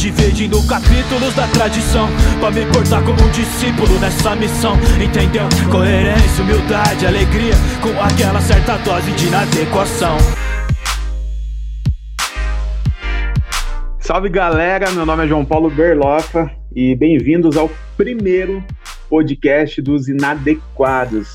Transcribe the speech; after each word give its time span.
Dividindo 0.00 0.66
capítulos 0.66 1.34
da 1.34 1.46
tradição 1.48 2.08
Pra 2.40 2.50
me 2.50 2.64
portar 2.72 3.04
como 3.04 3.22
um 3.22 3.30
discípulo 3.32 4.00
nessa 4.00 4.34
missão 4.34 4.72
Entendeu? 4.96 5.42
Coerência, 5.70 6.42
humildade, 6.42 7.06
alegria 7.06 7.52
Com 7.82 7.90
aquela 8.02 8.40
certa 8.40 8.78
dose 8.78 9.12
de 9.12 9.26
inadequação 9.26 10.16
Salve 13.98 14.30
galera, 14.30 14.90
meu 14.92 15.04
nome 15.04 15.24
é 15.24 15.28
João 15.28 15.44
Paulo 15.44 15.68
Berlofa 15.68 16.50
e 16.74 16.96
bem-vindos 16.96 17.58
ao 17.58 17.70
primeiro 17.94 18.64
podcast 19.08 19.82
dos 19.82 20.08
Inadequados. 20.08 21.34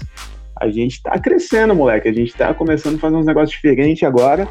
A 0.59 0.69
gente 0.69 1.03
tá 1.03 1.19
crescendo, 1.19 1.75
moleque, 1.75 2.09
a 2.09 2.13
gente 2.13 2.33
tá 2.33 2.53
começando 2.53 2.95
a 2.95 2.99
fazer 2.99 3.15
uns 3.15 3.25
negócios 3.27 3.51
diferentes 3.51 4.01
agora 4.01 4.47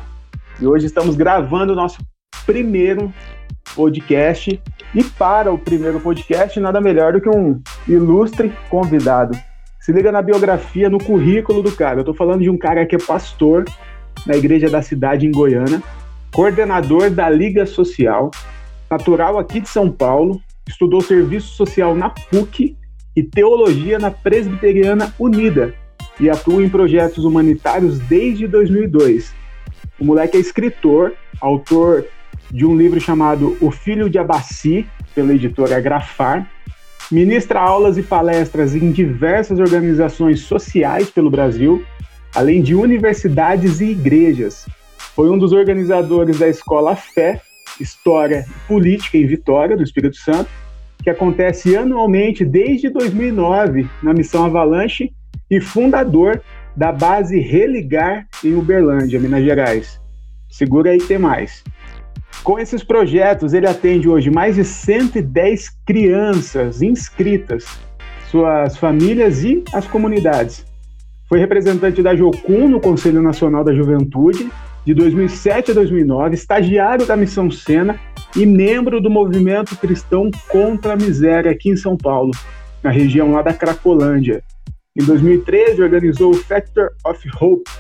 e 0.60 0.66
hoje 0.66 0.86
estamos 0.86 1.16
gravando 1.16 1.72
o 1.72 1.76
nosso 1.76 1.98
primeiro 2.46 3.12
podcast. 3.74 4.60
E 4.94 5.04
para 5.04 5.52
o 5.52 5.58
primeiro 5.58 6.00
podcast, 6.00 6.58
nada 6.60 6.80
melhor 6.80 7.12
do 7.12 7.20
que 7.20 7.28
um 7.28 7.60
ilustre 7.86 8.52
convidado. 8.68 9.36
Se 9.80 9.92
liga 9.92 10.10
na 10.10 10.22
biografia, 10.22 10.88
no 10.88 10.98
currículo 10.98 11.62
do 11.62 11.72
cara. 11.72 12.00
Eu 12.00 12.04
tô 12.04 12.14
falando 12.14 12.42
de 12.42 12.50
um 12.50 12.56
cara 12.56 12.86
que 12.86 12.94
é 12.94 12.98
pastor 12.98 13.64
na 14.26 14.36
igreja 14.36 14.70
da 14.70 14.80
cidade 14.80 15.26
em 15.26 15.30
Goiânia 15.30 15.82
coordenador 16.34 17.10
da 17.10 17.30
Liga 17.30 17.64
Social, 17.64 18.32
natural 18.90 19.38
aqui 19.38 19.60
de 19.60 19.68
São 19.68 19.90
Paulo, 19.90 20.42
estudou 20.68 21.00
serviço 21.00 21.54
social 21.54 21.94
na 21.94 22.10
PUC 22.10 22.76
e 23.14 23.22
teologia 23.22 24.00
na 24.00 24.10
Presbiteriana 24.10 25.14
Unida 25.16 25.72
e 26.18 26.28
atua 26.28 26.64
em 26.64 26.68
projetos 26.68 27.24
humanitários 27.24 28.00
desde 28.00 28.48
2002. 28.48 29.32
O 30.00 30.04
moleque 30.04 30.36
é 30.36 30.40
escritor, 30.40 31.12
autor 31.40 32.04
de 32.54 32.64
um 32.64 32.76
livro 32.76 33.00
chamado 33.00 33.56
O 33.60 33.72
Filho 33.72 34.08
de 34.08 34.16
Abaci, 34.16 34.86
pela 35.12 35.34
editora 35.34 35.80
Grafar, 35.80 36.48
ministra 37.10 37.58
aulas 37.58 37.98
e 37.98 38.02
palestras 38.02 38.76
em 38.76 38.92
diversas 38.92 39.58
organizações 39.58 40.38
sociais 40.38 41.10
pelo 41.10 41.32
Brasil, 41.32 41.84
além 42.32 42.62
de 42.62 42.72
universidades 42.72 43.80
e 43.80 43.86
igrejas, 43.86 44.66
foi 45.16 45.28
um 45.30 45.36
dos 45.36 45.52
organizadores 45.52 46.38
da 46.38 46.48
Escola 46.48 46.94
Fé, 46.94 47.40
História 47.80 48.46
e 48.48 48.68
Política 48.68 49.18
em 49.18 49.26
Vitória, 49.26 49.76
do 49.76 49.82
Espírito 49.82 50.16
Santo, 50.16 50.48
que 51.02 51.10
acontece 51.10 51.76
anualmente 51.76 52.44
desde 52.44 52.88
2009 52.88 53.90
na 54.00 54.14
Missão 54.14 54.44
Avalanche 54.44 55.10
e 55.50 55.60
fundador 55.60 56.40
da 56.76 56.92
base 56.92 57.36
Religar 57.40 58.28
em 58.44 58.54
Uberlândia, 58.54 59.18
Minas 59.18 59.44
Gerais. 59.44 60.00
Segura 60.48 60.92
aí 60.92 60.98
que 60.98 61.08
tem 61.08 61.18
mais. 61.18 61.64
Com 62.42 62.58
esses 62.58 62.82
projetos, 62.82 63.54
ele 63.54 63.66
atende 63.66 64.08
hoje 64.08 64.30
mais 64.30 64.56
de 64.56 64.64
110 64.64 65.70
crianças 65.86 66.82
inscritas, 66.82 67.64
suas 68.30 68.76
famílias 68.76 69.42
e 69.42 69.62
as 69.72 69.86
comunidades. 69.86 70.66
Foi 71.28 71.38
representante 71.38 72.02
da 72.02 72.14
Jocum 72.14 72.68
no 72.68 72.80
Conselho 72.80 73.22
Nacional 73.22 73.64
da 73.64 73.74
Juventude 73.74 74.50
de 74.84 74.92
2007 74.92 75.70
a 75.70 75.74
2009, 75.74 76.34
estagiário 76.34 77.06
da 77.06 77.16
Missão 77.16 77.50
Sena 77.50 77.98
e 78.36 78.44
membro 78.44 79.00
do 79.00 79.08
movimento 79.08 79.76
cristão 79.76 80.30
contra 80.48 80.92
a 80.92 80.96
miséria 80.96 81.50
aqui 81.50 81.70
em 81.70 81.76
São 81.76 81.96
Paulo, 81.96 82.32
na 82.82 82.90
região 82.90 83.32
lá 83.32 83.40
da 83.40 83.54
Cracolândia. 83.54 84.42
Em 84.94 85.04
2013, 85.04 85.82
organizou 85.82 86.32
o 86.32 86.34
Factor 86.34 86.90
of 87.06 87.28
Hope, 87.40 87.70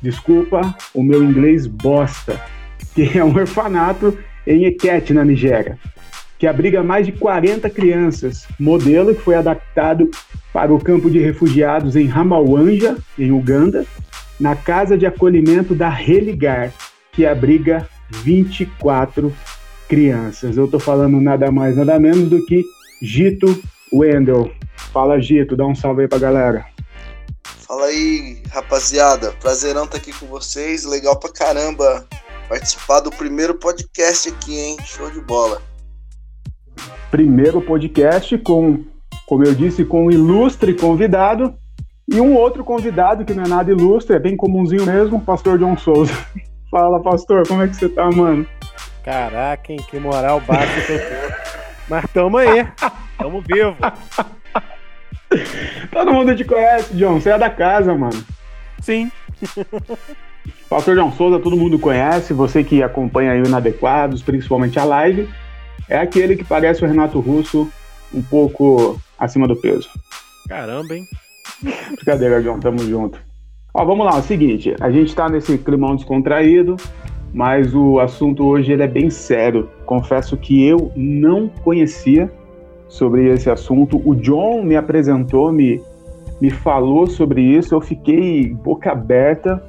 desculpa 0.00 0.74
o 0.94 1.02
meu 1.02 1.22
inglês 1.22 1.66
bosta, 1.66 2.40
que 2.94 3.18
é 3.18 3.24
um 3.24 3.34
orfanato 3.34 4.16
em 4.46 4.64
Ekete, 4.66 5.12
na 5.12 5.24
Nigéria, 5.24 5.78
que 6.38 6.46
abriga 6.46 6.82
mais 6.82 7.06
de 7.06 7.12
40 7.12 7.68
crianças, 7.70 8.46
modelo 8.58 9.14
que 9.14 9.22
foi 9.22 9.34
adaptado 9.34 10.10
para 10.52 10.72
o 10.72 10.78
campo 10.78 11.10
de 11.10 11.18
refugiados 11.18 11.96
em 11.96 12.06
Ramawanja, 12.06 12.96
em 13.18 13.32
Uganda, 13.32 13.84
na 14.38 14.54
Casa 14.54 14.96
de 14.96 15.06
Acolhimento 15.06 15.74
da 15.74 15.88
Religar, 15.88 16.72
que 17.12 17.26
abriga 17.26 17.88
24 18.10 19.34
crianças. 19.88 20.56
Eu 20.56 20.66
estou 20.66 20.80
falando 20.80 21.20
nada 21.20 21.50
mais, 21.50 21.76
nada 21.76 21.98
menos 21.98 22.28
do 22.28 22.44
que 22.44 22.64
Gito 23.02 23.62
Wendel. 23.92 24.50
Fala, 24.92 25.20
Gito, 25.20 25.56
dá 25.56 25.66
um 25.66 25.74
salve 25.74 26.02
aí 26.02 26.08
pra 26.08 26.18
galera. 26.18 26.66
Fala 27.66 27.86
aí, 27.86 28.42
rapaziada. 28.50 29.32
Prazerão 29.40 29.84
estar 29.84 29.98
tá 29.98 29.98
aqui 29.98 30.12
com 30.12 30.26
vocês. 30.26 30.84
Legal 30.84 31.18
pra 31.18 31.32
caramba 31.32 32.06
participar 32.48 33.00
do 33.00 33.10
primeiro 33.10 33.54
podcast 33.54 34.28
aqui, 34.28 34.58
hein? 34.58 34.76
Show 34.84 35.10
de 35.10 35.20
bola. 35.20 35.60
Primeiro 37.10 37.60
podcast 37.60 38.36
com, 38.38 38.84
como 39.26 39.44
eu 39.44 39.54
disse, 39.54 39.84
com 39.84 40.06
um 40.06 40.10
ilustre 40.10 40.74
convidado 40.74 41.54
e 42.08 42.20
um 42.20 42.34
outro 42.34 42.64
convidado, 42.64 43.24
que 43.24 43.32
não 43.32 43.44
é 43.44 43.48
nada 43.48 43.70
ilustre, 43.70 44.16
é 44.16 44.18
bem 44.18 44.36
comumzinho 44.36 44.84
mesmo, 44.84 45.20
pastor 45.20 45.58
John 45.58 45.76
Souza. 45.76 46.12
Fala, 46.70 47.00
pastor, 47.02 47.46
como 47.46 47.62
é 47.62 47.68
que 47.68 47.76
você 47.76 47.88
tá, 47.88 48.10
mano? 48.10 48.46
Caraca, 49.04 49.72
hein? 49.72 49.78
Que 49.88 49.98
moral 49.98 50.40
baixa 50.40 50.80
que 50.82 50.92
eu 50.92 50.98
tô. 50.98 51.34
Mas 51.88 52.04
tamo 52.12 52.38
aí, 52.38 52.66
tamo 53.18 53.42
vivo. 53.42 53.76
Todo 55.92 56.12
mundo 56.12 56.34
te 56.34 56.44
conhece, 56.44 56.94
John, 56.94 57.20
você 57.20 57.30
é 57.30 57.38
da 57.38 57.50
casa, 57.50 57.94
mano. 57.94 58.24
Sim. 58.80 59.10
Pastor 60.68 60.96
John 60.96 61.12
Souza, 61.12 61.38
todo 61.38 61.56
mundo 61.56 61.78
conhece, 61.78 62.32
você 62.32 62.64
que 62.64 62.82
acompanha 62.82 63.32
aí 63.32 63.42
o 63.42 63.46
Inadequados, 63.46 64.22
principalmente 64.22 64.78
a 64.78 64.84
live, 64.84 65.28
é 65.88 65.98
aquele 65.98 66.36
que 66.36 66.44
parece 66.44 66.84
o 66.84 66.88
Renato 66.88 67.20
Russo 67.20 67.68
um 68.12 68.22
pouco 68.22 68.98
acima 69.18 69.46
do 69.46 69.56
peso. 69.56 69.88
Caramba, 70.48 70.94
hein? 70.94 71.04
Brincadeira, 71.94 72.42
John, 72.42 72.58
tamo 72.58 72.78
junto. 72.78 73.20
Ó, 73.72 73.84
vamos 73.84 74.06
lá, 74.06 74.16
é 74.16 74.20
o 74.20 74.22
seguinte, 74.22 74.74
a 74.80 74.90
gente 74.90 75.14
tá 75.14 75.28
nesse 75.28 75.58
climão 75.58 75.96
descontraído, 75.96 76.76
mas 77.32 77.74
o 77.74 77.98
assunto 77.98 78.44
hoje 78.44 78.72
ele 78.72 78.84
é 78.84 78.88
bem 78.88 79.10
sério. 79.10 79.68
Confesso 79.84 80.36
que 80.36 80.64
eu 80.64 80.92
não 80.94 81.48
conhecia 81.48 82.30
sobre 82.88 83.28
esse 83.28 83.50
assunto. 83.50 84.00
O 84.08 84.14
John 84.14 84.62
me 84.62 84.76
apresentou, 84.76 85.52
me, 85.52 85.82
me 86.40 86.50
falou 86.50 87.08
sobre 87.08 87.42
isso, 87.42 87.74
eu 87.74 87.80
fiquei 87.80 88.48
boca 88.48 88.92
aberta. 88.92 89.62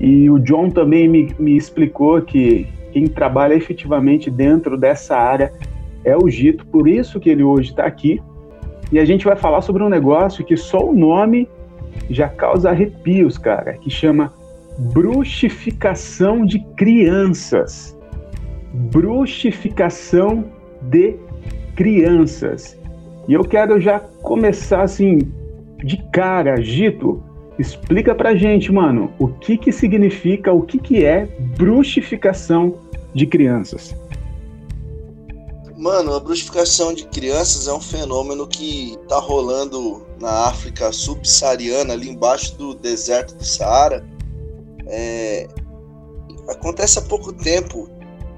E 0.00 0.30
o 0.30 0.38
John 0.38 0.70
também 0.70 1.08
me, 1.08 1.34
me 1.38 1.56
explicou 1.56 2.20
que 2.22 2.66
quem 2.92 3.06
trabalha 3.06 3.54
efetivamente 3.54 4.30
dentro 4.30 4.76
dessa 4.76 5.16
área 5.16 5.52
é 6.04 6.16
o 6.16 6.28
Gito, 6.28 6.64
por 6.66 6.88
isso 6.88 7.20
que 7.20 7.28
ele 7.30 7.42
hoje 7.42 7.70
está 7.70 7.84
aqui. 7.84 8.20
E 8.90 8.98
a 8.98 9.04
gente 9.04 9.24
vai 9.24 9.36
falar 9.36 9.60
sobre 9.60 9.82
um 9.82 9.88
negócio 9.88 10.44
que 10.44 10.56
só 10.56 10.78
o 10.78 10.94
nome 10.94 11.48
já 12.08 12.28
causa 12.28 12.70
arrepios, 12.70 13.36
cara, 13.36 13.74
que 13.74 13.90
chama 13.90 14.32
bruxificação 14.78 16.46
de 16.46 16.60
crianças. 16.76 17.96
Bruxificação 18.72 20.44
de 20.82 21.16
crianças. 21.74 22.78
E 23.28 23.34
eu 23.34 23.44
quero 23.44 23.80
já 23.80 24.00
começar 24.22 24.82
assim, 24.82 25.18
de 25.84 25.98
cara, 26.10 26.60
Gito, 26.62 27.22
explica 27.58 28.14
pra 28.14 28.34
gente, 28.34 28.70
mano, 28.70 29.12
o 29.18 29.28
que 29.28 29.58
que 29.58 29.72
significa, 29.72 30.52
o 30.52 30.62
que 30.62 30.78
que 30.78 31.04
é 31.04 31.26
bruxificação 31.56 32.78
de 33.14 33.26
crianças. 33.26 33.94
Mano, 35.76 36.14
a 36.14 36.20
bruxificação 36.20 36.92
de 36.92 37.04
crianças 37.04 37.68
é 37.68 37.72
um 37.72 37.80
fenômeno 37.80 38.48
que 38.48 38.98
tá 39.08 39.18
rolando 39.18 40.04
na 40.20 40.48
África 40.48 40.92
subsaariana, 40.92 41.94
ali 41.94 42.08
embaixo 42.08 42.56
do 42.56 42.74
deserto 42.74 43.36
do 43.36 43.44
Saara. 43.44 44.04
É... 44.86 45.46
Acontece 46.48 46.98
há 46.98 47.02
pouco 47.02 47.32
tempo, 47.32 47.88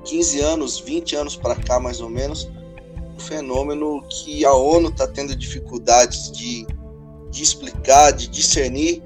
15 0.04 0.40
anos, 0.40 0.80
20 0.80 1.16
anos 1.16 1.36
para 1.36 1.54
cá 1.54 1.80
mais 1.80 2.00
ou 2.00 2.10
menos, 2.10 2.50
um 3.16 3.18
fenômeno 3.18 4.02
que 4.08 4.44
a 4.44 4.52
ONU 4.52 4.90
tá 4.90 5.06
tendo 5.06 5.34
dificuldades 5.34 6.30
de, 6.32 6.66
de 7.30 7.42
explicar, 7.42 8.10
de 8.10 8.28
discernir, 8.28 9.02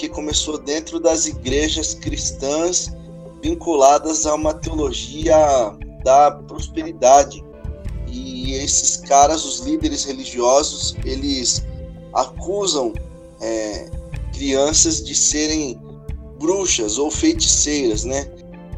que 0.00 0.08
começou 0.08 0.56
dentro 0.56 0.98
das 0.98 1.26
igrejas 1.26 1.92
cristãs 1.92 2.90
vinculadas 3.42 4.24
a 4.24 4.34
uma 4.34 4.54
teologia 4.54 5.36
da 6.02 6.30
prosperidade 6.30 7.44
e 8.06 8.54
esses 8.54 8.96
caras, 8.96 9.44
os 9.44 9.60
líderes 9.60 10.04
religiosos, 10.04 10.96
eles 11.04 11.62
acusam 12.14 12.94
é, 13.42 13.90
crianças 14.32 15.04
de 15.04 15.14
serem 15.14 15.78
bruxas 16.38 16.96
ou 16.96 17.10
feiticeiras, 17.10 18.04
né? 18.04 18.26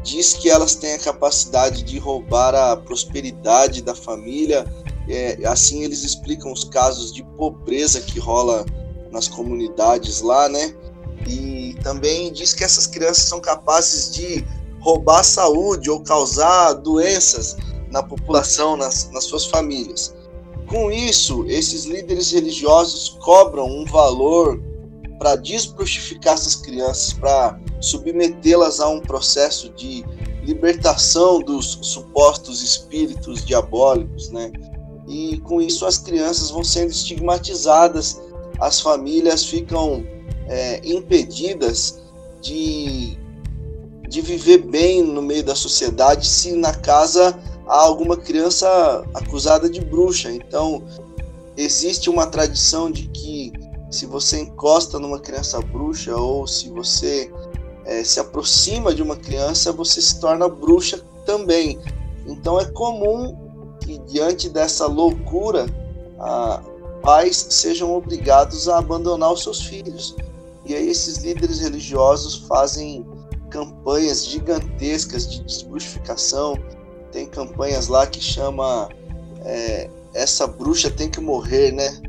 Diz 0.03 0.33
que 0.33 0.49
elas 0.49 0.75
têm 0.75 0.95
a 0.95 0.99
capacidade 0.99 1.83
de 1.83 1.97
roubar 1.97 2.53
a 2.53 2.75
prosperidade 2.75 3.81
da 3.81 3.95
família. 3.95 4.65
É, 5.07 5.39
assim 5.45 5.83
eles 5.83 6.03
explicam 6.03 6.51
os 6.51 6.65
casos 6.65 7.13
de 7.13 7.23
pobreza 7.37 8.01
que 8.01 8.19
rola 8.19 8.65
nas 9.09 9.29
comunidades 9.29 10.19
lá, 10.19 10.49
né? 10.49 10.75
E 11.27 11.75
também 11.83 12.31
diz 12.31 12.53
que 12.53 12.63
essas 12.63 12.87
crianças 12.87 13.23
são 13.23 13.39
capazes 13.39 14.13
de 14.13 14.45
roubar 14.79 15.23
saúde 15.23 15.89
ou 15.89 16.01
causar 16.01 16.73
doenças 16.73 17.55
na 17.89 18.03
população, 18.03 18.75
nas, 18.75 19.09
nas 19.11 19.23
suas 19.23 19.45
famílias. 19.45 20.13
Com 20.67 20.91
isso, 20.91 21.45
esses 21.47 21.85
líderes 21.85 22.31
religiosos 22.31 23.17
cobram 23.21 23.67
um 23.67 23.85
valor 23.85 24.61
para 25.19 25.35
desbruxificar 25.35 26.33
essas 26.33 26.55
crianças, 26.55 27.13
para 27.13 27.59
submetê-las 27.79 28.79
a 28.79 28.89
um 28.89 28.99
processo 28.99 29.69
de 29.69 30.03
libertação 30.43 31.39
dos 31.39 31.79
supostos 31.81 32.61
espíritos 32.61 33.45
diabólicos, 33.45 34.29
né? 34.29 34.51
E 35.07 35.37
com 35.41 35.61
isso 35.61 35.85
as 35.85 35.97
crianças 35.97 36.49
vão 36.49 36.63
sendo 36.63 36.91
estigmatizadas, 36.91 38.21
as 38.59 38.81
famílias 38.81 39.45
ficam 39.45 40.03
é, 40.47 40.81
impedidas 40.83 42.01
de, 42.41 43.17
de 44.07 44.21
viver 44.21 44.59
bem 44.59 45.03
no 45.03 45.21
meio 45.21 45.43
da 45.43 45.55
sociedade 45.55 46.27
se 46.27 46.53
na 46.53 46.73
casa 46.73 47.37
há 47.67 47.81
alguma 47.81 48.17
criança 48.17 48.67
acusada 49.13 49.69
de 49.69 49.81
bruxa. 49.81 50.31
Então, 50.31 50.83
existe 51.55 52.09
uma 52.09 52.27
tradição 52.27 52.91
de 52.91 53.07
que 53.09 53.51
se 53.89 54.05
você 54.05 54.39
encosta 54.39 54.99
numa 54.99 55.19
criança 55.19 55.59
bruxa 55.61 56.15
ou 56.15 56.47
se 56.47 56.69
você 56.69 57.31
é, 57.85 58.03
se 58.03 58.19
aproxima 58.19 58.93
de 58.93 59.01
uma 59.01 59.15
criança, 59.15 59.71
você 59.71 60.01
se 60.01 60.19
torna 60.19 60.49
bruxa 60.49 60.99
também. 61.25 61.79
Então, 62.25 62.59
é 62.59 62.65
comum 62.65 63.37
que, 63.79 63.99
diante 63.99 64.49
dessa 64.49 64.87
loucura, 64.87 65.65
a, 66.19 66.61
pais 67.03 67.45
sejam 67.49 67.93
obrigados 67.93 68.69
a 68.69 68.77
abandonar 68.77 69.31
os 69.31 69.43
seus 69.43 69.61
filhos. 69.61 70.15
E 70.65 70.75
aí, 70.75 70.89
esses 70.89 71.17
líderes 71.17 71.59
religiosos 71.59 72.45
fazem 72.47 73.05
campanhas 73.49 74.25
gigantescas 74.25 75.29
de 75.29 75.43
desbruxificação, 75.43 76.57
tem 77.11 77.27
campanhas 77.27 77.87
lá 77.87 78.07
que 78.07 78.19
chama 78.19 78.89
é, 79.45 79.89
essa 80.13 80.47
bruxa 80.47 80.89
tem 80.89 81.09
que 81.09 81.21
morrer, 81.21 81.71
né? 81.71 82.01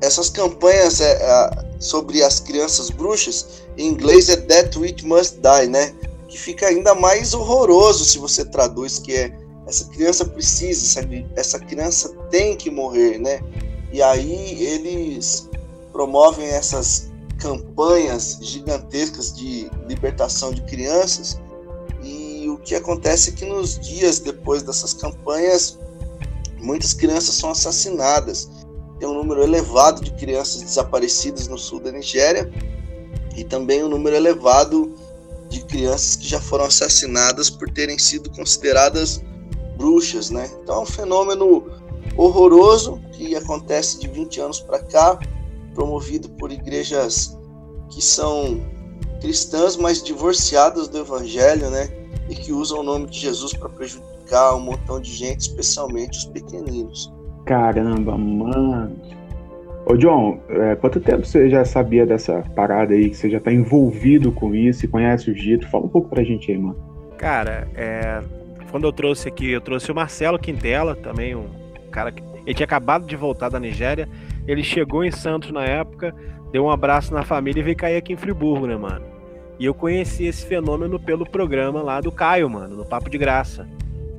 Essas 0.00 0.30
campanhas 0.30 1.00
é, 1.00 1.12
é, 1.14 1.80
sobre 1.80 2.22
as 2.22 2.38
crianças 2.38 2.90
bruxas, 2.90 3.62
em 3.76 3.88
inglês 3.88 4.28
é 4.28 4.36
That 4.36 4.78
Witch 4.78 5.02
Must 5.02 5.38
Die, 5.38 5.68
né? 5.68 5.92
Que 6.28 6.38
fica 6.38 6.66
ainda 6.66 6.94
mais 6.94 7.34
horroroso 7.34 8.04
se 8.04 8.18
você 8.18 8.44
traduz 8.44 8.98
que 8.98 9.14
é 9.14 9.32
essa 9.66 9.84
criança 9.86 10.24
precisa, 10.24 11.00
essa, 11.00 11.08
essa 11.36 11.58
criança 11.58 12.08
tem 12.30 12.56
que 12.56 12.70
morrer, 12.70 13.18
né? 13.18 13.40
E 13.92 14.02
aí 14.02 14.62
eles 14.62 15.48
promovem 15.92 16.46
essas 16.46 17.07
campanhas 17.38 18.38
gigantescas 18.42 19.34
de 19.34 19.70
libertação 19.86 20.52
de 20.52 20.62
crianças 20.62 21.40
o 22.58 22.58
que 22.58 22.74
acontece 22.74 23.30
é 23.30 23.32
que 23.32 23.44
nos 23.44 23.78
dias 23.78 24.18
depois 24.18 24.62
dessas 24.62 24.92
campanhas, 24.92 25.78
muitas 26.58 26.92
crianças 26.92 27.34
são 27.34 27.50
assassinadas. 27.50 28.50
Tem 28.98 29.08
um 29.08 29.14
número 29.14 29.42
elevado 29.42 30.02
de 30.02 30.10
crianças 30.12 30.62
desaparecidas 30.62 31.46
no 31.46 31.56
sul 31.56 31.80
da 31.80 31.92
Nigéria 31.92 32.50
e 33.36 33.44
também 33.44 33.84
um 33.84 33.88
número 33.88 34.16
elevado 34.16 34.92
de 35.48 35.64
crianças 35.64 36.16
que 36.16 36.28
já 36.28 36.40
foram 36.40 36.64
assassinadas 36.64 37.48
por 37.48 37.70
terem 37.70 37.98
sido 37.98 38.28
consideradas 38.30 39.22
bruxas, 39.76 40.30
né? 40.30 40.50
Então 40.62 40.76
é 40.76 40.80
um 40.80 40.86
fenômeno 40.86 41.70
horroroso 42.16 43.00
que 43.12 43.36
acontece 43.36 44.00
de 44.00 44.08
20 44.08 44.40
anos 44.40 44.60
para 44.60 44.80
cá, 44.80 45.18
promovido 45.78 46.28
por 46.30 46.50
igrejas 46.50 47.38
que 47.90 48.02
são 48.02 48.60
cristãs, 49.20 49.76
mas 49.76 50.02
divorciadas 50.02 50.88
do 50.88 50.98
evangelho, 50.98 51.70
né? 51.70 51.88
e 52.28 52.34
que 52.34 52.52
usam 52.52 52.80
o 52.80 52.82
nome 52.82 53.06
de 53.06 53.18
Jesus 53.18 53.52
para 53.54 53.68
prejudicar 53.68 54.54
um 54.54 54.60
montão 54.60 55.00
de 55.00 55.10
gente, 55.10 55.40
especialmente 55.40 56.18
os 56.18 56.24
pequeninos. 56.26 57.12
Caramba, 57.46 58.16
mano. 58.16 58.96
Ô 59.86 59.96
John, 59.96 60.38
é, 60.50 60.76
quanto 60.76 61.00
tempo 61.00 61.24
você 61.24 61.48
já 61.48 61.64
sabia 61.64 62.04
dessa 62.04 62.42
parada 62.54 62.92
aí, 62.92 63.08
que 63.08 63.16
você 63.16 63.30
já 63.30 63.40
tá 63.40 63.50
envolvido 63.50 64.30
com 64.30 64.54
isso 64.54 64.84
e 64.84 64.88
conhece 64.88 65.30
o 65.30 65.34
Gito? 65.34 65.68
Fala 65.70 65.86
um 65.86 65.88
pouco 65.88 66.10
pra 66.10 66.22
gente 66.22 66.52
aí, 66.52 66.58
mano. 66.58 66.76
Cara, 67.16 67.66
é, 67.74 68.22
quando 68.70 68.84
eu 68.84 68.92
trouxe 68.92 69.28
aqui, 69.28 69.50
eu 69.50 69.62
trouxe 69.62 69.90
o 69.90 69.94
Marcelo 69.94 70.38
Quintela, 70.38 70.94
também 70.94 71.34
um 71.34 71.46
cara 71.90 72.12
que 72.12 72.22
ele 72.44 72.54
tinha 72.54 72.66
acabado 72.66 73.06
de 73.06 73.16
voltar 73.16 73.48
da 73.48 73.58
Nigéria. 73.58 74.08
Ele 74.48 74.64
chegou 74.64 75.04
em 75.04 75.10
Santos 75.10 75.50
na 75.50 75.62
época, 75.62 76.14
deu 76.50 76.64
um 76.64 76.70
abraço 76.70 77.12
na 77.12 77.22
família 77.22 77.60
e 77.60 77.62
veio 77.62 77.76
cair 77.76 77.96
aqui 77.98 78.14
em 78.14 78.16
Friburgo, 78.16 78.66
né, 78.66 78.76
mano? 78.76 79.04
E 79.58 79.66
eu 79.66 79.74
conheci 79.74 80.24
esse 80.24 80.46
fenômeno 80.46 80.98
pelo 80.98 81.28
programa 81.28 81.82
lá 81.82 82.00
do 82.00 82.10
Caio, 82.10 82.48
mano, 82.48 82.74
no 82.74 82.86
Papo 82.86 83.10
de 83.10 83.18
Graça. 83.18 83.68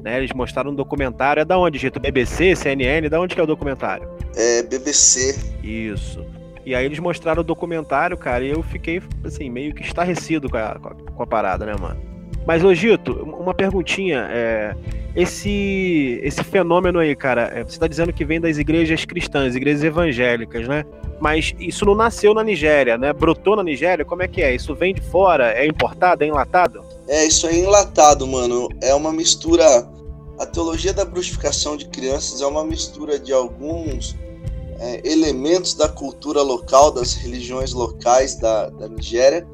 Né, 0.03 0.17
eles 0.17 0.31
mostraram 0.33 0.71
um 0.71 0.75
documentário. 0.75 1.41
É 1.41 1.45
da 1.45 1.57
onde, 1.57 1.77
Gito? 1.77 1.99
BBC, 1.99 2.55
CNN? 2.55 3.09
Da 3.09 3.19
onde 3.19 3.33
que 3.33 3.41
é 3.41 3.43
o 3.43 3.47
documentário? 3.47 4.07
É 4.35 4.61
BBC. 4.63 5.57
Isso. 5.63 6.23
E 6.65 6.75
aí 6.75 6.85
eles 6.85 6.99
mostraram 6.99 7.41
o 7.41 7.43
documentário, 7.43 8.17
cara, 8.17 8.43
e 8.43 8.49
eu 8.49 8.61
fiquei, 8.61 9.01
assim, 9.23 9.49
meio 9.49 9.73
que 9.73 9.81
estarrecido 9.81 10.49
com 10.49 10.57
a, 10.57 10.79
com 11.15 11.23
a 11.23 11.27
parada, 11.27 11.65
né, 11.65 11.73
mano? 11.79 11.99
Mas, 12.49 12.63
ô 12.63 12.73
Gito, 12.73 13.13
uma 13.13 13.53
perguntinha. 13.53 14.27
É, 14.31 14.75
esse, 15.15 16.19
esse 16.23 16.43
fenômeno 16.43 16.97
aí, 16.97 17.15
cara, 17.15 17.43
é, 17.53 17.63
você 17.63 17.73
está 17.73 17.85
dizendo 17.85 18.11
que 18.11 18.25
vem 18.25 18.41
das 18.41 18.57
igrejas 18.57 19.05
cristãs, 19.05 19.55
igrejas 19.55 19.83
evangélicas, 19.83 20.67
né? 20.67 20.83
Mas 21.21 21.53
isso 21.59 21.85
não 21.85 21.93
nasceu 21.93 22.33
na 22.33 22.43
Nigéria, 22.43 22.97
né? 22.97 23.13
Brotou 23.13 23.55
na 23.55 23.61
Nigéria? 23.61 24.03
Como 24.03 24.23
é 24.23 24.27
que 24.27 24.41
é? 24.41 24.55
Isso 24.55 24.73
vem 24.73 24.95
de 24.95 25.01
fora? 25.01 25.51
É 25.51 25.67
importado? 25.67 26.23
É 26.23 26.27
enlatado? 26.27 26.83
É, 27.07 27.23
isso 27.23 27.45
é 27.45 27.55
enlatado, 27.55 28.25
mano. 28.25 28.67
É 28.81 28.95
uma 28.95 29.13
mistura. 29.13 29.87
A 30.39 30.45
teologia 30.47 30.91
da 30.91 31.05
bruxificação 31.05 31.77
de 31.77 31.85
crianças 31.85 32.41
é 32.41 32.47
uma 32.47 32.65
mistura 32.65 33.19
de 33.19 33.31
alguns 33.31 34.15
é, 34.79 35.07
elementos 35.07 35.75
da 35.75 35.87
cultura 35.87 36.41
local, 36.41 36.89
das 36.89 37.13
religiões 37.13 37.73
locais 37.73 38.39
da, 38.39 38.71
da 38.71 38.87
Nigéria, 38.87 39.45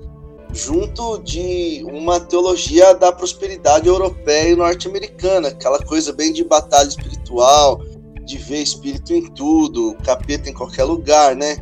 junto 0.56 1.18
de 1.18 1.86
uma 1.92 2.18
teologia 2.18 2.94
da 2.94 3.12
prosperidade 3.12 3.90
europeia 3.90 4.52
e 4.52 4.56
norte-americana, 4.56 5.50
aquela 5.50 5.84
coisa 5.84 6.13
bem 6.13 6.31
de 6.31 6.46
batalha 6.46 6.88
espiritual, 6.88 7.81
de 8.24 8.38
ver 8.38 8.62
espírito 8.62 9.13
em 9.13 9.30
tudo, 9.34 9.98
capeta 10.06 10.50
em 10.50 10.54
qualquer 10.54 10.86
lugar, 10.86 11.36
né? 11.36 11.57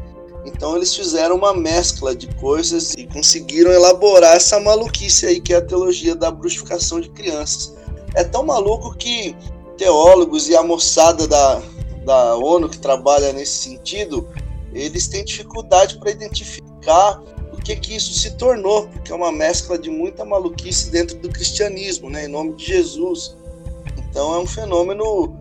Então 0.45 0.75
eles 0.75 0.95
fizeram 0.95 1.35
uma 1.35 1.55
mescla 1.55 2.15
de 2.15 2.27
coisas 2.35 2.93
e 2.95 3.07
conseguiram 3.07 3.71
elaborar 3.71 4.35
essa 4.35 4.59
maluquice 4.59 5.25
aí 5.25 5.41
que 5.41 5.53
é 5.53 5.57
a 5.57 5.61
teologia 5.65 6.13
da 6.13 6.29
bruxificação 6.29 7.01
de 7.01 7.09
crianças. 7.09 7.73
É 8.13 8.23
tão 8.23 8.43
maluco 8.43 8.95
que 8.95 9.35
teólogos 9.75 10.49
e 10.49 10.55
a 10.55 10.61
moçada 10.61 11.27
da, 11.27 11.61
da 12.05 12.35
ONU 12.35 12.69
que 12.69 12.77
trabalha 12.77 13.33
nesse 13.33 13.69
sentido, 13.69 14.29
eles 14.71 15.07
têm 15.07 15.25
dificuldade 15.25 15.97
para 15.97 16.11
identificar 16.11 17.19
que 17.63 17.75
que 17.75 17.95
isso 17.95 18.13
se 18.13 18.35
tornou, 18.37 18.87
porque 18.87 19.11
é 19.11 19.15
uma 19.15 19.31
mescla 19.31 19.77
de 19.77 19.89
muita 19.89 20.25
maluquice 20.25 20.91
dentro 20.91 21.17
do 21.17 21.29
cristianismo, 21.29 22.09
né, 22.09 22.25
em 22.25 22.27
nome 22.27 22.53
de 22.53 22.65
Jesus. 22.65 23.37
Então 23.97 24.35
é 24.35 24.39
um 24.39 24.45
fenômeno 24.45 25.33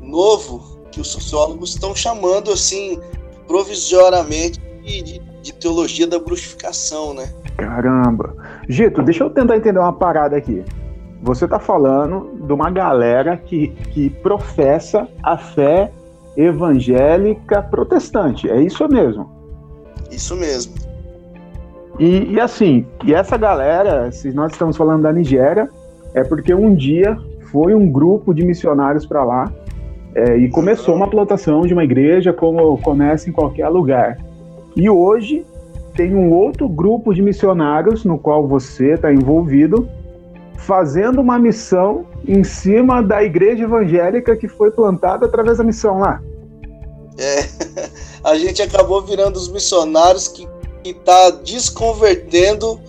novo 0.00 0.80
que 0.90 1.00
os 1.00 1.08
sociólogos 1.08 1.70
estão 1.70 1.94
chamando 1.94 2.52
assim 2.52 3.00
provisoriamente 3.46 4.60
de, 4.82 5.18
de 5.42 5.52
teologia 5.54 6.06
da 6.06 6.18
bruxificação, 6.18 7.14
né? 7.14 7.32
Caramba. 7.56 8.34
Gito, 8.68 9.02
deixa 9.02 9.24
eu 9.24 9.30
tentar 9.30 9.56
entender 9.56 9.78
uma 9.78 9.92
parada 9.92 10.36
aqui. 10.36 10.64
Você 11.22 11.44
está 11.44 11.58
falando 11.58 12.32
de 12.46 12.52
uma 12.52 12.70
galera 12.70 13.36
que, 13.36 13.68
que 13.92 14.10
professa 14.10 15.08
a 15.22 15.38
fé 15.38 15.92
evangélica 16.36 17.62
protestante, 17.62 18.50
é 18.50 18.60
isso 18.60 18.86
mesmo? 18.88 19.30
Isso 20.10 20.34
mesmo. 20.34 20.74
E, 21.98 22.32
e, 22.32 22.40
assim, 22.40 22.86
e 23.04 23.14
essa 23.14 23.36
galera, 23.36 24.10
se 24.10 24.32
nós 24.32 24.52
estamos 24.52 24.76
falando 24.76 25.02
da 25.02 25.12
Nigéria, 25.12 25.68
é 26.14 26.24
porque 26.24 26.54
um 26.54 26.74
dia 26.74 27.16
foi 27.50 27.74
um 27.74 27.90
grupo 27.90 28.32
de 28.32 28.44
missionários 28.44 29.04
para 29.04 29.22
lá 29.24 29.52
é, 30.14 30.36
e 30.36 30.48
começou 30.48 30.94
uma 30.94 31.08
plantação 31.08 31.66
de 31.66 31.72
uma 31.72 31.84
igreja, 31.84 32.32
como 32.32 32.78
começa 32.78 33.28
em 33.28 33.32
qualquer 33.32 33.68
lugar. 33.68 34.18
E 34.74 34.88
hoje 34.88 35.44
tem 35.94 36.14
um 36.14 36.32
outro 36.32 36.68
grupo 36.68 37.14
de 37.14 37.20
missionários 37.20 38.04
no 38.04 38.18
qual 38.18 38.46
você 38.46 38.94
está 38.94 39.12
envolvido, 39.12 39.88
fazendo 40.56 41.20
uma 41.20 41.38
missão 41.38 42.06
em 42.26 42.42
cima 42.44 43.02
da 43.02 43.22
igreja 43.22 43.64
evangélica 43.64 44.36
que 44.36 44.48
foi 44.48 44.70
plantada 44.70 45.26
através 45.26 45.58
da 45.58 45.64
missão 45.64 45.98
lá. 45.98 46.22
É, 47.18 47.44
a 48.24 48.36
gente 48.36 48.62
acabou 48.62 49.02
virando 49.02 49.36
os 49.36 49.50
missionários 49.50 50.28
que 50.28 50.48
está 50.90 51.30
desconvertendo 51.30 52.80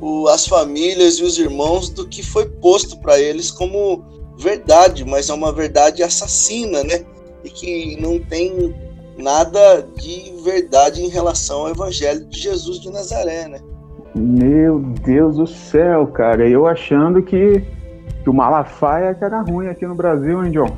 o, 0.00 0.26
as 0.28 0.46
famílias 0.46 1.18
e 1.18 1.22
os 1.22 1.38
irmãos 1.38 1.88
do 1.88 2.06
que 2.08 2.22
foi 2.22 2.46
posto 2.46 2.98
para 2.98 3.20
eles 3.20 3.50
como 3.50 4.04
verdade, 4.36 5.04
mas 5.04 5.30
é 5.30 5.34
uma 5.34 5.52
verdade 5.52 6.02
assassina, 6.02 6.82
né? 6.82 7.04
E 7.44 7.50
que 7.50 8.00
não 8.00 8.18
tem 8.18 8.74
nada 9.16 9.86
de 9.96 10.32
verdade 10.42 11.02
em 11.02 11.08
relação 11.08 11.60
ao 11.60 11.70
evangelho 11.70 12.24
de 12.26 12.40
Jesus 12.40 12.80
de 12.80 12.90
Nazaré, 12.90 13.46
né? 13.48 13.60
Meu 14.14 14.80
Deus 14.80 15.36
do 15.36 15.46
céu, 15.46 16.06
cara, 16.08 16.48
eu 16.48 16.66
achando 16.66 17.22
que 17.22 17.62
que 18.22 18.30
o 18.30 18.34
Malafaia 18.34 19.14
que 19.14 19.24
era 19.24 19.40
ruim 19.40 19.66
aqui 19.68 19.86
no 19.86 19.94
Brasil, 19.94 20.44
hein, 20.44 20.52
John? 20.52 20.76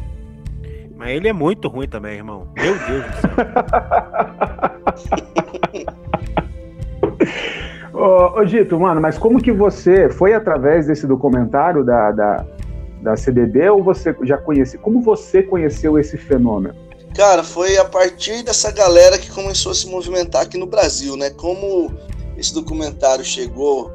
Mas 0.97 1.11
ele 1.11 1.29
é 1.29 1.33
muito 1.33 1.69
ruim 1.69 1.89
também, 1.89 2.17
irmão. 2.17 2.47
Meu 2.57 2.75
Deus 2.87 3.05
do 3.05 3.13
céu. 3.21 3.31
ô, 7.95 8.41
ô, 8.41 8.47
Gito, 8.47 8.79
mano, 8.79 9.01
mas 9.01 9.17
como 9.17 9.41
que 9.41 9.53
você 9.53 10.09
foi 10.09 10.35
através 10.35 10.87
desse 10.87 11.07
documentário 11.07 11.85
da, 11.85 12.11
da, 12.11 12.47
da 13.01 13.17
CDB 13.17 13.69
ou 13.71 13.83
você 13.83 14.15
já 14.23 14.37
conhecia? 14.37 14.79
Como 14.79 15.01
você 15.01 15.43
conheceu 15.43 15.99
esse 15.99 16.17
fenômeno? 16.17 16.75
Cara, 17.15 17.45
foi 17.45 17.77
a 17.79 17.85
partir 17.85 18.43
dessa 18.43 18.73
galera 18.73 19.17
que 19.17 19.31
começou 19.31 19.71
a 19.71 19.75
se 19.75 19.89
movimentar 19.89 20.43
aqui 20.43 20.59
no 20.59 20.67
Brasil, 20.67 21.17
né? 21.17 21.31
Como 21.31 21.93
esse 22.37 22.53
documentário 22.53 23.25
chegou 23.25 23.93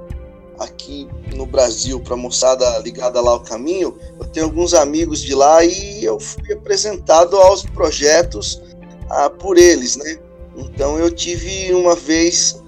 aqui 0.58 1.08
no 1.36 1.46
Brasil 1.46 2.00
para 2.00 2.13
a 2.13 2.18
moçada 2.18 2.65
ligada 2.79 3.20
lá 3.22 3.32
ao 3.32 3.39
caminho, 3.41 3.98
eu 4.20 4.25
tenho 4.27 4.46
alguns 4.46 4.74
amigos 4.74 5.22
de 5.22 5.34
lá 5.34 5.63
e 5.63 6.03
eu 6.03 6.20
fui 6.20 6.53
apresentado 6.53 7.38
aos 7.38 7.63
projetos 7.63 8.62
ah, 9.10 9.29
por 9.29 9.58
eles, 9.58 9.96
né? 9.98 10.18
Então 10.56 10.98
eu 10.98 11.10
tive 11.10 11.74
uma 11.74 11.96
vez 11.96 12.62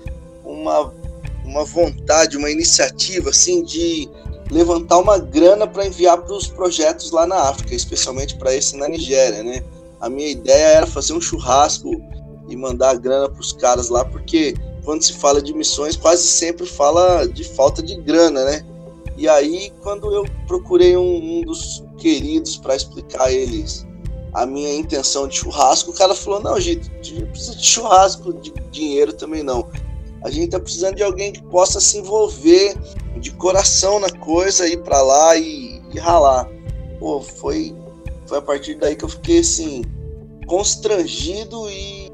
uma, 0.43 0.93
uma 1.51 1.65
vontade, 1.65 2.37
uma 2.37 2.49
iniciativa 2.49 3.29
assim 3.29 3.61
de 3.61 4.09
levantar 4.49 4.97
uma 4.99 5.17
grana 5.17 5.67
para 5.67 5.85
enviar 5.85 6.17
para 6.17 6.33
os 6.33 6.47
projetos 6.47 7.11
lá 7.11 7.27
na 7.27 7.49
África, 7.49 7.75
especialmente 7.75 8.35
para 8.37 8.55
esse 8.55 8.77
na 8.77 8.87
Nigéria, 8.87 9.43
né? 9.43 9.61
A 9.99 10.09
minha 10.09 10.29
ideia 10.29 10.77
era 10.77 10.87
fazer 10.87 11.13
um 11.13 11.21
churrasco 11.21 11.89
e 12.49 12.55
mandar 12.55 12.91
a 12.91 12.95
grana 12.95 13.29
para 13.29 13.39
os 13.39 13.51
caras 13.51 13.89
lá, 13.89 14.03
porque 14.03 14.55
quando 14.83 15.03
se 15.03 15.13
fala 15.13 15.41
de 15.41 15.53
missões, 15.53 15.95
quase 15.95 16.23
sempre 16.23 16.65
fala 16.65 17.27
de 17.27 17.43
falta 17.43 17.83
de 17.83 17.95
grana, 17.95 18.43
né? 18.43 18.65
E 19.17 19.27
aí, 19.27 19.71
quando 19.81 20.11
eu 20.13 20.25
procurei 20.47 20.97
um, 20.97 21.39
um 21.39 21.41
dos 21.41 21.83
queridos 21.97 22.57
para 22.57 22.75
explicar 22.75 23.25
a 23.25 23.31
eles 23.31 23.85
a 24.33 24.45
minha 24.45 24.73
intenção 24.73 25.27
de 25.27 25.35
churrasco, 25.35 25.91
o 25.91 25.93
cara 25.93 26.15
falou: 26.15 26.41
Não, 26.41 26.59
gente, 26.59 26.89
não 27.13 27.27
precisa 27.27 27.55
de 27.55 27.65
churrasco, 27.65 28.33
de 28.33 28.51
dinheiro 28.71 29.13
também 29.13 29.43
não. 29.43 29.69
A 30.23 30.29
gente 30.29 30.51
tá 30.51 30.59
precisando 30.59 30.95
de 30.95 31.03
alguém 31.03 31.31
que 31.31 31.43
possa 31.43 31.79
se 31.79 31.97
envolver 31.97 32.75
de 33.17 33.31
coração 33.31 33.99
na 33.99 34.09
coisa, 34.09 34.67
ir 34.67 34.81
para 34.83 35.01
lá 35.01 35.35
e, 35.35 35.81
e 35.93 35.99
ralar. 35.99 36.47
Pô, 36.99 37.21
foi 37.21 37.75
foi 38.31 38.37
a 38.37 38.41
partir 38.41 38.75
daí 38.75 38.95
que 38.95 39.03
eu 39.03 39.09
fiquei 39.09 39.39
assim, 39.39 39.83
constrangido 40.47 41.69
e, 41.69 42.09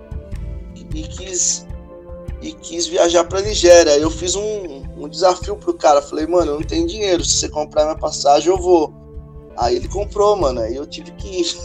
e 0.76 1.04
quis 1.04 1.68
e 2.42 2.54
quis 2.54 2.88
viajar 2.88 3.24
para 3.26 3.42
Nigéria. 3.42 3.96
Eu 3.98 4.10
fiz 4.10 4.36
um, 4.36 4.82
um 4.98 5.08
desafio 5.08 5.56
pro 5.56 5.76
cara. 5.76 6.02
Falei, 6.02 6.26
mano, 6.26 6.54
eu 6.54 6.56
não 6.56 6.66
tenho 6.66 6.88
dinheiro. 6.88 7.24
Se 7.24 7.38
você 7.38 7.50
comprar 7.50 7.84
minha 7.84 7.98
passagem, 7.98 8.50
eu 8.50 8.58
vou. 8.58 8.92
Aí 9.56 9.76
ele 9.76 9.88
comprou, 9.88 10.36
mano. 10.36 10.62
Aí 10.62 10.76
eu 10.76 10.88
tive 10.88 11.12
que 11.12 11.42
ir. 11.42 11.56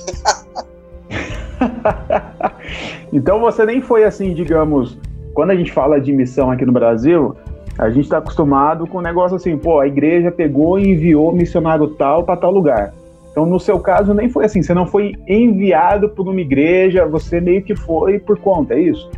então 3.13 3.41
você 3.41 3.65
nem 3.65 3.81
foi 3.81 4.05
assim, 4.05 4.35
digamos, 4.35 4.99
quando 5.35 5.51
a 5.51 5.57
gente 5.57 5.73
fala 5.73 6.01
de 6.01 6.13
missão 6.13 6.51
aqui 6.51 6.65
no 6.65 6.73
Brasil, 6.73 7.37
a 7.79 7.89
gente 7.91 8.05
está 8.05 8.19
acostumado 8.19 8.87
com 8.87 8.99
um 8.99 9.03
negócio 9.03 9.37
assim, 9.37 9.57
pô, 9.57 9.81
a 9.81 9.87
igreja 9.87 10.31
pegou 10.31 10.79
e 10.79 10.91
enviou 10.91 11.33
missionário 11.33 11.89
tal 11.89 12.25
para 12.25 12.37
tal 12.37 12.51
lugar. 12.51 12.93
Então, 13.31 13.47
no 13.47 13.59
seu 13.59 13.81
caso, 13.81 14.13
nem 14.13 14.29
foi 14.29 14.45
assim. 14.45 14.63
Você 14.63 14.75
não 14.75 14.87
foi 14.87 15.15
enviado 15.27 16.11
por 16.11 16.29
uma 16.29 16.41
igreja, 16.41 17.07
você 17.07 17.41
meio 17.41 17.65
que 17.65 17.75
foi 17.75 18.19
por 18.19 18.39
conta, 18.39 18.75
é 18.75 18.81
isso? 18.81 19.11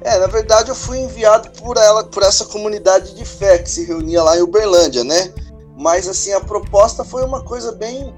É, 0.00 0.18
na 0.18 0.26
verdade, 0.28 0.70
eu 0.70 0.74
fui 0.74 0.98
enviado 0.98 1.50
por 1.60 1.76
ela, 1.76 2.04
por 2.04 2.22
essa 2.22 2.46
comunidade 2.46 3.14
de 3.14 3.24
fé 3.24 3.58
que 3.58 3.70
se 3.70 3.84
reunia 3.84 4.22
lá 4.22 4.38
em 4.38 4.42
Uberlândia, 4.42 5.04
né? 5.04 5.32
Mas 5.76 6.08
assim, 6.08 6.32
a 6.32 6.40
proposta 6.40 7.04
foi 7.04 7.22
uma 7.22 7.44
coisa 7.44 7.72
bem, 7.72 8.14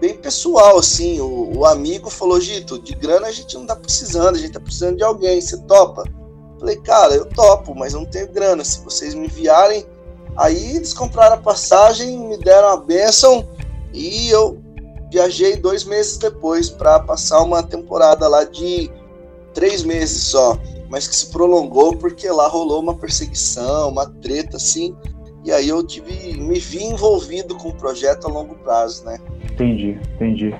bem 0.00 0.14
pessoal, 0.14 0.78
assim. 0.78 1.20
O, 1.20 1.58
o 1.58 1.66
amigo 1.66 2.08
falou: 2.08 2.40
Gito, 2.40 2.78
de 2.78 2.94
grana 2.94 3.26
a 3.26 3.32
gente 3.32 3.56
não 3.56 3.66
tá 3.66 3.74
precisando, 3.74 4.36
a 4.36 4.38
gente 4.38 4.52
tá 4.52 4.60
precisando 4.60 4.96
de 4.96 5.02
alguém. 5.02 5.40
Você 5.40 5.58
topa? 5.62 6.04
Falei, 6.58 6.76
cara, 6.76 7.14
eu 7.14 7.26
topo, 7.26 7.74
mas 7.74 7.92
não 7.92 8.04
tenho 8.04 8.32
grana. 8.32 8.64
Se 8.64 8.82
vocês 8.82 9.14
me 9.14 9.26
enviarem, 9.26 9.84
aí 10.36 10.76
eles 10.76 10.92
compraram 10.92 11.36
a 11.36 11.40
passagem, 11.40 12.18
me 12.18 12.38
deram 12.38 12.68
a 12.68 12.76
bênção 12.76 13.46
e 13.92 14.30
eu 14.30 14.58
viajei 15.10 15.56
dois 15.56 15.84
meses 15.84 16.18
depois 16.18 16.68
para 16.68 17.00
passar 17.00 17.42
uma 17.42 17.62
temporada 17.62 18.26
lá 18.28 18.44
de 18.44 18.90
três 19.54 19.82
meses 19.82 20.24
só, 20.24 20.58
mas 20.88 21.08
que 21.08 21.16
se 21.16 21.30
prolongou 21.30 21.96
porque 21.96 22.28
lá 22.30 22.46
rolou 22.46 22.80
uma 22.80 22.94
perseguição, 22.94 23.88
uma 23.88 24.06
treta 24.06 24.56
assim. 24.56 24.94
E 25.44 25.52
aí 25.52 25.68
eu 25.68 25.82
tive, 25.82 26.36
me 26.38 26.58
vi 26.58 26.84
envolvido 26.84 27.54
com 27.56 27.68
o 27.68 27.74
projeto 27.74 28.26
a 28.26 28.30
longo 28.30 28.56
prazo, 28.56 29.04
né? 29.04 29.18
Entendi, 29.44 29.98
entendi. 30.14 30.54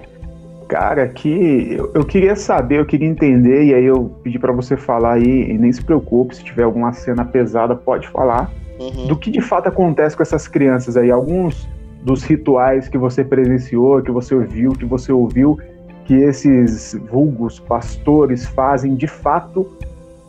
Cara, 0.68 1.06
que 1.08 1.74
eu, 1.74 1.92
eu 1.94 2.04
queria 2.04 2.34
saber, 2.34 2.80
eu 2.80 2.86
queria 2.86 3.08
entender, 3.08 3.64
e 3.64 3.74
aí 3.74 3.84
eu 3.84 4.16
pedi 4.22 4.38
para 4.38 4.52
você 4.52 4.76
falar 4.76 5.14
aí, 5.14 5.50
e 5.50 5.58
nem 5.58 5.72
se 5.72 5.84
preocupe, 5.84 6.34
se 6.34 6.42
tiver 6.42 6.64
alguma 6.64 6.92
cena 6.92 7.24
pesada, 7.24 7.76
pode 7.76 8.08
falar. 8.08 8.52
Uhum. 8.80 9.06
Do 9.06 9.16
que 9.16 9.30
de 9.30 9.40
fato 9.40 9.68
acontece 9.68 10.16
com 10.16 10.22
essas 10.22 10.48
crianças 10.48 10.96
aí. 10.96 11.10
Alguns 11.10 11.68
dos 12.02 12.22
rituais 12.22 12.88
que 12.88 12.98
você 12.98 13.24
presenciou, 13.24 14.02
que 14.02 14.10
você 14.10 14.34
ouviu, 14.34 14.72
que 14.72 14.84
você 14.84 15.12
ouviu, 15.12 15.58
que 16.04 16.14
esses 16.14 16.94
vulgos 17.10 17.58
pastores 17.58 18.46
fazem 18.46 18.94
de 18.94 19.06
fato 19.06 19.66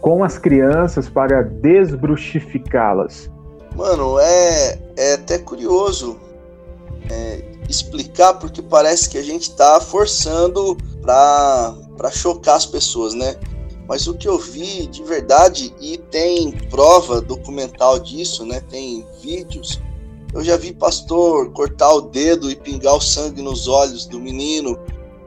com 0.02 0.24
as 0.24 0.38
crianças 0.38 1.10
para 1.10 1.42
desbruxificá-las? 1.42 3.30
Mano, 3.76 4.18
é, 4.20 4.80
é 4.98 5.14
até 5.14 5.38
curioso 5.38 6.18
é, 7.12 7.57
explicar, 7.70 8.36
porque 8.36 8.62
parece 8.62 9.10
que 9.10 9.18
a 9.18 9.24
gente 9.24 9.50
está 9.50 9.80
forçando 9.80 10.78
para 11.02 12.12
chocar 12.12 12.56
as 12.56 12.66
pessoas, 12.66 13.14
né? 13.14 13.36
Mas 13.88 14.06
o 14.06 14.14
que 14.14 14.28
eu 14.28 14.38
vi 14.38 14.88
de 14.88 15.04
verdade, 15.04 15.74
e 15.80 15.98
tem 15.98 16.52
prova 16.70 17.22
documental 17.22 17.98
disso, 18.00 18.46
né? 18.46 18.62
Tem 18.70 19.06
vídeos, 19.22 19.80
eu 20.34 20.44
já 20.44 20.58
vi 20.58 20.74
pastor 20.74 21.52
cortar 21.52 21.94
o 21.94 22.02
dedo 22.02 22.52
e 22.52 22.56
pingar 22.56 22.96
o 22.96 23.02
sangue 23.02 23.42
nos 23.42 23.68
olhos 23.68 24.06
do 24.06 24.20
menino 24.20 24.78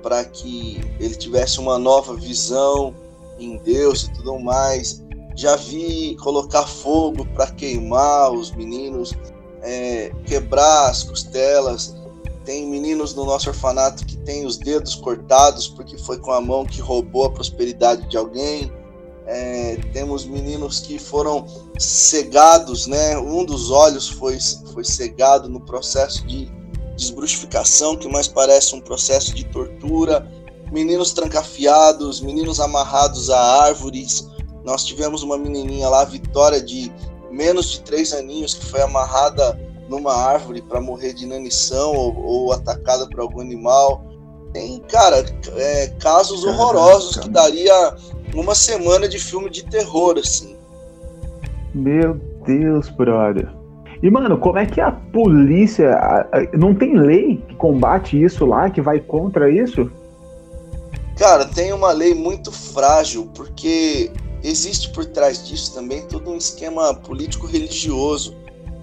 para 0.02 0.24
que 0.24 0.80
ele 0.98 1.14
tivesse 1.14 1.58
uma 1.58 1.78
nova 1.78 2.14
visão 2.14 2.94
em 3.38 3.56
Deus 3.58 4.04
e 4.04 4.12
tudo 4.12 4.38
mais. 4.38 5.02
Já 5.36 5.56
vi 5.56 6.16
colocar 6.16 6.66
fogo 6.66 7.24
para 7.34 7.46
queimar 7.46 8.30
os 8.32 8.50
meninos, 8.52 9.14
é, 9.62 10.12
quebrar 10.26 10.90
as 10.90 11.02
costelas. 11.02 11.94
Tem 12.44 12.66
meninos 12.66 13.14
no 13.14 13.24
nosso 13.24 13.48
orfanato 13.48 14.04
que 14.06 14.16
têm 14.16 14.46
os 14.46 14.56
dedos 14.56 14.94
cortados 14.94 15.68
porque 15.68 15.98
foi 15.98 16.18
com 16.18 16.32
a 16.32 16.40
mão 16.40 16.64
que 16.64 16.80
roubou 16.80 17.26
a 17.26 17.30
prosperidade 17.30 18.08
de 18.08 18.16
alguém. 18.16 18.72
É, 19.26 19.76
temos 19.92 20.24
meninos 20.24 20.80
que 20.80 20.98
foram 20.98 21.46
cegados, 21.78 22.86
né? 22.86 23.16
Um 23.18 23.44
dos 23.44 23.70
olhos 23.70 24.08
foi, 24.08 24.38
foi 24.72 24.84
cegado 24.84 25.48
no 25.48 25.60
processo 25.60 26.26
de 26.26 26.50
desbruxificação, 26.96 27.96
que 27.96 28.08
mais 28.08 28.26
parece 28.26 28.74
um 28.74 28.80
processo 28.80 29.34
de 29.34 29.44
tortura. 29.44 30.26
Meninos 30.72 31.12
trancafiados, 31.12 32.20
meninos 32.20 32.58
amarrados 32.58 33.30
a 33.30 33.62
árvores. 33.62 34.28
Nós 34.64 34.84
tivemos 34.84 35.22
uma 35.22 35.36
menininha 35.38 35.88
lá, 35.88 36.04
Vitória, 36.04 36.60
de 36.60 36.92
menos 37.30 37.70
de 37.70 37.80
três 37.80 38.12
aninhos, 38.12 38.54
que 38.54 38.66
foi 38.66 38.80
amarrada 38.82 39.58
numa 39.90 40.14
árvore 40.14 40.62
para 40.62 40.80
morrer 40.80 41.12
de 41.12 41.24
inanição 41.24 41.92
ou, 41.92 42.16
ou 42.16 42.52
atacada 42.52 43.06
por 43.08 43.20
algum 43.20 43.40
animal. 43.40 44.04
Tem, 44.52 44.80
cara, 44.88 45.24
é, 45.56 45.88
casos 45.98 46.44
horrorosos 46.44 47.16
que 47.16 47.28
daria 47.28 47.94
uma 48.34 48.54
semana 48.54 49.08
de 49.08 49.18
filme 49.18 49.50
de 49.50 49.64
terror, 49.64 50.16
assim. 50.16 50.56
Meu 51.74 52.14
Deus, 52.46 52.88
brother. 52.88 53.48
E, 54.02 54.10
mano, 54.10 54.38
como 54.38 54.58
é 54.58 54.64
que 54.64 54.80
a 54.80 54.90
polícia. 54.90 55.98
Não 56.56 56.74
tem 56.74 56.96
lei 56.96 57.42
que 57.48 57.54
combate 57.56 58.20
isso 58.20 58.46
lá, 58.46 58.70
que 58.70 58.80
vai 58.80 58.98
contra 58.98 59.50
isso? 59.50 59.90
Cara, 61.16 61.44
tem 61.44 61.72
uma 61.72 61.92
lei 61.92 62.14
muito 62.14 62.50
frágil, 62.50 63.28
porque 63.34 64.10
existe 64.42 64.90
por 64.90 65.04
trás 65.04 65.46
disso 65.46 65.74
também 65.74 66.02
todo 66.06 66.30
um 66.30 66.36
esquema 66.36 66.94
político-religioso. 66.94 68.39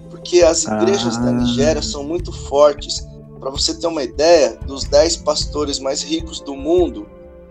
Porque 0.10 0.42
as 0.42 0.64
igrejas 0.64 1.18
ah. 1.18 1.22
da 1.22 1.32
Nigéria 1.32 1.82
são 1.82 2.04
muito 2.04 2.32
fortes. 2.32 3.08
Para 3.40 3.50
você 3.50 3.74
ter 3.74 3.88
uma 3.88 4.04
ideia, 4.04 4.58
dos 4.66 4.84
10 4.86 5.18
pastores 5.18 5.80
mais 5.80 6.02
ricos 6.02 6.40
do 6.40 6.56
mundo, 6.56 7.08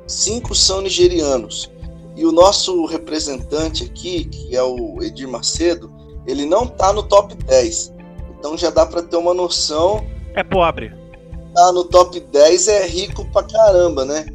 cinco 0.07 0.55
são 0.55 0.81
nigerianos. 0.81 1.71
E 2.17 2.25
o 2.25 2.33
nosso 2.33 2.87
representante 2.87 3.85
aqui, 3.85 4.25
que 4.25 4.57
é 4.57 4.63
o 4.63 5.03
Edir 5.03 5.29
Macedo, 5.29 5.93
ele 6.27 6.45
não 6.47 6.67
tá 6.67 6.93
no 6.93 7.03
top 7.03 7.35
10. 7.35 7.95
Então 8.39 8.57
já 8.57 8.71
dá 8.71 8.85
para 8.87 9.03
ter 9.03 9.17
uma 9.17 9.35
noção. 9.35 10.05
É 10.35 10.43
pobre. 10.43 10.93
Tá 11.55 11.73
no 11.73 11.85
top 11.85 12.19
10 12.19 12.69
é 12.69 12.87
rico 12.87 13.25
pra 13.33 13.43
caramba, 13.43 14.05
né? 14.05 14.27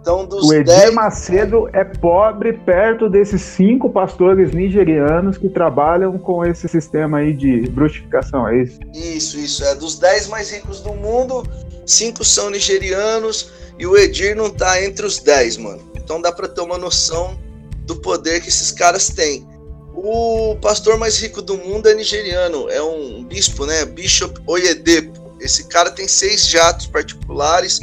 Então, 0.00 0.24
dos 0.24 0.48
o 0.48 0.54
Edir 0.54 0.64
dez... 0.64 0.94
Macedo 0.94 1.68
é 1.72 1.84
pobre 1.84 2.54
perto 2.54 3.08
desses 3.08 3.42
cinco 3.42 3.90
pastores 3.90 4.52
nigerianos 4.52 5.36
que 5.36 5.48
trabalham 5.48 6.18
com 6.18 6.44
esse 6.44 6.66
sistema 6.68 7.18
aí 7.18 7.34
de 7.34 7.68
bruxificação, 7.68 8.48
é 8.48 8.62
isso? 8.62 8.78
Isso, 8.94 9.38
isso. 9.38 9.62
É 9.64 9.74
dos 9.74 9.98
dez 9.98 10.26
mais 10.26 10.50
ricos 10.50 10.80
do 10.80 10.94
mundo, 10.94 11.46
cinco 11.84 12.24
são 12.24 12.48
nigerianos 12.48 13.50
e 13.78 13.86
o 13.86 13.96
Edir 13.96 14.34
não 14.34 14.48
tá 14.48 14.82
entre 14.82 15.04
os 15.04 15.18
dez, 15.18 15.58
mano. 15.58 15.82
Então 15.94 16.20
dá 16.20 16.32
para 16.32 16.48
ter 16.48 16.62
uma 16.62 16.78
noção 16.78 17.38
do 17.84 17.96
poder 17.96 18.40
que 18.40 18.48
esses 18.48 18.70
caras 18.72 19.08
têm. 19.08 19.46
O 19.94 20.56
pastor 20.62 20.96
mais 20.96 21.20
rico 21.20 21.42
do 21.42 21.58
mundo 21.58 21.88
é 21.88 21.94
nigeriano, 21.94 22.70
é 22.70 22.82
um 22.82 23.22
bispo, 23.22 23.66
né? 23.66 23.84
Bishop 23.84 24.40
Oyedepo. 24.46 25.36
Esse 25.40 25.64
cara 25.64 25.90
tem 25.90 26.08
seis 26.08 26.46
jatos 26.46 26.86
particulares 26.86 27.80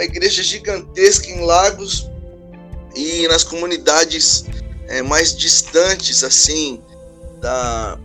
uma 0.00 0.04
igreja 0.04 0.42
gigantesca 0.42 1.30
em 1.30 1.44
Lagos 1.44 2.10
e 2.96 3.28
nas 3.28 3.44
comunidades 3.44 4.46
é, 4.88 5.02
mais 5.02 5.36
distantes, 5.36 6.24
assim, 6.24 6.80
da 7.38 7.98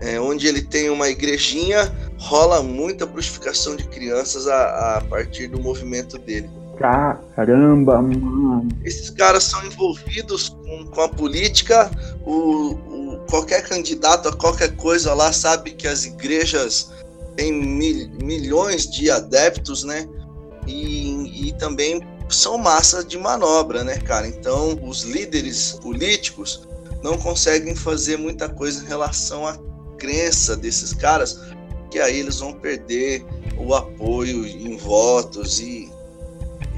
é, 0.00 0.20
onde 0.20 0.48
ele 0.48 0.60
tem 0.60 0.90
uma 0.90 1.08
igrejinha, 1.08 1.92
rola 2.18 2.62
muita 2.64 3.06
bruxificação 3.06 3.76
de 3.76 3.84
crianças 3.84 4.48
a, 4.48 4.96
a 4.96 5.00
partir 5.02 5.46
do 5.46 5.60
movimento 5.60 6.18
dele. 6.18 6.50
Caramba, 6.78 8.02
mano. 8.02 8.68
Esses 8.84 9.10
caras 9.10 9.44
são 9.44 9.64
envolvidos 9.66 10.48
com, 10.48 10.86
com 10.86 11.00
a 11.00 11.08
política. 11.08 11.90
O, 12.24 12.72
o, 12.72 13.18
qualquer 13.30 13.62
candidato 13.62 14.28
a 14.28 14.36
qualquer 14.36 14.74
coisa 14.76 15.14
lá 15.14 15.32
sabe 15.32 15.72
que 15.72 15.86
as 15.86 16.04
igrejas 16.04 16.90
têm 17.36 17.52
mil, 17.52 18.10
milhões 18.22 18.88
de 18.88 19.10
adeptos, 19.10 19.84
né? 19.84 20.08
E, 20.68 21.48
e 21.48 21.52
também 21.52 22.00
são 22.28 22.58
massa 22.58 23.02
de 23.02 23.18
manobra, 23.18 23.82
né, 23.82 23.96
cara? 23.98 24.26
Então, 24.26 24.78
os 24.82 25.02
líderes 25.02 25.72
políticos 25.82 26.68
não 27.02 27.16
conseguem 27.16 27.74
fazer 27.74 28.18
muita 28.18 28.48
coisa 28.48 28.84
em 28.84 28.86
relação 28.86 29.46
à 29.46 29.56
crença 29.96 30.56
desses 30.56 30.92
caras, 30.92 31.40
que 31.90 31.98
aí 31.98 32.20
eles 32.20 32.40
vão 32.40 32.52
perder 32.52 33.24
o 33.56 33.74
apoio 33.74 34.46
em 34.46 34.76
votos 34.76 35.58
e, 35.58 35.90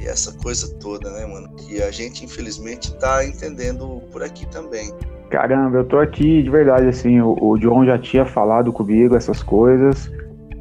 e 0.00 0.06
essa 0.06 0.32
coisa 0.32 0.72
toda, 0.78 1.10
né, 1.10 1.26
mano? 1.26 1.48
Que 1.56 1.82
a 1.82 1.90
gente, 1.90 2.24
infelizmente, 2.24 2.94
tá 2.96 3.24
entendendo 3.24 4.02
por 4.12 4.22
aqui 4.22 4.46
também. 4.46 4.92
Caramba, 5.30 5.78
eu 5.78 5.84
tô 5.84 5.98
aqui 5.98 6.42
de 6.42 6.50
verdade, 6.50 6.86
assim, 6.86 7.20
o, 7.20 7.36
o 7.40 7.58
John 7.58 7.84
já 7.84 7.98
tinha 7.98 8.24
falado 8.24 8.72
comigo 8.72 9.16
essas 9.16 9.42
coisas, 9.42 10.10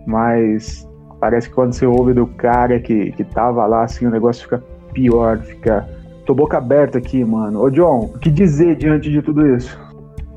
mas 0.05 0.87
Parece 1.19 1.49
que 1.49 1.55
quando 1.55 1.73
você 1.73 1.85
ouve 1.85 2.13
do 2.13 2.25
cara 2.25 2.79
que, 2.79 3.11
que 3.11 3.23
tava 3.23 3.65
lá, 3.65 3.83
assim, 3.83 4.05
o 4.05 4.11
negócio 4.11 4.43
fica 4.43 4.63
pior, 4.93 5.39
fica. 5.39 5.87
Tô 6.25 6.33
boca 6.33 6.57
aberta 6.57 6.97
aqui, 6.97 7.23
mano. 7.23 7.61
Ô, 7.61 7.69
John, 7.69 8.11
o 8.15 8.19
que 8.19 8.29
dizer 8.29 8.75
diante 8.75 9.09
de 9.09 9.21
tudo 9.21 9.45
isso? 9.55 9.77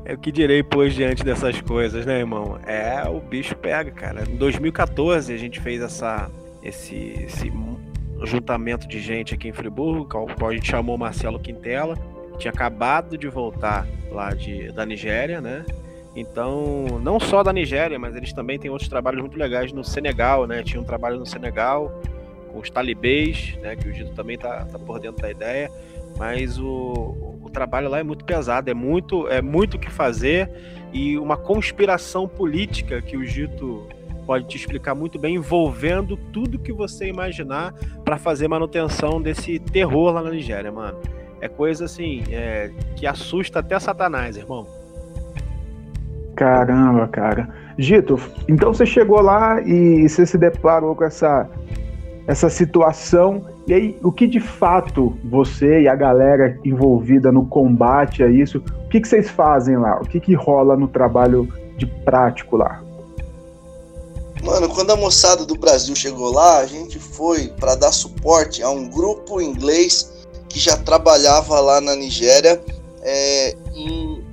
É 0.05 0.13
o 0.13 0.17
que 0.17 0.31
direi, 0.31 0.61
pois, 0.61 0.93
diante 0.93 1.23
dessas 1.23 1.61
coisas, 1.61 2.05
né, 2.05 2.19
irmão? 2.19 2.57
É, 2.65 3.07
o 3.07 3.21
bicho 3.21 3.55
pega, 3.55 3.89
cara. 3.91 4.23
Em 4.29 4.35
2014 4.35 5.33
a 5.33 5.37
gente 5.37 5.61
fez 5.61 5.81
essa, 5.81 6.29
esse, 6.61 6.95
esse 7.25 7.51
juntamento 8.23 8.85
de 8.87 8.99
gente 8.99 9.33
aqui 9.33 9.47
em 9.47 9.53
Friburgo, 9.53 10.05
qual, 10.05 10.27
qual 10.37 10.51
a 10.51 10.53
gente 10.53 10.69
chamou 10.69 10.97
Marcelo 10.97 11.39
Quintela, 11.39 11.95
que 12.33 12.39
tinha 12.39 12.51
acabado 12.51 13.17
de 13.17 13.29
voltar 13.29 13.87
lá 14.11 14.31
de, 14.31 14.71
da 14.73 14.85
Nigéria, 14.85 15.39
né? 15.39 15.63
Então, 16.15 16.99
não 17.01 17.19
só 17.19 17.41
da 17.41 17.51
Nigéria, 17.51 17.97
mas 17.97 18.15
eles 18.15 18.31
também 18.33 18.59
têm 18.59 18.69
outros 18.69 18.89
trabalhos 18.89 19.21
muito 19.21 19.37
legais 19.37 19.71
no 19.71 19.83
Senegal, 19.83 20.45
né? 20.45 20.61
Tinha 20.61 20.79
um 20.79 20.83
trabalho 20.83 21.17
no 21.17 21.25
Senegal 21.25 21.91
com 22.51 22.59
os 22.59 22.69
talibês, 22.69 23.57
né? 23.61 23.75
Que 23.75 23.89
o 23.89 23.93
Gito 23.93 24.11
também 24.13 24.37
tá, 24.37 24.65
tá 24.65 24.77
por 24.77 24.99
dentro 24.99 25.21
da 25.21 25.31
ideia. 25.31 25.71
Mas 26.17 26.59
o, 26.59 27.37
o 27.41 27.49
trabalho 27.51 27.89
lá 27.89 27.99
é 27.99 28.03
muito 28.03 28.23
pesado, 28.23 28.69
é 28.69 28.73
muito 28.73 29.27
é 29.27 29.41
muito 29.41 29.77
o 29.77 29.79
que 29.79 29.89
fazer 29.89 30.49
e 30.93 31.17
uma 31.17 31.35
conspiração 31.35 32.27
política 32.27 33.01
que 33.01 33.17
o 33.17 33.25
Gito 33.25 33.87
pode 34.27 34.47
te 34.47 34.55
explicar 34.55 34.93
muito 34.93 35.17
bem, 35.17 35.35
envolvendo 35.35 36.15
tudo 36.15 36.59
que 36.59 36.71
você 36.71 37.07
imaginar 37.07 37.73
para 38.05 38.17
fazer 38.17 38.47
manutenção 38.47 39.19
desse 39.19 39.59
terror 39.59 40.13
lá 40.13 40.21
na 40.21 40.29
Nigéria, 40.29 40.71
mano. 40.71 40.99
É 41.41 41.49
coisa 41.49 41.85
assim 41.85 42.23
é, 42.29 42.71
que 42.95 43.05
assusta 43.05 43.59
até 43.59 43.77
Satanás, 43.79 44.37
irmão. 44.37 44.82
Caramba, 46.35 47.07
cara. 47.07 47.49
Gito, 47.77 48.19
então 48.47 48.73
você 48.73 48.85
chegou 48.85 49.21
lá 49.21 49.61
e 49.61 50.07
você 50.07 50.25
se 50.25 50.37
deparou 50.37 50.95
com 50.95 51.03
essa, 51.03 51.49
essa 52.27 52.49
situação. 52.49 53.45
E 53.65 53.73
aí, 53.73 53.97
o 54.03 54.11
que 54.11 54.27
de 54.27 54.39
fato 54.39 55.17
você 55.23 55.81
e 55.81 55.87
a 55.87 55.95
galera 55.95 56.59
envolvida 56.63 57.31
no 57.31 57.45
combate 57.45 58.23
a 58.23 58.29
isso, 58.29 58.57
o 58.57 58.89
que, 58.89 59.01
que 59.01 59.07
vocês 59.07 59.29
fazem 59.29 59.77
lá? 59.77 59.99
O 60.01 60.05
que, 60.05 60.19
que 60.19 60.33
rola 60.33 60.75
no 60.75 60.87
trabalho 60.87 61.47
de 61.77 61.85
prático 61.85 62.57
lá? 62.57 62.83
Mano, 64.43 64.67
quando 64.67 64.91
a 64.91 64.95
moçada 64.95 65.45
do 65.45 65.55
Brasil 65.55 65.95
chegou 65.95 66.31
lá, 66.31 66.59
a 66.59 66.65
gente 66.65 66.99
foi 66.99 67.47
para 67.59 67.75
dar 67.75 67.93
suporte 67.93 68.61
a 68.61 68.69
um 68.69 68.89
grupo 68.89 69.39
inglês 69.39 70.11
que 70.49 70.59
já 70.59 70.75
trabalhava 70.77 71.59
lá 71.61 71.79
na 71.79 71.95
Nigéria 71.95 72.61
é, 73.01 73.55
em 73.73 74.32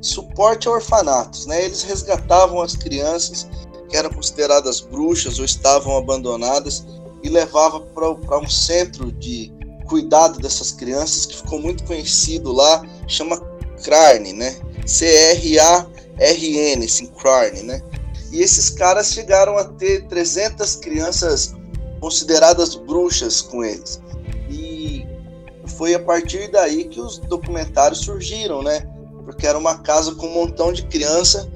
suporte 0.00 0.68
a 0.68 0.72
orfanatos, 0.72 1.46
né? 1.46 1.64
Eles 1.64 1.82
resgatavam 1.82 2.62
as 2.62 2.74
crianças 2.74 3.46
que 3.88 3.96
eram 3.96 4.10
consideradas 4.10 4.80
bruxas 4.80 5.38
ou 5.38 5.44
estavam 5.44 5.96
abandonadas 5.96 6.84
e 7.22 7.28
levavam 7.28 7.86
para 7.94 8.38
um 8.38 8.48
centro 8.48 9.12
de 9.12 9.52
cuidado 9.86 10.38
dessas 10.38 10.70
crianças 10.72 11.26
que 11.26 11.36
ficou 11.36 11.60
muito 11.60 11.84
conhecido 11.84 12.52
lá, 12.52 12.86
chama 13.08 13.36
CRARN, 13.82 14.32
né? 14.32 14.56
C-R-A-R-N, 14.86 16.84
assim, 16.84 17.06
CRARN, 17.06 17.62
né? 17.64 17.82
E 18.32 18.40
esses 18.40 18.70
caras 18.70 19.12
chegaram 19.12 19.58
a 19.58 19.64
ter 19.64 20.06
300 20.06 20.76
crianças 20.76 21.52
consideradas 22.00 22.76
bruxas 22.76 23.42
com 23.42 23.64
eles. 23.64 24.00
E 24.48 25.04
foi 25.66 25.94
a 25.94 26.00
partir 26.00 26.48
daí 26.50 26.84
que 26.84 27.00
os 27.00 27.18
documentários 27.18 28.00
surgiram, 28.00 28.62
né? 28.62 28.86
Porque 29.30 29.46
era 29.46 29.56
uma 29.56 29.78
casa 29.78 30.12
com 30.16 30.26
um 30.26 30.34
montão 30.34 30.72
de 30.72 30.84
criança 30.86 31.48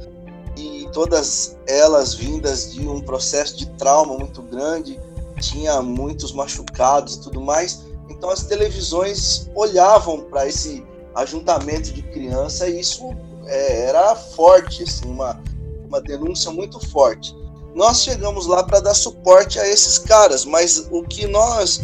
e 0.57 0.89
todas 0.93 1.57
elas 1.67 2.15
vindas 2.15 2.73
de 2.73 2.87
um 2.87 3.01
processo 3.01 3.57
de 3.57 3.67
trauma 3.71 4.17
muito 4.17 4.41
grande, 4.43 4.99
tinha 5.41 5.83
muitos 5.83 6.33
machucados 6.33 7.17
e 7.17 7.21
tudo 7.23 7.41
mais. 7.41 7.85
Então 8.09 8.31
as 8.31 8.45
televisões 8.45 9.51
olhavam 9.57 10.21
para 10.21 10.47
esse 10.47 10.87
ajuntamento 11.17 11.93
de 11.93 12.03
criança 12.03 12.69
e 12.69 12.79
isso 12.79 13.11
é, 13.47 13.87
era 13.89 14.15
forte, 14.15 14.85
assim, 14.85 15.07
uma, 15.07 15.43
uma 15.89 16.01
denúncia 16.01 16.53
muito 16.53 16.79
forte. 16.91 17.35
Nós 17.75 18.03
chegamos 18.03 18.47
lá 18.47 18.63
para 18.63 18.79
dar 18.79 18.95
suporte 18.95 19.59
a 19.59 19.69
esses 19.69 19.99
caras, 19.99 20.45
mas 20.45 20.87
o 20.93 21.03
que 21.03 21.27
nós 21.27 21.81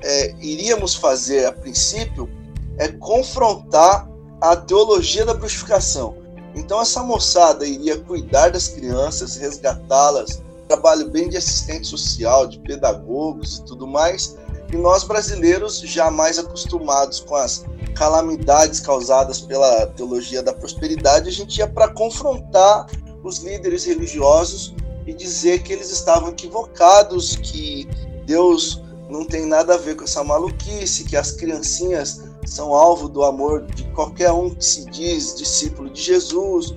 é, 0.00 0.32
iríamos 0.40 0.94
fazer 0.94 1.44
a 1.46 1.52
princípio 1.52 2.30
é 2.78 2.86
confrontar 2.86 4.13
a 4.44 4.54
teologia 4.54 5.24
da 5.24 5.32
bruxificação. 5.32 6.18
Então 6.54 6.78
essa 6.78 7.02
moçada 7.02 7.66
iria 7.66 7.98
cuidar 7.98 8.50
das 8.50 8.68
crianças, 8.68 9.36
resgatá-las, 9.36 10.42
trabalho 10.68 11.08
bem 11.08 11.30
de 11.30 11.38
assistente 11.38 11.86
social, 11.86 12.46
de 12.46 12.58
pedagogos 12.58 13.56
e 13.56 13.64
tudo 13.64 13.86
mais. 13.86 14.36
E 14.70 14.76
nós 14.76 15.02
brasileiros, 15.02 15.80
jamais 15.80 16.38
acostumados 16.38 17.20
com 17.20 17.36
as 17.36 17.64
calamidades 17.94 18.80
causadas 18.80 19.40
pela 19.40 19.86
teologia 19.86 20.42
da 20.42 20.52
prosperidade, 20.52 21.30
a 21.30 21.32
gente 21.32 21.56
ia 21.56 21.66
para 21.66 21.88
confrontar 21.88 22.86
os 23.22 23.38
líderes 23.38 23.86
religiosos 23.86 24.74
e 25.06 25.14
dizer 25.14 25.62
que 25.62 25.72
eles 25.72 25.90
estavam 25.90 26.28
equivocados, 26.28 27.34
que 27.36 27.88
Deus 28.26 28.82
não 29.08 29.24
tem 29.24 29.46
nada 29.46 29.74
a 29.74 29.78
ver 29.78 29.96
com 29.96 30.04
essa 30.04 30.22
maluquice, 30.22 31.04
que 31.04 31.16
as 31.16 31.30
criancinhas 31.30 32.33
são 32.46 32.74
alvo 32.74 33.08
do 33.08 33.22
amor 33.22 33.62
de 33.66 33.84
qualquer 33.92 34.32
um 34.32 34.50
que 34.50 34.64
se 34.64 34.84
diz 34.86 35.34
discípulo 35.34 35.90
de 35.90 36.00
Jesus. 36.00 36.74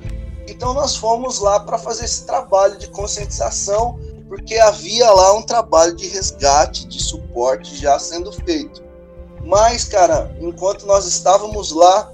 Então 0.48 0.74
nós 0.74 0.96
fomos 0.96 1.40
lá 1.40 1.60
para 1.60 1.78
fazer 1.78 2.06
esse 2.06 2.26
trabalho 2.26 2.78
de 2.78 2.88
conscientização, 2.90 4.00
porque 4.28 4.58
havia 4.58 5.10
lá 5.12 5.34
um 5.34 5.42
trabalho 5.42 5.96
de 5.96 6.08
resgate, 6.08 6.88
de 6.88 7.02
suporte 7.02 7.76
já 7.76 8.00
sendo 8.00 8.32
feito. 8.32 8.84
Mas, 9.44 9.86
cara, 9.86 10.36
enquanto 10.42 10.86
nós 10.86 11.06
estávamos 11.06 11.72
lá, 11.72 12.12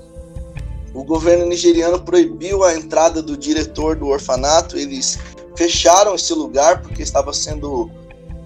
o 0.94 1.04
governo 1.04 1.46
nigeriano 1.46 2.00
proibiu 2.00 2.64
a 2.64 2.76
entrada 2.76 3.22
do 3.22 3.36
diretor 3.36 3.96
do 3.96 4.08
orfanato, 4.08 4.78
eles 4.78 5.18
fecharam 5.56 6.14
esse 6.14 6.34
lugar 6.34 6.82
porque 6.82 7.02
estava 7.02 7.34
sendo 7.34 7.90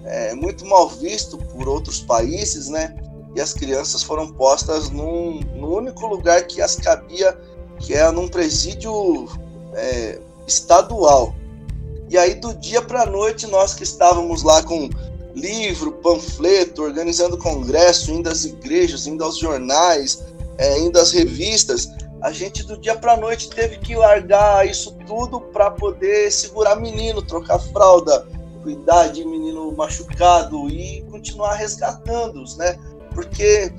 é, 0.05 0.33
muito 0.35 0.65
mal 0.65 0.87
visto 0.87 1.37
por 1.37 1.67
outros 1.67 1.99
países, 1.99 2.69
né? 2.69 2.95
E 3.37 3.41
as 3.41 3.53
crianças 3.53 4.01
foram 4.01 4.27
postas 4.29 4.89
num, 4.89 5.39
no 5.53 5.77
único 5.77 6.07
lugar 6.07 6.47
que 6.47 6.59
as 6.59 6.75
cabia, 6.75 7.37
que 7.77 7.93
é 7.93 8.09
num 8.09 8.27
presídio 8.27 9.29
é, 9.75 10.19
estadual. 10.47 11.35
E 12.09 12.17
aí, 12.17 12.33
do 12.33 12.55
dia 12.55 12.81
para 12.81 13.03
a 13.03 13.05
noite, 13.05 13.45
nós 13.45 13.75
que 13.75 13.83
estávamos 13.83 14.41
lá 14.41 14.63
com 14.63 14.89
livro, 15.35 15.91
panfleto, 15.91 16.81
organizando 16.81 17.37
congresso, 17.37 18.11
indo 18.11 18.27
às 18.27 18.43
igrejas, 18.43 19.05
indo 19.05 19.23
aos 19.23 19.37
jornais, 19.37 20.23
é, 20.57 20.79
indo 20.79 20.97
às 20.97 21.11
revistas, 21.11 21.87
a 22.23 22.31
gente 22.31 22.63
do 22.63 22.75
dia 22.75 22.95
para 22.95 23.15
noite 23.15 23.51
teve 23.51 23.77
que 23.77 23.95
largar 23.95 24.67
isso 24.67 24.97
tudo 25.05 25.39
para 25.39 25.69
poder 25.69 26.31
segurar 26.31 26.75
menino, 26.75 27.21
trocar 27.21 27.59
fralda, 27.59 28.25
cuidar 28.63 29.09
de 29.09 29.23
menino 29.23 29.71
machucado 29.73 30.67
e 30.67 31.03
continuar 31.11 31.53
resgatando-os, 31.53 32.57
né? 32.57 32.75
Porque 33.17 33.73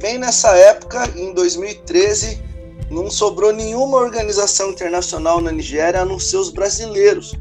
bem 0.00 0.18
nessa 0.18 0.56
época, 0.56 1.10
em 1.16 1.34
2013, 1.34 2.40
não 2.88 3.10
sobrou 3.10 3.52
nenhuma 3.52 3.96
organização 3.96 4.70
internacional 4.70 5.40
na 5.40 5.50
Nigéria 5.50 6.02
a 6.02 6.04
não 6.04 6.20
ser 6.20 6.36
os 6.36 6.50
brasileiros 6.50 7.34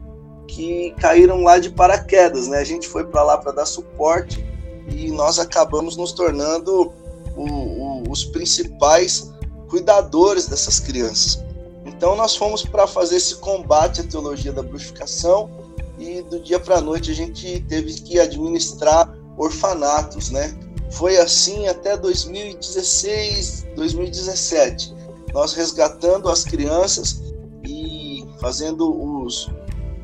que 0.47 0.95
caíram 0.99 1.43
lá 1.43 1.59
de 1.59 1.69
paraquedas, 1.69 2.47
né? 2.47 2.57
A 2.57 2.63
gente 2.63 2.87
foi 2.87 3.05
para 3.05 3.21
lá 3.21 3.37
para 3.37 3.51
dar 3.51 3.67
suporte 3.67 4.43
e 4.89 5.11
nós 5.11 5.37
acabamos 5.37 5.95
nos 5.95 6.11
tornando 6.11 6.91
o, 7.37 7.43
o, 7.43 8.03
os 8.09 8.25
principais 8.25 9.31
cuidadores 9.69 10.47
dessas 10.47 10.79
crianças. 10.79 11.39
Então 11.85 12.15
nós 12.15 12.35
fomos 12.35 12.63
para 12.63 12.87
fazer 12.87 13.17
esse 13.17 13.35
combate 13.35 14.01
à 14.01 14.03
teologia 14.03 14.51
da 14.51 14.63
bruxificação 14.63 15.51
e 15.99 16.23
do 16.23 16.39
dia 16.39 16.59
para 16.59 16.77
a 16.77 16.81
noite 16.81 17.11
a 17.11 17.15
gente 17.15 17.63
teve 17.69 17.93
que 17.93 18.19
administrar 18.19 19.15
orfanatos, 19.37 20.31
né? 20.31 20.51
Foi 20.93 21.17
assim 21.17 21.67
até 21.67 21.97
2016, 21.97 23.65
2017. 23.75 24.93
Nós 25.33 25.53
resgatando 25.53 26.29
as 26.29 26.43
crianças 26.43 27.21
e 27.65 28.23
fazendo 28.39 28.93
os 29.23 29.49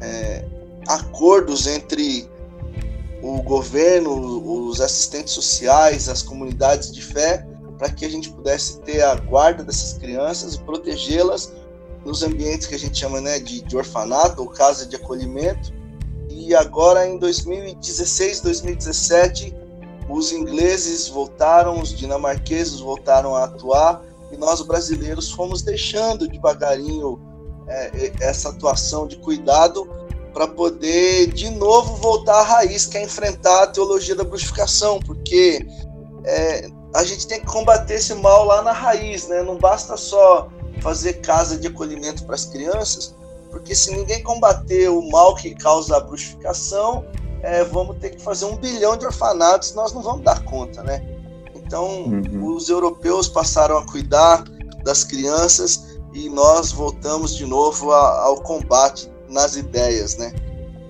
é, 0.02 0.44
acordos 0.88 1.68
entre 1.68 2.28
o 3.22 3.42
governo, 3.44 4.68
os 4.68 4.82
assistentes 4.82 5.34
sociais, 5.34 6.10
as 6.10 6.24
comunidades 6.24 6.92
de 6.92 7.02
fé 7.04 7.46
para 7.78 7.92
que 7.92 8.04
a 8.04 8.10
gente 8.10 8.32
pudesse 8.32 8.80
ter 8.80 9.02
a 9.02 9.16
guarda 9.16 9.64
dessas 9.64 9.94
crianças 9.94 10.56
e 10.56 10.60
protegê-las 10.60 11.54
nos 12.04 12.24
ambientes 12.24 12.66
que 12.66 12.74
a 12.74 12.80
gente 12.80 12.98
chama 12.98 13.22
né, 13.22 13.40
de, 13.40 13.62
de 13.62 13.78
orfanato 13.78 14.42
ou 14.42 14.50
casa 14.50 14.88
de 14.88 14.96
acolhimento. 14.96 15.72
E 16.30 16.56
agora, 16.56 17.08
em 17.08 17.20
2016, 17.20 18.42
2017, 18.42 19.56
os 20.10 20.32
ingleses 20.32 21.08
voltaram, 21.08 21.80
os 21.80 21.96
dinamarqueses 21.96 22.80
voltaram 22.80 23.36
a 23.36 23.44
atuar 23.44 24.02
e 24.32 24.38
nós, 24.38 24.62
brasileiros, 24.62 25.32
fomos 25.32 25.62
deixando 25.62 26.28
devagarinho 26.28 27.20
é, 27.68 28.12
essa 28.22 28.50
atuação 28.50 29.08
de 29.08 29.18
cuidado 29.18 29.88
para 30.34 30.48
poder 30.48 31.28
de 31.28 31.50
novo 31.50 31.96
voltar 31.96 32.40
à 32.40 32.44
raiz, 32.44 32.86
que 32.86 32.98
é 32.98 33.04
enfrentar 33.04 33.64
a 33.64 33.68
teologia 33.68 34.16
da 34.16 34.24
bruxificação, 34.24 35.00
porque 35.00 35.66
é, 36.26 36.70
a 36.94 37.04
gente 37.04 37.28
tem 37.28 37.40
que 37.40 37.46
combater 37.46 37.96
esse 37.96 38.14
mal 38.16 38.46
lá 38.46 38.62
na 38.62 38.72
raiz, 38.72 39.28
né? 39.28 39.44
Não 39.44 39.58
basta 39.58 39.96
só 39.98 40.50
fazer 40.82 41.14
casa 41.22 41.58
de 41.58 41.68
acolhimento 41.68 42.26
para 42.26 42.36
as 42.36 42.46
crianças, 42.46 43.16
porque 43.52 43.76
se 43.76 43.92
ninguém 43.92 44.24
combater 44.24 44.90
o 44.90 45.08
mal 45.10 45.36
que 45.36 45.54
causa 45.56 45.98
a 45.98 46.00
bruxificação, 46.00 47.06
é, 47.42 47.64
vamos 47.64 47.98
ter 47.98 48.12
que 48.12 48.22
fazer 48.22 48.46
um 48.46 48.56
bilhão 48.56 48.98
de 48.98 49.06
orfanatos, 49.06 49.74
nós 49.74 49.94
não 49.94 50.02
vamos 50.02 50.24
dar 50.24 50.44
conta, 50.44 50.84
né? 50.84 51.02
Então, 51.56 52.06
uhum. 52.06 52.56
os 52.56 52.70
europeus 52.70 53.28
passaram 53.28 53.78
a 53.78 53.86
cuidar 53.86 54.44
das 54.84 55.04
crianças 55.04 56.00
e 56.14 56.30
nós 56.30 56.72
voltamos 56.72 57.36
de 57.36 57.46
novo 57.46 57.92
a, 57.92 58.24
ao 58.24 58.42
combate 58.42 59.12
nas 59.28 59.56
ideias, 59.56 60.18
né? 60.18 60.34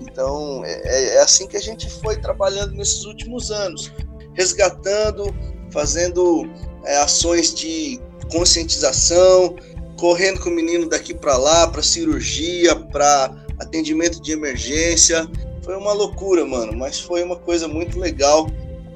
Então, 0.00 0.62
é, 0.64 1.16
é 1.16 1.22
assim 1.22 1.46
que 1.46 1.56
a 1.56 1.60
gente 1.62 1.88
foi 2.00 2.16
trabalhando 2.16 2.72
nesses 2.72 3.04
últimos 3.04 3.50
anos, 3.50 3.92
resgatando 4.34 5.32
fazendo 5.70 6.48
é, 6.84 6.98
ações 6.98 7.54
de 7.54 8.00
conscientização, 8.30 9.56
correndo 9.98 10.40
com 10.40 10.50
o 10.50 10.52
menino 10.52 10.88
daqui 10.88 11.14
para 11.14 11.36
lá, 11.36 11.66
para 11.66 11.82
cirurgia, 11.82 12.76
para 12.76 13.34
atendimento 13.58 14.20
de 14.20 14.32
emergência. 14.32 15.28
Foi 15.70 15.78
uma 15.78 15.92
loucura, 15.92 16.44
mano, 16.44 16.76
mas 16.76 16.98
foi 16.98 17.22
uma 17.22 17.36
coisa 17.36 17.68
muito 17.68 17.96
legal 17.96 18.48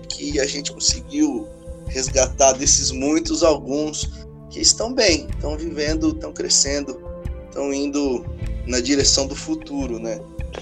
que 0.08 0.40
a 0.40 0.44
gente 0.44 0.72
conseguiu 0.72 1.46
resgatar 1.86 2.50
desses 2.50 2.90
muitos 2.90 3.44
alguns 3.44 4.26
que 4.50 4.60
estão 4.60 4.92
bem, 4.92 5.28
estão 5.30 5.56
vivendo, 5.56 6.08
estão 6.08 6.32
crescendo, 6.32 7.00
estão 7.46 7.72
indo 7.72 8.24
na 8.66 8.80
direção 8.80 9.28
do 9.28 9.36
futuro, 9.36 10.00
né? 10.00 10.18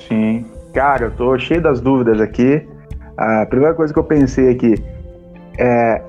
Sim. 0.07 0.45
Cara, 0.75 1.07
eu 1.07 1.17
tô 1.17 1.39
cheio 1.39 1.63
das 1.63 1.81
dúvidas 1.81 2.21
aqui. 2.21 2.63
A 3.17 3.47
primeira 3.47 3.75
coisa 3.75 3.91
que 3.91 3.99
eu 3.99 4.05
pensei 4.05 4.51
aqui, 4.51 4.75
é, 5.59 6.03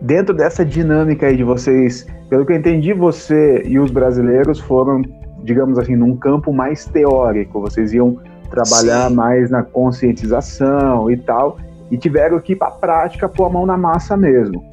dentro 0.00 0.34
dessa 0.34 0.64
dinâmica 0.64 1.26
aí 1.26 1.36
de 1.36 1.44
vocês, 1.44 2.06
pelo 2.30 2.46
que 2.46 2.54
eu 2.54 2.56
entendi, 2.56 2.94
você 2.94 3.62
e 3.66 3.78
os 3.78 3.90
brasileiros 3.90 4.58
foram, 4.60 5.02
digamos 5.44 5.78
assim, 5.78 5.94
num 5.94 6.16
campo 6.16 6.54
mais 6.54 6.86
teórico, 6.86 7.60
vocês 7.60 7.92
iam 7.92 8.18
trabalhar 8.54 9.08
Sim. 9.08 9.14
mais 9.14 9.50
na 9.50 9.62
conscientização 9.62 11.10
e 11.10 11.16
tal, 11.16 11.58
e 11.90 11.96
tiveram 11.96 12.38
que 12.38 12.52
ir 12.52 12.56
para 12.56 12.68
a 12.68 12.72
prática 12.72 13.28
pôr 13.28 13.46
a 13.46 13.48
mão 13.50 13.66
na 13.66 13.76
massa 13.76 14.16
mesmo. 14.16 14.64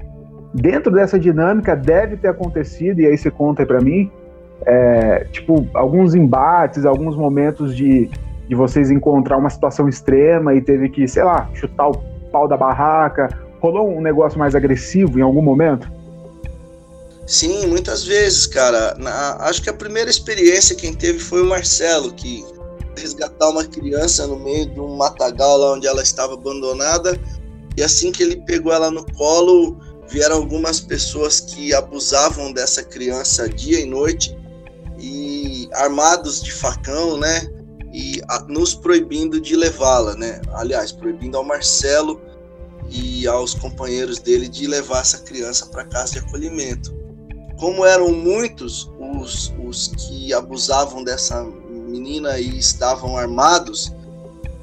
Dentro 0.53 0.91
dessa 0.91 1.19
dinâmica 1.19 1.75
deve 1.75 2.17
ter 2.17 2.27
acontecido, 2.27 2.99
e 3.01 3.05
aí 3.05 3.17
você 3.17 3.31
conta 3.31 3.65
para 3.65 3.79
mim, 3.79 4.11
é, 4.65 5.25
tipo, 5.31 5.67
alguns 5.73 6.15
embates, 6.15 6.85
alguns 6.85 7.15
momentos 7.15 7.75
de, 7.75 8.09
de 8.47 8.55
vocês 8.55 8.91
encontrar 8.91 9.37
uma 9.37 9.49
situação 9.49 9.87
extrema 9.87 10.53
e 10.53 10.61
teve 10.61 10.89
que, 10.89 11.07
sei 11.07 11.23
lá, 11.23 11.49
chutar 11.53 11.89
o 11.89 11.97
pau 12.31 12.47
da 12.47 12.57
barraca 12.57 13.29
Rolou 13.59 13.89
um 13.89 14.01
negócio 14.01 14.39
mais 14.39 14.55
agressivo 14.55 15.19
em 15.19 15.21
algum 15.21 15.41
momento? 15.41 15.91
Sim, 17.27 17.67
muitas 17.67 18.05
vezes, 18.05 18.47
cara. 18.47 18.95
Na, 18.97 19.35
acho 19.41 19.61
que 19.61 19.69
a 19.69 19.73
primeira 19.73 20.09
experiência 20.09 20.75
quem 20.75 20.93
teve 20.93 21.19
foi 21.19 21.43
o 21.43 21.45
Marcelo, 21.45 22.11
que 22.13 22.43
resgatar 22.99 23.49
uma 23.49 23.65
criança 23.65 24.27
no 24.27 24.37
meio 24.37 24.69
de 24.69 24.79
um 24.79 24.95
matagal 24.95 25.57
lá 25.57 25.73
onde 25.73 25.87
ela 25.87 26.03
estava 26.03 26.33
abandonada. 26.33 27.19
E 27.75 27.83
assim 27.83 28.11
que 28.11 28.21
ele 28.21 28.37
pegou 28.41 28.73
ela 28.73 28.91
no 28.91 29.05
colo, 29.13 29.77
vieram 30.09 30.37
algumas 30.37 30.79
pessoas 30.79 31.39
que 31.39 31.73
abusavam 31.73 32.51
dessa 32.51 32.83
criança 32.83 33.47
dia 33.47 33.79
e 33.79 33.85
noite 33.85 34.35
e 34.99 35.69
armados 35.73 36.41
de 36.41 36.51
facão, 36.51 37.17
né? 37.17 37.47
E 37.93 38.21
a, 38.27 38.39
nos 38.47 38.75
proibindo 38.75 39.39
de 39.39 39.55
levá-la, 39.55 40.15
né? 40.15 40.41
Aliás, 40.53 40.91
proibindo 40.91 41.37
ao 41.37 41.43
Marcelo 41.43 42.21
e 42.89 43.27
aos 43.27 43.53
companheiros 43.53 44.19
dele 44.19 44.47
de 44.47 44.67
levar 44.67 45.01
essa 45.01 45.19
criança 45.19 45.65
para 45.67 45.85
casa 45.85 46.13
de 46.13 46.19
acolhimento. 46.19 46.93
Como 47.57 47.85
eram 47.85 48.11
muitos 48.11 48.89
os, 48.99 49.53
os 49.65 49.87
que 49.87 50.33
abusavam 50.33 51.03
dessa 51.03 51.45
menina 51.89 52.39
e 52.39 52.57
estavam 52.57 53.17
armados, 53.17 53.91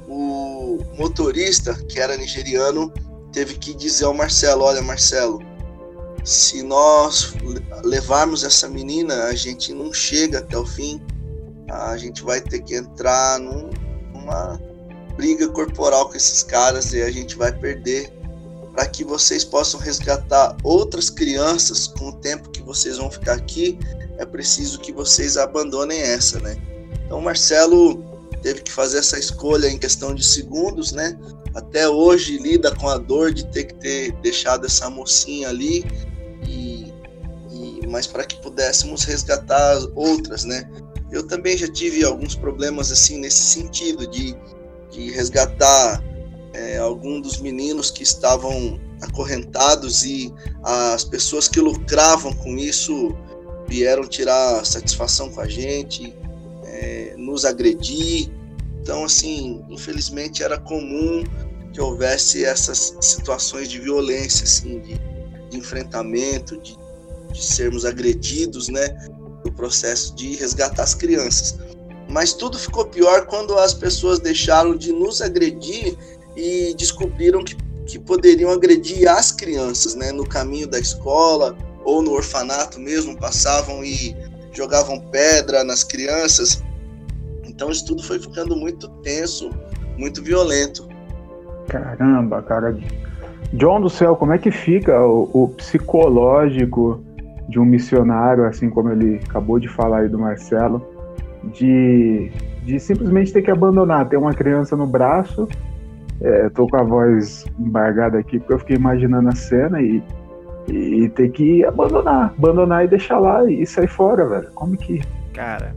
o 0.07 0.79
motorista, 0.97 1.73
que 1.73 1.99
era 1.99 2.17
nigeriano, 2.17 2.91
teve 3.31 3.55
que 3.55 3.73
dizer 3.73 4.05
ao 4.05 4.13
Marcelo: 4.13 4.63
Olha, 4.63 4.81
Marcelo, 4.81 5.41
se 6.23 6.63
nós 6.63 7.33
levarmos 7.83 8.43
essa 8.43 8.67
menina, 8.67 9.25
a 9.25 9.35
gente 9.35 9.73
não 9.73 9.93
chega 9.93 10.39
até 10.39 10.57
o 10.57 10.65
fim, 10.65 11.01
a 11.69 11.97
gente 11.97 12.23
vai 12.23 12.41
ter 12.41 12.61
que 12.61 12.75
entrar 12.75 13.39
num, 13.39 13.69
numa 14.13 14.59
briga 15.15 15.47
corporal 15.49 16.09
com 16.09 16.15
esses 16.15 16.43
caras 16.43 16.93
e 16.93 17.01
a 17.01 17.11
gente 17.11 17.35
vai 17.35 17.51
perder 17.51 18.13
para 18.71 18.85
que 18.85 19.03
vocês 19.03 19.43
possam 19.43 19.79
resgatar 19.79 20.55
outras 20.63 21.09
crianças 21.09 21.87
com 21.87 22.09
o 22.09 22.13
tempo 22.13 22.49
que 22.49 22.61
vocês 22.61 22.97
vão 22.97 23.09
ficar 23.09 23.33
aqui, 23.33 23.79
é 24.19 24.25
preciso 24.25 24.79
que 24.79 24.91
vocês 24.91 25.35
abandonem 25.35 25.99
essa, 25.99 26.39
né? 26.39 26.55
Então, 27.07 27.21
Marcelo 27.21 28.03
teve 28.43 28.61
que 28.61 28.71
fazer 28.71 28.99
essa 28.99 29.17
escolha 29.17 29.67
em 29.67 29.77
questão 29.77 30.13
de 30.13 30.23
segundos, 30.23 30.91
né? 30.91 31.17
Até 31.55 31.87
hoje 31.87 32.37
lida 32.37 32.75
com 32.75 32.89
a 32.89 32.97
dor 32.97 33.33
de 33.33 33.47
ter 33.47 33.63
que 33.63 33.75
ter 33.75 34.11
deixado 34.21 34.65
essa 34.65 34.89
mocinha 34.89 35.47
ali, 35.47 35.85
e, 36.45 36.93
e 37.49 37.87
mas 37.87 38.05
para 38.05 38.25
que 38.25 38.35
pudéssemos 38.41 39.05
resgatar 39.05 39.79
outras, 39.95 40.43
né? 40.43 40.69
Eu 41.09 41.25
também 41.25 41.57
já 41.57 41.67
tive 41.67 42.03
alguns 42.03 42.35
problemas 42.35 42.91
assim 42.91 43.17
nesse 43.17 43.41
sentido 43.41 44.05
de, 44.05 44.35
de 44.91 45.09
resgatar 45.11 46.03
é, 46.53 46.77
algum 46.77 47.21
dos 47.21 47.39
meninos 47.39 47.89
que 47.89 48.03
estavam 48.03 48.77
acorrentados 49.01 50.03
e 50.03 50.33
as 50.61 51.05
pessoas 51.05 51.47
que 51.47 51.61
lucravam 51.61 52.33
com 52.33 52.57
isso 52.57 53.15
vieram 53.67 54.03
tirar 54.03 54.65
satisfação 54.65 55.29
com 55.29 55.39
a 55.39 55.47
gente, 55.47 56.13
nos 57.37 57.45
agredir. 57.45 58.31
Então, 58.81 59.03
assim, 59.05 59.63
infelizmente 59.69 60.41
era 60.43 60.57
comum 60.57 61.23
que 61.71 61.79
houvesse 61.79 62.43
essas 62.43 62.95
situações 62.99 63.69
de 63.69 63.79
violência, 63.79 64.43
assim, 64.43 64.79
de, 64.79 64.99
de 65.49 65.57
enfrentamento, 65.57 66.59
de, 66.59 66.75
de 67.31 67.45
sermos 67.45 67.85
agredidos, 67.85 68.69
né, 68.69 68.87
no 69.45 69.51
processo 69.51 70.15
de 70.15 70.35
resgatar 70.35 70.81
as 70.81 70.95
crianças. 70.95 71.59
Mas 72.09 72.33
tudo 72.33 72.57
ficou 72.57 72.85
pior 72.85 73.27
quando 73.27 73.55
as 73.59 73.73
pessoas 73.73 74.17
deixaram 74.17 74.75
de 74.75 74.91
nos 74.91 75.21
agredir 75.21 75.95
e 76.35 76.73
descobriram 76.75 77.43
que, 77.43 77.55
que 77.85 77.99
poderiam 77.99 78.49
agredir 78.49 79.07
as 79.07 79.31
crianças, 79.31 79.93
né, 79.93 80.11
no 80.11 80.27
caminho 80.27 80.67
da 80.67 80.79
escola 80.79 81.55
ou 81.85 82.01
no 82.01 82.13
orfanato 82.13 82.79
mesmo, 82.79 83.15
passavam 83.15 83.83
e 83.83 84.15
jogavam 84.53 84.99
pedra 84.99 85.63
nas 85.63 85.83
crianças. 85.83 86.63
Então 87.57 87.71
isso 87.71 87.87
tudo 87.87 88.03
foi 88.03 88.19
ficando 88.19 88.55
muito 88.55 88.87
tenso, 89.01 89.49
muito 89.97 90.21
violento. 90.21 90.87
Caramba, 91.67 92.39
cara. 92.43 92.77
John 93.53 93.81
do 93.81 93.89
céu, 93.89 94.15
como 94.15 94.31
é 94.31 94.37
que 94.37 94.51
fica 94.51 95.03
o, 95.03 95.27
o 95.33 95.49
psicológico 95.49 97.03
de 97.49 97.59
um 97.59 97.65
missionário, 97.65 98.45
assim 98.45 98.69
como 98.69 98.91
ele 98.91 99.19
acabou 99.27 99.59
de 99.59 99.67
falar 99.67 100.01
aí 100.01 100.07
do 100.07 100.19
Marcelo, 100.19 100.85
de, 101.45 102.31
de 102.63 102.79
simplesmente 102.79 103.33
ter 103.33 103.41
que 103.41 103.49
abandonar, 103.49 104.07
ter 104.07 104.17
uma 104.17 104.35
criança 104.35 104.77
no 104.77 104.85
braço. 104.85 105.49
É, 106.21 106.49
tô 106.49 106.67
com 106.67 106.77
a 106.77 106.83
voz 106.83 107.43
embargada 107.57 108.19
aqui 108.19 108.37
porque 108.37 108.53
eu 108.53 108.59
fiquei 108.59 108.75
imaginando 108.75 109.29
a 109.29 109.35
cena 109.35 109.81
e, 109.81 110.03
e 110.67 111.09
ter 111.09 111.31
que 111.31 111.65
abandonar, 111.65 112.35
abandonar 112.37 112.85
e 112.85 112.87
deixar 112.87 113.17
lá 113.17 113.49
e 113.49 113.65
sair 113.65 113.87
fora, 113.87 114.27
velho. 114.27 114.51
Como 114.53 114.77
que. 114.77 115.01
Cara, 115.33 115.73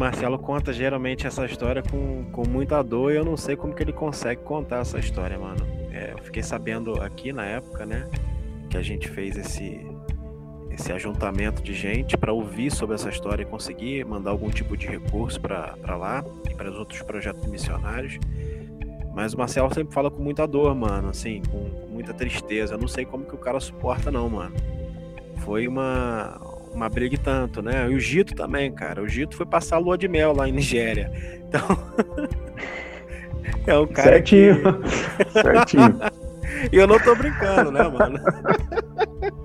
Marcelo 0.00 0.38
conta 0.38 0.72
geralmente 0.72 1.26
essa 1.26 1.44
história 1.44 1.82
com, 1.82 2.24
com 2.32 2.48
muita 2.48 2.82
dor 2.82 3.12
e 3.12 3.16
eu 3.16 3.24
não 3.24 3.36
sei 3.36 3.54
como 3.54 3.74
que 3.74 3.82
ele 3.82 3.92
consegue 3.92 4.40
contar 4.40 4.78
essa 4.78 4.98
história, 4.98 5.38
mano. 5.38 5.60
É, 5.92 6.14
eu 6.14 6.18
fiquei 6.24 6.42
sabendo 6.42 7.02
aqui 7.02 7.34
na 7.34 7.44
época, 7.44 7.84
né, 7.84 8.08
que 8.70 8.78
a 8.78 8.82
gente 8.82 9.06
fez 9.10 9.36
esse, 9.36 9.86
esse 10.70 10.90
ajuntamento 10.90 11.62
de 11.62 11.74
gente 11.74 12.16
para 12.16 12.32
ouvir 12.32 12.70
sobre 12.70 12.94
essa 12.94 13.10
história 13.10 13.42
e 13.42 13.44
conseguir 13.44 14.02
mandar 14.06 14.30
algum 14.30 14.48
tipo 14.48 14.74
de 14.74 14.86
recurso 14.86 15.38
para 15.38 15.76
lá 15.94 16.24
e 16.50 16.54
para 16.54 16.70
os 16.70 16.78
outros 16.78 17.02
projetos 17.02 17.44
missionários. 17.46 18.18
Mas 19.14 19.34
o 19.34 19.38
Marcelo 19.38 19.68
sempre 19.74 19.92
fala 19.92 20.10
com 20.10 20.22
muita 20.22 20.46
dor, 20.46 20.74
mano, 20.74 21.10
assim, 21.10 21.42
com, 21.50 21.68
com 21.68 21.86
muita 21.88 22.14
tristeza. 22.14 22.72
Eu 22.72 22.78
não 22.78 22.88
sei 22.88 23.04
como 23.04 23.26
que 23.26 23.34
o 23.34 23.38
cara 23.38 23.60
suporta, 23.60 24.10
não, 24.10 24.30
mano. 24.30 24.56
Foi 25.44 25.68
uma, 25.68 26.40
uma 26.72 26.88
briga 26.88 27.14
e 27.14 27.18
tanto, 27.18 27.62
né? 27.62 27.90
E 27.90 27.94
o 27.94 28.00
Gito 28.00 28.34
também, 28.34 28.72
cara. 28.72 29.02
O 29.02 29.08
Gito 29.08 29.36
foi 29.36 29.46
passar 29.46 29.76
a 29.76 29.78
lua 29.78 29.98
de 29.98 30.08
mel 30.08 30.34
lá 30.34 30.48
em 30.48 30.52
Nigéria. 30.52 31.10
Então. 31.48 31.62
é 33.66 33.78
um 33.78 33.86
cara. 33.86 34.12
Certinho. 34.12 34.56
Que... 34.82 35.42
Certinho. 35.42 36.00
e 36.72 36.76
eu 36.76 36.86
não 36.86 36.98
tô 36.98 37.14
brincando, 37.14 37.70
né, 37.70 37.82
mano? 37.82 38.18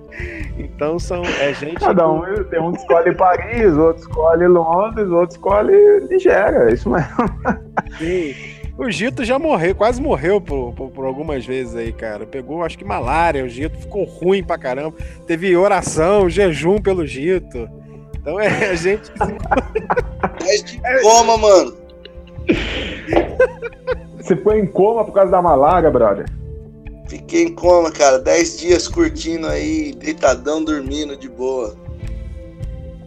Então 0.57 0.97
são 0.97 1.21
é 1.23 1.53
gente. 1.53 1.75
Cada 1.75 2.09
um 2.09 2.21
tem 2.45 2.59
um 2.59 2.71
que 2.71 2.79
escolhe 2.79 3.13
Paris, 3.15 3.75
outro 3.75 4.01
escolhe 4.03 4.47
Londres, 4.47 5.09
outro 5.09 5.35
escolhe 5.35 6.07
Nigéria, 6.09 6.69
é 6.69 6.73
isso 6.73 6.89
mesmo. 6.89 7.09
Sim. 7.97 8.33
O 8.77 8.91
Gito 8.91 9.23
já 9.23 9.39
morreu, 9.39 9.73
quase 9.73 10.01
morreu 10.01 10.41
por, 10.41 10.73
por, 10.73 10.91
por, 10.91 11.05
algumas 11.05 11.45
vezes 11.45 11.75
aí, 11.75 11.93
cara. 11.93 12.25
Pegou, 12.25 12.61
acho 12.61 12.77
que 12.77 12.83
malária, 12.83 13.45
o 13.45 13.49
Gito 13.49 13.77
ficou 13.77 14.03
ruim 14.03 14.43
pra 14.43 14.57
caramba. 14.57 14.95
Teve 15.25 15.55
oração, 15.55 16.29
jejum 16.29 16.81
pelo 16.81 17.07
Gito. 17.07 17.69
Então 18.15 18.39
é 18.39 18.69
a 18.69 18.75
gente. 18.75 19.11
É 20.47 20.57
de 20.57 20.79
coma, 21.01 21.37
mano. 21.37 21.75
Você 24.17 24.35
foi 24.35 24.59
em 24.59 24.67
coma 24.67 25.03
por 25.03 25.11
causa 25.11 25.31
da 25.31 25.41
malária, 25.41 25.89
brother? 25.89 26.25
Fiquei 27.07 27.43
em 27.43 27.55
coma, 27.55 27.91
cara. 27.91 28.19
Dez 28.19 28.59
dias 28.59 28.87
curtindo 28.87 29.47
aí, 29.47 29.93
deitadão, 29.93 30.63
dormindo 30.63 31.17
de 31.17 31.27
boa. 31.27 31.75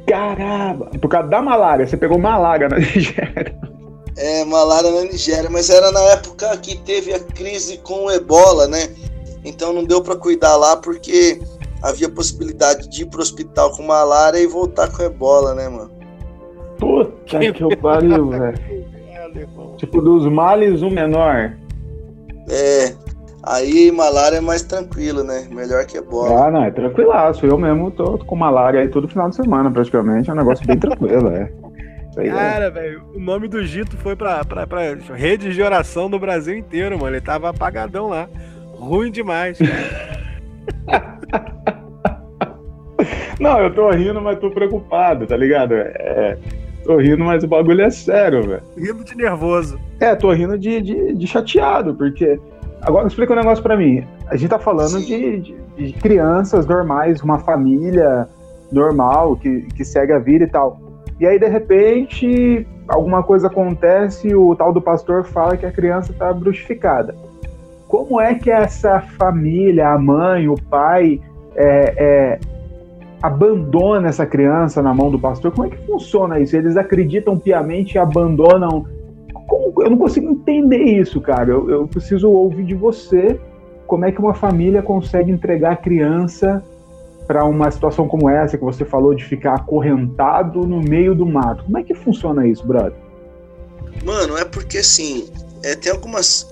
Caramba! 0.09 0.87
Por 1.01 1.09
causa 1.09 1.29
da 1.29 1.41
malária. 1.41 1.87
Você 1.87 1.97
pegou 1.97 2.19
malária 2.19 2.69
na 2.69 2.79
Nigéria. 2.81 3.55
É, 4.19 4.45
malária 4.45 4.91
na 4.91 5.03
Nigéria. 5.03 5.49
Mas 5.49 5.71
era 5.71 5.91
na 5.93 6.01
época 6.01 6.57
que 6.59 6.77
teve 6.79 7.15
a 7.15 7.21
crise 7.21 7.79
com 7.79 8.07
o 8.07 8.11
ebola, 8.11 8.67
né? 8.67 8.89
Então 9.45 9.73
não 9.73 9.85
deu 9.85 10.03
para 10.03 10.17
cuidar 10.17 10.57
lá 10.57 10.77
porque 10.77 11.41
havia 11.83 12.09
possibilidade 12.09 12.89
de 12.89 13.03
ir 13.03 13.07
pro 13.07 13.23
hospital 13.23 13.71
com 13.77 13.85
malária 13.85 14.39
e 14.39 14.47
voltar 14.47 14.91
com 14.91 15.03
ebola, 15.03 15.55
né, 15.55 15.69
mano? 15.69 15.91
Puta 16.79 17.39
que, 17.39 17.53
que 17.53 17.77
pariu, 17.77 18.29
velho. 18.31 18.59
Tipo, 19.77 20.01
dos 20.03 20.27
males, 20.27 20.83
o 20.83 20.91
menor. 20.91 21.57
É, 22.51 22.95
Aí 23.43 23.91
malária 23.91 24.37
é 24.37 24.41
mais 24.41 24.63
tranquilo, 24.63 25.23
né? 25.23 25.47
Melhor 25.51 25.87
que 25.87 25.97
ebola. 25.97 26.47
Ah, 26.47 26.51
não, 26.51 26.65
é 26.65 26.71
tranquilaço. 26.71 27.47
Eu 27.47 27.57
mesmo 27.57 27.91
tô 27.91 28.19
com 28.19 28.37
malária 28.37 28.81
aí 28.81 28.89
todo 28.89 29.09
final 29.09 29.31
de 29.31 29.37
semana, 29.37 29.71
praticamente. 29.71 30.29
É 30.29 30.33
um 30.33 30.37
negócio 30.37 30.67
bem 30.67 30.79
tranquilo, 30.79 31.29
é. 31.31 31.51
É. 32.27 32.31
Cara, 32.31 32.71
velho, 32.71 33.03
o 33.15 33.19
nome 33.21 33.49
do 33.49 33.65
Gito 33.65 33.97
foi 33.99 34.17
pra, 34.17 34.45
pra, 34.45 34.67
pra 34.67 34.95
rede 35.15 35.53
de 35.53 35.63
oração 35.63 36.11
do 36.11 36.19
Brasil 36.19 36.57
inteiro, 36.57 36.99
mano. 36.99 37.15
Ele 37.17 37.25
tava 37.25 37.51
apagadão 37.51 38.09
lá. 38.09 38.29
Ruim 38.75 39.11
demais, 39.11 39.59
Não, 43.41 43.61
eu 43.61 43.73
tô 43.73 43.89
rindo, 43.91 44.21
mas 44.21 44.39
tô 44.39 44.51
preocupado, 44.51 45.25
tá 45.27 45.37
ligado? 45.37 45.73
É, 45.75 46.37
tô 46.85 46.97
rindo, 46.97 47.25
mas 47.25 47.45
o 47.45 47.49
bagulho 47.49 47.83
é 47.83 47.91
sério, 47.91 48.43
velho. 48.43 48.63
Rindo 48.77 49.05
de 49.05 49.15
nervoso. 49.17 49.79
É, 50.01 50.17
tô 50.17 50.33
rindo 50.33 50.59
de, 50.59 50.81
de, 50.81 51.15
de 51.15 51.27
chateado, 51.27 51.95
porque 51.95 52.41
Agora 52.83 53.07
explica 53.07 53.33
um 53.33 53.37
negócio 53.37 53.63
para 53.63 53.77
mim. 53.77 54.07
A 54.29 54.37
gente 54.37 54.51
tá 54.51 54.59
falando 54.59 55.01
de, 55.01 55.41
de, 55.41 55.57
de, 55.77 55.93
crianças 55.95 56.67
normais, 56.67 57.21
uma 57.23 57.39
família 57.39 58.29
normal 58.71 59.37
que, 59.37 59.63
que 59.75 59.85
segue 59.85 60.13
a 60.13 60.19
vida 60.19 60.45
e 60.45 60.49
tal. 60.49 60.81
E 61.21 61.27
aí, 61.27 61.39
de 61.39 61.49
repente, 61.49 62.67
alguma 62.87 63.23
coisa 63.23 63.49
acontece, 63.49 64.35
o 64.35 64.55
tal 64.55 64.73
do 64.73 64.81
pastor 64.81 65.25
fala 65.25 65.57
que 65.57 65.67
a 65.67 65.73
criança 65.73 66.13
tá 66.13 66.33
bruxificada. 66.33 67.15
Como 67.89 68.21
é 68.21 68.35
que 68.35 68.51
essa 68.51 69.01
família, 69.01 69.89
a 69.89 69.99
mãe, 69.99 70.49
o 70.49 70.55
pai, 70.55 71.21
é, 71.57 71.95
é, 71.97 72.41
abandona 73.23 74.09
essa 74.09 74.27
criança 74.27 74.83
na 74.83 74.95
mão 74.95 75.11
do 75.11 75.19
pastor? 75.19 75.53
Como 75.53 75.67
é 75.67 75.71
que 75.71 75.87
funciona 75.87 76.39
isso? 76.39 76.57
Eles 76.57 76.77
acreditam 76.77 77.39
piamente 77.39 77.95
e 77.95 77.99
abandonam 77.99 78.87
como, 79.49 79.83
eu 79.83 79.91
não 79.91 79.99
consigo 79.99 80.31
entender 80.31 80.83
isso, 80.83 81.21
cara. 81.21 81.51
Eu, 81.51 81.69
eu, 81.71 81.89
preciso 81.89 82.31
ouvir 82.31 82.65
de 82.65 82.75
você 82.75 83.41
como 83.87 84.05
é 84.05 84.13
que 84.13 84.21
uma 84.21 84.35
família 84.35 84.83
consegue 84.83 85.33
entregar 85.33 85.73
a 85.73 85.77
criança 85.77 86.63
para 87.29 87.45
uma 87.45 87.71
situação 87.71 88.09
como 88.09 88.29
essa 88.29 88.57
que 88.57 88.65
você 88.65 88.87
falou 88.87 89.15
de 89.15 89.23
ficar 89.23 89.55
acorrentado 89.55 90.67
no 90.67 90.81
meio 90.81 91.15
do 91.15 91.27
mato. 91.27 91.63
Como 91.65 91.77
é 91.77 91.83
que 91.83 91.95
funciona 91.95 92.47
isso, 92.47 92.67
brother? 92.67 92.95
Mano, 94.03 94.39
é 94.39 94.47
porque 94.47 94.79
assim, 94.79 95.29
é, 95.63 95.77
tem 95.77 95.93
algumas 95.93 96.49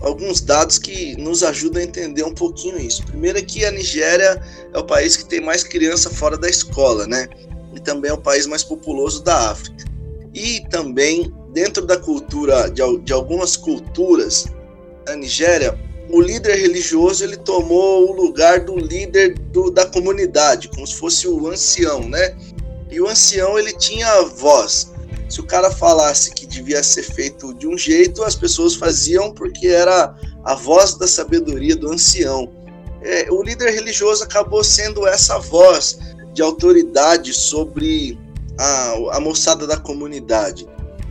alguns 0.00 0.40
dados 0.40 0.78
que 0.78 1.16
nos 1.20 1.42
ajudam 1.42 1.82
a 1.82 1.84
entender 1.84 2.22
um 2.22 2.34
pouquinho 2.34 2.78
isso. 2.78 3.04
Primeiro 3.04 3.38
é 3.38 3.42
que 3.42 3.64
a 3.64 3.70
Nigéria 3.70 4.40
é 4.72 4.78
o 4.78 4.84
país 4.84 5.16
que 5.16 5.24
tem 5.24 5.40
mais 5.40 5.64
criança 5.64 6.08
fora 6.08 6.36
da 6.38 6.48
escola, 6.48 7.06
né? 7.06 7.28
E 7.74 7.80
também 7.80 8.10
é 8.10 8.14
o 8.14 8.20
país 8.20 8.46
mais 8.46 8.62
populoso 8.62 9.24
da 9.24 9.50
África. 9.50 9.84
E 10.32 10.60
também 10.70 11.32
dentro 11.52 11.84
da 11.84 11.96
cultura, 11.96 12.70
de, 12.70 12.82
de 12.98 13.12
algumas 13.12 13.56
culturas 13.56 14.46
da 15.04 15.16
Nigéria, 15.16 15.76
o 16.14 16.20
líder 16.20 16.54
religioso 16.54 17.24
ele 17.24 17.36
tomou 17.36 18.08
o 18.08 18.12
lugar 18.12 18.60
do 18.60 18.76
líder 18.76 19.36
do, 19.50 19.68
da 19.68 19.84
comunidade, 19.84 20.68
como 20.68 20.86
se 20.86 20.94
fosse 20.94 21.26
o 21.26 21.48
ancião, 21.48 22.08
né? 22.08 22.36
E 22.88 23.00
o 23.00 23.08
ancião 23.08 23.58
ele 23.58 23.72
tinha 23.72 24.22
voz. 24.22 24.92
Se 25.28 25.40
o 25.40 25.44
cara 25.44 25.72
falasse 25.72 26.32
que 26.32 26.46
devia 26.46 26.84
ser 26.84 27.02
feito 27.02 27.52
de 27.54 27.66
um 27.66 27.76
jeito, 27.76 28.22
as 28.22 28.36
pessoas 28.36 28.76
faziam 28.76 29.32
porque 29.32 29.66
era 29.66 30.14
a 30.44 30.54
voz 30.54 30.94
da 30.94 31.08
sabedoria 31.08 31.74
do 31.74 31.90
ancião. 31.90 32.48
É, 33.02 33.26
o 33.32 33.42
líder 33.42 33.72
religioso 33.72 34.22
acabou 34.22 34.62
sendo 34.62 35.08
essa 35.08 35.40
voz 35.40 35.98
de 36.32 36.42
autoridade 36.42 37.32
sobre 37.32 38.16
a, 38.56 39.16
a 39.16 39.20
moçada 39.20 39.66
da 39.66 39.76
comunidade. 39.76 40.64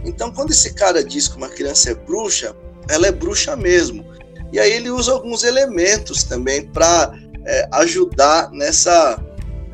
Então, 0.05 0.31
quando 0.31 0.51
esse 0.51 0.73
cara 0.73 1.03
diz 1.03 1.27
que 1.27 1.35
uma 1.35 1.49
criança 1.49 1.91
é 1.91 1.93
bruxa, 1.93 2.55
ela 2.87 3.05
é 3.05 3.11
bruxa 3.11 3.53
mesmo. 3.57 4.12
E 4.53 4.59
aí 4.59 4.71
ele 4.71 4.91
usa 4.91 5.11
alguns 5.11 5.43
elementos 5.43 6.23
também 6.23 6.67
para 6.67 7.11
é, 7.43 7.67
ajudar 7.71 8.51
nessa, 8.51 9.19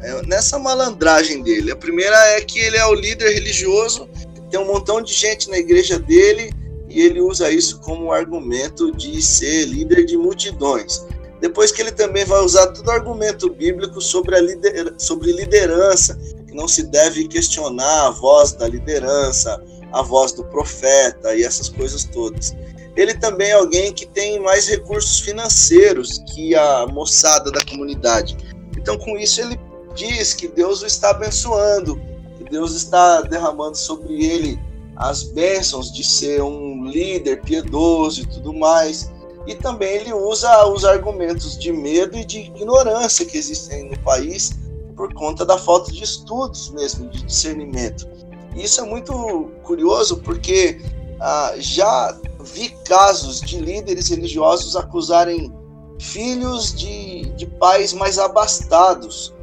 é, 0.02 0.22
nessa 0.26 0.58
malandragem 0.58 1.44
dele. 1.44 1.74
A 1.74 1.76
primeira 1.76 2.15
é 2.30 2.42
que 2.42 2.58
ele 2.58 2.78
é 2.78 2.86
o 2.86 2.94
líder 2.94 3.34
religioso, 3.34 4.08
tem 4.50 4.58
um 4.58 4.65
montão 4.65 5.02
de 5.02 5.13
gente 5.13 5.50
na 5.50 5.58
igreja 5.58 6.00
dele 6.00 6.50
e 6.88 7.02
ele 7.02 7.20
usa 7.20 7.52
isso 7.52 7.82
como 7.82 8.13
argumento 8.13 8.89
de 8.96 9.22
ser 9.22 9.65
líder 9.65 10.06
de 10.06 10.15
multidões. 10.18 11.06
Depois 11.42 11.74
que 11.74 11.82
ele 11.82 11.92
também 11.92 12.24
vai 12.24 12.39
usar 12.39 12.68
todo 12.68 12.89
argumento 12.89 13.50
bíblico 13.50 14.02
sobre, 14.02 14.36
a 14.36 14.42
lider, 14.42 14.94
sobre 14.98 15.34
liderança, 15.34 16.18
que 16.48 16.56
não 16.56 16.70
se 16.70 16.84
deve 16.84 17.28
questionar 17.28 18.08
a 18.08 18.12
voz 18.12 18.54
da 18.54 18.68
liderança, 18.68 19.62
a 19.92 20.02
voz 20.02 20.32
do 20.32 20.44
profeta 20.46 21.36
e 21.36 21.44
essas 21.44 21.68
coisas 21.68 22.06
todas. 22.06 22.56
Ele 22.95 23.13
também 23.13 23.49
é 23.49 23.54
alguém 23.54 23.93
que 23.93 24.06
tem 24.06 24.39
mais 24.39 24.67
recursos 24.67 25.19
financeiros 25.19 26.19
que 26.34 26.56
a 26.56 26.88
moçada 26.88 27.52
da 27.52 27.63
comunidade. 27.65 28.36
Então, 28.78 28.97
com 28.97 29.17
isso, 29.17 29.41
ele 29.41 29.60
diz 29.95 30.34
que 30.34 30.47
Deus 30.47 30.82
o 30.82 30.86
está 30.86 31.12
abençoando, 31.12 31.99
que 32.38 32.43
Deus 32.45 32.73
está 32.73 33.21
derramando 33.21 33.78
sobre 33.78 34.25
ele 34.25 34.60
as 34.95 35.23
bênçãos 35.23 35.91
de 35.93 36.04
ser 36.04 36.41
um 36.41 36.86
líder 36.86 37.41
piedoso 37.41 38.21
e 38.21 38.25
tudo 38.25 38.54
mais. 38.54 39.10
e 39.47 39.56
também 39.56 39.95
ele 39.95 40.13
usa 40.13 40.67
os 40.67 40.86
argumentos 40.86 41.58
de 41.58 41.71
medo 41.71 42.17
e 42.17 42.25
de 42.25 42.39
ignorância 42.39 43.25
que 43.25 43.38
existem 43.38 43.89
no 43.89 43.97
país 43.99 44.52
por 44.95 45.12
conta 45.13 45.45
da 45.45 45.58
falta 45.58 45.91
de 45.91 46.04
estudos 46.04 46.69
mesmo, 46.71 47.10
de 47.10 47.23
discernimento. 47.23 48.08
E 48.54 48.63
isso 48.63 48.82
é 48.82 48.84
muito 48.84 49.49
curioso 49.63 50.17
porque 50.17 50.82
ah, 51.21 51.54
já 51.58 52.15
vi 52.54 52.70
casos 52.86 53.42
de 53.42 53.60
líderes 53.60 54.10
religiosos 54.10 54.76
acusarem 54.76 55.54
filhos 56.00 56.74
de, 56.74 57.26
de 57.36 57.46
pais 57.46 57.94
mais 57.94 58.18
abastados, 58.18 59.34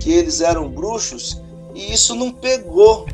que 0.00 0.12
eles 0.12 0.40
eram 0.40 0.68
bruxos, 0.68 1.42
e 1.74 1.92
isso 1.92 2.14
não 2.14 2.32
pegou. 2.32 3.06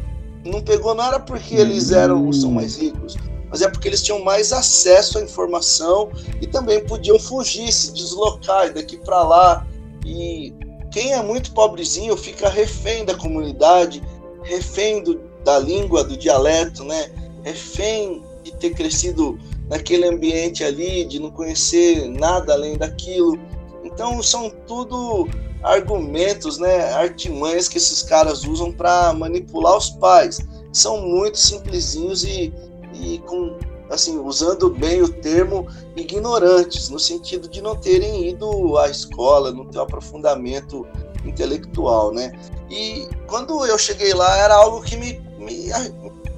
Não 0.44 0.62
pegou, 0.62 0.94
não 0.94 1.04
era 1.04 1.20
porque 1.20 1.54
eles 1.54 1.92
eram 1.92 2.32
são 2.32 2.50
mais 2.50 2.76
ricos, 2.76 3.14
mas 3.50 3.60
é 3.60 3.68
porque 3.68 3.88
eles 3.88 4.02
tinham 4.02 4.24
mais 4.24 4.52
acesso 4.52 5.18
à 5.18 5.22
informação 5.22 6.10
e 6.40 6.46
também 6.46 6.84
podiam 6.86 7.18
fugir, 7.18 7.70
se 7.70 7.92
deslocar 7.92 8.72
daqui 8.72 8.96
para 8.96 9.22
lá. 9.22 9.66
E 10.04 10.54
quem 10.90 11.12
é 11.12 11.22
muito 11.22 11.52
pobrezinho 11.52 12.16
fica 12.16 12.48
refém 12.48 13.04
da 13.04 13.14
comunidade, 13.14 14.02
refém 14.42 15.02
do, 15.02 15.20
da 15.44 15.58
língua, 15.58 16.04
do 16.04 16.16
dialeto, 16.16 16.84
né? 16.84 17.10
Refém 17.44 18.22
ter 18.60 18.74
crescido 18.74 19.38
naquele 19.68 20.06
ambiente 20.06 20.62
ali, 20.62 21.04
de 21.04 21.18
não 21.18 21.30
conhecer 21.30 22.08
nada 22.08 22.52
além 22.52 22.76
daquilo. 22.76 23.38
Então 23.82 24.22
são 24.22 24.50
tudo 24.66 25.28
argumentos, 25.62 26.58
né, 26.58 26.92
artimanhas 26.92 27.68
que 27.68 27.78
esses 27.78 28.02
caras 28.02 28.44
usam 28.44 28.72
para 28.72 29.12
manipular 29.12 29.76
os 29.76 29.90
pais. 29.90 30.38
São 30.72 31.00
muito 31.00 31.38
simplesinhos 31.38 32.24
e, 32.24 32.52
e 32.94 33.18
com 33.26 33.58
assim, 33.90 34.18
usando 34.20 34.70
bem 34.70 35.02
o 35.02 35.08
termo 35.08 35.66
ignorantes, 35.96 36.88
no 36.88 36.98
sentido 36.98 37.48
de 37.48 37.60
não 37.60 37.74
terem 37.74 38.28
ido 38.28 38.78
à 38.78 38.88
escola, 38.88 39.50
não 39.50 39.66
ter 39.66 39.78
um 39.78 39.82
aprofundamento 39.82 40.86
intelectual, 41.24 42.12
né? 42.12 42.32
E 42.70 43.08
quando 43.26 43.66
eu 43.66 43.76
cheguei 43.76 44.14
lá 44.14 44.36
era 44.36 44.54
algo 44.54 44.80
que 44.80 44.96
me, 44.96 45.20
me 45.38 45.72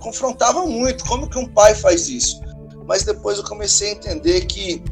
confrontava 0.02 0.66
muito, 0.66 1.04
como 1.06 1.28
que 1.28 1.38
um 1.38 1.46
pai 1.46 1.74
faz 1.74 2.08
isso? 2.08 2.40
Mas 2.86 3.04
depois 3.04 3.38
eu 3.38 3.44
comecei 3.44 3.88
a 3.88 3.92
entender 3.92 4.46
que 4.46 4.82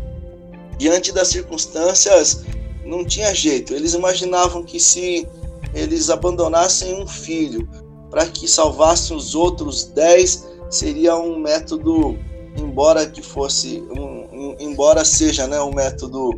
diante 0.79 1.13
das 1.13 1.29
circunstâncias 1.29 2.45
não 2.85 3.05
tinha 3.05 3.35
jeito. 3.35 3.75
Eles 3.75 3.95
imaginavam 3.95 4.63
que 4.63 4.81
se 4.81 5.29
eles 5.75 6.09
abandonassem 6.09 6.95
um 7.01 7.07
filho 7.07 7.69
para 8.11 8.27
que 8.27 8.49
salvassem 8.49 9.17
os 9.17 9.35
outros 9.35 9.85
dez, 9.85 10.49
seria 10.69 11.17
um 11.17 11.39
método, 11.39 12.19
embora 12.57 13.07
que 13.07 13.23
fosse, 13.23 13.83
um, 13.97 14.27
um, 14.33 14.57
embora 14.59 15.05
seja 15.05 15.47
né, 15.47 15.61
um 15.61 15.73
método 15.73 16.31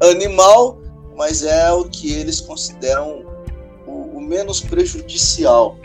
animal, 0.00 0.78
mas 1.16 1.42
é 1.42 1.72
o 1.72 1.84
que 1.84 2.12
eles 2.12 2.40
consideram 2.40 3.24
o, 3.86 4.18
o 4.18 4.20
menos 4.20 4.60
prejudicial. 4.60 5.76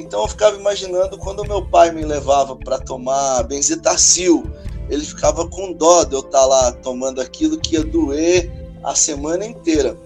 Então 0.00 0.22
eu 0.22 0.28
ficava 0.28 0.56
imaginando 0.56 1.18
quando 1.18 1.44
meu 1.44 1.64
pai 1.64 1.90
me 1.92 2.04
levava 2.04 2.56
para 2.56 2.78
tomar 2.78 3.42
benzetacil, 3.44 4.44
ele 4.88 5.04
ficava 5.04 5.46
com 5.46 5.72
dó 5.72 6.04
de 6.04 6.14
eu 6.14 6.20
estar 6.20 6.40
tá 6.40 6.46
lá 6.46 6.72
tomando 6.72 7.20
aquilo 7.20 7.58
que 7.58 7.74
ia 7.74 7.84
doer 7.84 8.50
a 8.82 8.94
semana 8.94 9.44
inteira. 9.44 9.96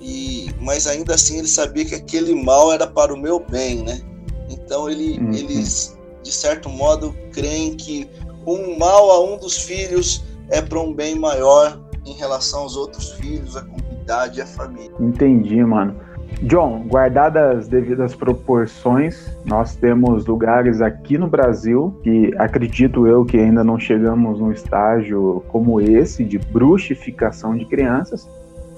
E, 0.00 0.50
mas 0.60 0.86
ainda 0.86 1.14
assim 1.14 1.38
ele 1.38 1.48
sabia 1.48 1.84
que 1.84 1.94
aquele 1.94 2.34
mal 2.34 2.72
era 2.72 2.86
para 2.86 3.14
o 3.14 3.16
meu 3.16 3.38
bem, 3.40 3.82
né? 3.82 4.02
Então 4.50 4.90
ele, 4.90 5.18
uhum. 5.18 5.32
eles, 5.32 5.96
de 6.22 6.30
certo 6.32 6.68
modo, 6.68 7.14
creem 7.32 7.74
que 7.74 8.08
um 8.46 8.76
mal 8.76 9.10
a 9.10 9.24
um 9.24 9.38
dos 9.38 9.56
filhos 9.56 10.22
é 10.50 10.60
para 10.60 10.78
um 10.78 10.92
bem 10.92 11.14
maior 11.14 11.80
em 12.04 12.12
relação 12.12 12.60
aos 12.60 12.76
outros 12.76 13.12
filhos, 13.12 13.56
a 13.56 13.62
comunidade 13.62 14.42
a 14.42 14.46
família. 14.46 14.92
Entendi, 15.00 15.64
mano. 15.64 15.98
John, 16.42 16.84
guardadas 16.86 17.58
as 17.58 17.68
devidas 17.68 18.14
proporções, 18.14 19.34
nós 19.44 19.74
temos 19.76 20.26
lugares 20.26 20.80
aqui 20.80 21.16
no 21.16 21.26
Brasil 21.26 21.98
que 22.02 22.34
acredito 22.38 23.06
eu 23.06 23.24
que 23.24 23.38
ainda 23.38 23.64
não 23.64 23.78
chegamos 23.78 24.40
num 24.40 24.52
estágio 24.52 25.42
como 25.48 25.80
esse 25.80 26.24
de 26.24 26.38
bruxificação 26.38 27.56
de 27.56 27.64
crianças, 27.64 28.28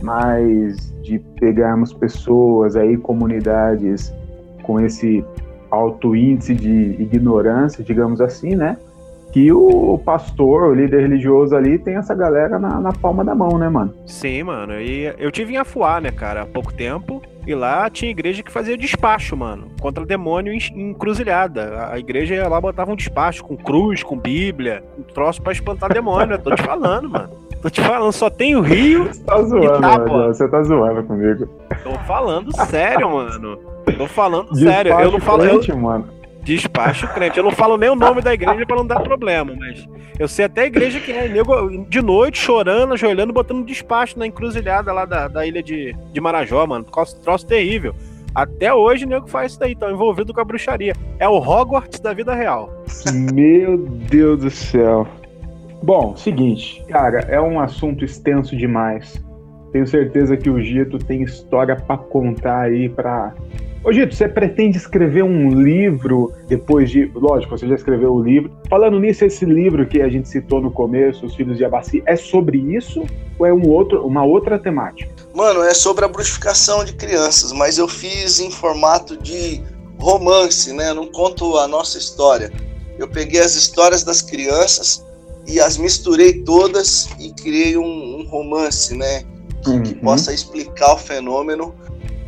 mas 0.02 0.92
de 1.02 1.18
pegarmos 1.40 1.92
pessoas 1.92 2.76
aí, 2.76 2.96
comunidades 2.96 4.12
com 4.62 4.80
esse 4.80 5.24
alto 5.70 6.14
índice 6.14 6.54
de 6.54 6.96
ignorância, 7.00 7.82
digamos 7.82 8.20
assim, 8.20 8.54
né? 8.54 8.76
que 9.36 9.52
o 9.52 10.00
pastor, 10.02 10.70
o 10.70 10.74
líder 10.74 11.02
religioso 11.02 11.54
ali, 11.54 11.78
tem 11.78 11.96
essa 11.96 12.14
galera 12.14 12.58
na, 12.58 12.80
na, 12.80 12.90
palma 12.90 13.22
da 13.22 13.34
mão, 13.34 13.58
né, 13.58 13.68
mano? 13.68 13.94
Sim, 14.06 14.44
mano. 14.44 14.80
E 14.80 15.12
eu 15.18 15.30
tive 15.30 15.52
em 15.52 15.58
Afuá, 15.58 16.00
né, 16.00 16.10
cara, 16.10 16.40
há 16.40 16.46
pouco 16.46 16.72
tempo. 16.72 17.15
E 17.46 17.54
lá 17.54 17.88
tinha 17.88 18.10
igreja 18.10 18.42
que 18.42 18.50
fazia 18.50 18.76
despacho, 18.76 19.36
mano, 19.36 19.70
contra 19.80 20.04
demônio 20.04 20.52
em, 20.52 20.58
encruzilhada. 20.90 21.88
A 21.90 21.98
igreja 21.98 22.48
lá 22.48 22.60
botava 22.60 22.90
um 22.90 22.96
despacho 22.96 23.44
com 23.44 23.56
cruz, 23.56 24.02
com 24.02 24.18
Bíblia, 24.18 24.82
um 24.98 25.02
troço 25.02 25.40
pra 25.40 25.52
espantar 25.52 25.92
demônio. 25.92 26.34
Eu 26.34 26.38
tô 26.40 26.54
te 26.54 26.62
falando, 26.62 27.08
mano. 27.08 27.30
Tô 27.62 27.70
te 27.70 27.80
falando, 27.80 28.12
só 28.12 28.28
tem 28.28 28.56
o 28.56 28.60
Rio. 28.60 29.04
Você 29.04 29.22
tá 29.22 29.42
zoando, 29.42 29.80
mano. 29.80 30.34
Você 30.34 30.48
tá 30.48 30.62
zoando 30.62 31.02
comigo. 31.04 31.48
Tô 31.82 31.92
falando 32.06 32.52
sério, 32.66 33.10
mano. 33.10 33.58
Tô 33.96 34.06
falando 34.06 34.52
despacho 34.52 34.56
sério. 34.56 34.92
Eu 35.00 35.12
não 35.12 35.20
falo. 35.20 35.42
Crente, 35.42 35.70
eu... 35.70 35.76
mano. 35.76 36.15
Despacho 36.46 37.08
crente. 37.08 37.36
Eu 37.36 37.42
não 37.42 37.50
falo 37.50 37.76
nem 37.76 37.90
o 37.90 37.96
nome 37.96 38.22
da 38.22 38.32
igreja 38.32 38.64
para 38.64 38.76
não 38.76 38.86
dar 38.86 39.00
problema, 39.00 39.52
mas 39.58 39.84
eu 40.16 40.28
sei 40.28 40.44
até 40.44 40.62
a 40.62 40.66
igreja 40.66 41.00
que 41.00 41.10
é 41.10 41.26
nego 41.26 41.84
de 41.88 42.00
noite 42.00 42.38
chorando, 42.38 42.94
ajoelhando, 42.94 43.32
botando 43.32 43.66
despacho 43.66 44.16
na 44.16 44.28
encruzilhada 44.28 44.92
lá 44.92 45.04
da, 45.04 45.26
da 45.26 45.44
ilha 45.44 45.60
de, 45.60 45.92
de 46.12 46.20
Marajó, 46.20 46.64
mano. 46.64 46.84
Troço, 46.84 47.20
troço 47.20 47.44
terrível. 47.44 47.96
Até 48.32 48.72
hoje 48.72 49.06
o 49.06 49.08
nego 49.08 49.26
faz 49.26 49.52
isso 49.52 49.60
daí, 49.60 49.72
estão 49.72 49.90
envolvido 49.90 50.32
com 50.32 50.40
a 50.40 50.44
bruxaria. 50.44 50.92
É 51.18 51.28
o 51.28 51.36
Hogwarts 51.36 51.98
da 51.98 52.14
vida 52.14 52.32
real. 52.32 52.70
Meu 53.34 53.76
Deus 53.76 54.38
do 54.38 54.50
céu. 54.50 55.04
Bom, 55.82 56.16
seguinte, 56.16 56.84
cara, 56.88 57.20
é 57.28 57.40
um 57.40 57.58
assunto 57.58 58.04
extenso 58.04 58.56
demais. 58.56 59.20
Tenho 59.72 59.86
certeza 59.86 60.36
que 60.36 60.48
o 60.48 60.60
Gito 60.60 60.96
tem 60.96 61.22
história 61.22 61.74
para 61.74 61.98
contar 61.98 62.60
aí 62.60 62.88
para 62.88 63.34
Ô 63.86 63.92
Gito, 63.92 64.16
você 64.16 64.28
pretende 64.28 64.76
escrever 64.76 65.22
um 65.22 65.62
livro 65.62 66.32
depois 66.48 66.90
de. 66.90 67.08
Lógico, 67.14 67.56
você 67.56 67.68
já 67.68 67.76
escreveu 67.76 68.14
o 68.14 68.20
livro. 68.20 68.50
Falando 68.68 68.98
nisso, 68.98 69.24
esse 69.24 69.44
livro 69.44 69.86
que 69.86 70.02
a 70.02 70.08
gente 70.08 70.28
citou 70.28 70.60
no 70.60 70.72
começo, 70.72 71.24
Os 71.24 71.36
Filhos 71.36 71.56
de 71.56 71.64
Abaci, 71.64 72.02
é 72.04 72.16
sobre 72.16 72.58
isso 72.58 73.04
ou 73.38 73.46
é 73.46 73.54
um 73.54 73.68
outro, 73.68 74.04
uma 74.04 74.24
outra 74.24 74.58
temática? 74.58 75.08
Mano, 75.32 75.62
é 75.62 75.72
sobre 75.72 76.04
a 76.04 76.08
bruxificação 76.08 76.84
de 76.84 76.94
crianças, 76.94 77.52
mas 77.52 77.78
eu 77.78 77.86
fiz 77.86 78.40
em 78.40 78.50
formato 78.50 79.16
de 79.16 79.62
romance, 80.00 80.72
né? 80.72 80.90
Eu 80.90 80.96
não 80.96 81.06
conto 81.06 81.56
a 81.56 81.68
nossa 81.68 81.96
história. 81.96 82.50
Eu 82.98 83.06
peguei 83.06 83.40
as 83.40 83.54
histórias 83.54 84.02
das 84.02 84.20
crianças 84.20 85.06
e 85.46 85.60
as 85.60 85.78
misturei 85.78 86.42
todas 86.42 87.08
e 87.20 87.32
criei 87.40 87.76
um, 87.76 88.18
um 88.18 88.26
romance, 88.26 88.96
né? 88.96 89.22
Que, 89.62 89.70
uhum. 89.70 89.82
que 89.84 89.94
possa 89.94 90.34
explicar 90.34 90.94
o 90.94 90.98
fenômeno 90.98 91.72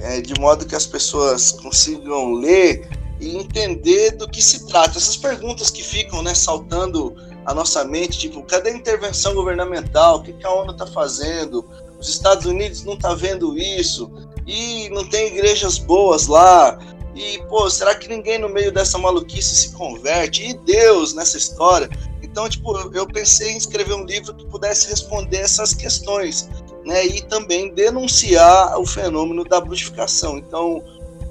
é, 0.00 0.20
de 0.20 0.38
modo 0.40 0.66
que 0.66 0.74
as 0.74 0.86
pessoas 0.86 1.52
consigam 1.52 2.32
ler 2.32 2.88
e 3.20 3.36
entender 3.36 4.12
do 4.12 4.28
que 4.28 4.42
se 4.42 4.66
trata. 4.66 4.98
Essas 4.98 5.16
perguntas 5.16 5.70
que 5.70 5.82
ficam 5.82 6.22
né, 6.22 6.34
saltando 6.34 7.16
a 7.44 7.54
nossa 7.54 7.84
mente, 7.84 8.18
tipo, 8.18 8.42
cadê 8.42 8.70
a 8.70 8.74
intervenção 8.74 9.34
governamental? 9.34 10.18
O 10.18 10.22
que, 10.22 10.32
que 10.32 10.46
a 10.46 10.52
ONU 10.52 10.72
está 10.72 10.86
fazendo? 10.86 11.64
Os 11.98 12.08
Estados 12.08 12.46
Unidos 12.46 12.84
não 12.84 12.96
tá 12.96 13.14
vendo 13.14 13.58
isso? 13.58 14.10
E 14.46 14.88
não 14.90 15.08
tem 15.08 15.28
igrejas 15.28 15.78
boas 15.78 16.26
lá? 16.26 16.78
E, 17.14 17.42
pô, 17.48 17.68
será 17.68 17.94
que 17.96 18.06
ninguém 18.06 18.38
no 18.38 18.48
meio 18.48 18.70
dessa 18.70 18.96
maluquice 18.96 19.56
se 19.56 19.72
converte? 19.72 20.50
E 20.50 20.54
Deus 20.54 21.14
nessa 21.14 21.36
história? 21.36 21.90
Então, 22.22 22.48
tipo, 22.48 22.76
eu 22.94 23.06
pensei 23.06 23.52
em 23.52 23.56
escrever 23.56 23.94
um 23.94 24.04
livro 24.04 24.32
que 24.34 24.46
pudesse 24.46 24.88
responder 24.88 25.38
essas 25.38 25.74
questões 25.74 26.48
né, 26.84 27.06
e 27.06 27.22
também 27.22 27.72
denunciar 27.74 28.78
o 28.78 28.86
fenômeno 28.86 29.44
da 29.44 29.60
bruxificação. 29.60 30.38
Então, 30.38 30.82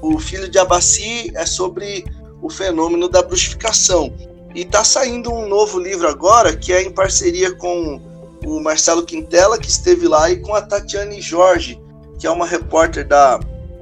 o 0.02 0.20
Filho 0.20 0.50
de 0.50 0.60
Abaci 0.60 1.32
é 1.36 1.46
sobre 1.46 2.06
o 2.42 2.50
fenômeno 2.50 3.08
da 3.08 3.22
bruxificação. 3.22 4.14
E 4.54 4.62
está 4.62 4.84
saindo 4.84 5.32
um 5.32 5.48
novo 5.48 5.80
livro 5.80 6.08
agora, 6.08 6.56
que 6.56 6.72
é 6.72 6.82
em 6.84 6.92
parceria 6.92 7.54
com 7.56 8.02
o 8.46 8.60
Marcelo 8.60 9.06
Quintela, 9.06 9.58
que 9.58 9.70
esteve 9.70 10.08
lá, 10.08 10.30
e 10.30 10.40
com 10.40 10.54
a 10.54 10.62
Tatiane 10.62 11.22
Jorge, 11.22 11.80
que 12.20 12.26
é 12.26 12.32
uma 12.32 12.46
repórter 12.46 13.08
da, 13.08 13.40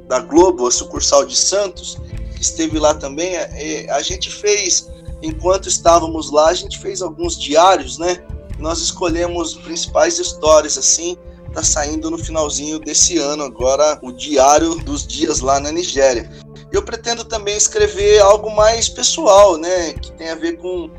da 0.07 0.20
Globo, 0.20 0.68
a 0.68 0.72
sucursal 0.72 1.26
de 1.26 1.36
Santos, 1.36 1.97
que 2.36 2.41
esteve 2.41 2.80
lá 2.80 2.93
também. 2.93 3.36
É, 3.36 3.88
a 3.91 4.01
gente 4.01 4.30
fez, 4.32 4.89
enquanto 5.22 5.68
estávamos 5.68 6.32
lá, 6.32 6.49
a 6.49 6.53
gente 6.53 6.80
fez 6.80 7.01
alguns 7.01 7.38
diários, 7.38 7.97
né? 7.97 8.24
Nós 8.57 8.80
escolhemos 8.80 9.55
principais 9.55 10.18
histórias, 10.18 10.78
assim, 10.78 11.18
tá 11.56 11.64
saindo 11.64 12.12
no 12.12 12.18
finalzinho 12.18 12.80
desse 12.80 13.18
ano, 13.18 13.43
agora 13.43 13.97
o 14.01 14.12
diário 14.12 14.76
dos 14.76 15.08
dias 15.08 15.39
lá 15.39 15.60
na 15.60 15.72
Nigéria. 15.72 16.30
Eu 16.72 16.84
pretendo 16.84 17.24
também 17.24 17.56
escrever 17.56 18.20
algo 18.20 18.53
mais 18.53 18.89
pessoal, 18.89 19.58
né, 19.58 19.93
que 19.93 20.12
tem 20.12 20.30
a 20.30 20.36
ver 20.36 20.58
com 20.58 20.89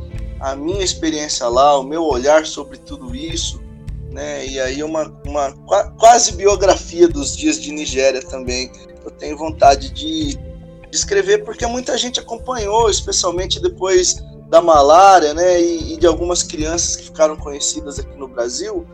a 0.40 0.56
minha 0.56 0.82
experiência 0.82 1.46
lá, 1.48 1.78
o 1.78 1.82
meu 1.82 2.02
olhar 2.02 2.46
sobre 2.46 2.78
tudo 2.78 3.14
isso, 3.14 3.60
né? 4.10 4.46
E 4.46 4.58
aí 4.58 4.82
uma, 4.82 5.12
uma 5.26 5.52
quase 5.98 6.32
biografia 6.32 7.08
dos 7.08 7.36
dias 7.36 7.60
de 7.60 7.70
Nigéria 7.72 8.22
também. 8.22 8.70
Eu 9.04 9.10
tenho 9.10 9.36
vontade 9.36 9.90
de, 9.90 10.38
escrever 10.96 11.44
porque 11.44 11.66
muita 11.66 11.96
gente 11.96 12.18
acompanhou, 12.18 12.88
especialmente 12.88 13.60
depois 13.60 14.22
da 14.48 14.60
malária, 14.62 15.34
né? 15.34 15.60
E, 15.60 15.94
e 15.94 15.96
de 15.96 16.06
algumas 16.06 16.42
crianças 16.42 16.96
que 16.96 17.04
ficaram 17.04 17.36
conhecidas 17.36 17.98
aqui 17.98 18.16
no 18.16 18.28
Brasil. 18.28 18.86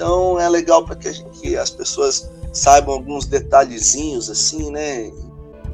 Então 0.00 0.40
é 0.40 0.48
legal 0.48 0.82
para 0.82 0.96
que, 0.96 1.12
que 1.24 1.58
as 1.58 1.68
pessoas 1.68 2.30
saibam 2.54 2.94
alguns 2.94 3.26
detalhezinhos 3.26 4.30
assim, 4.30 4.70
né? 4.70 5.12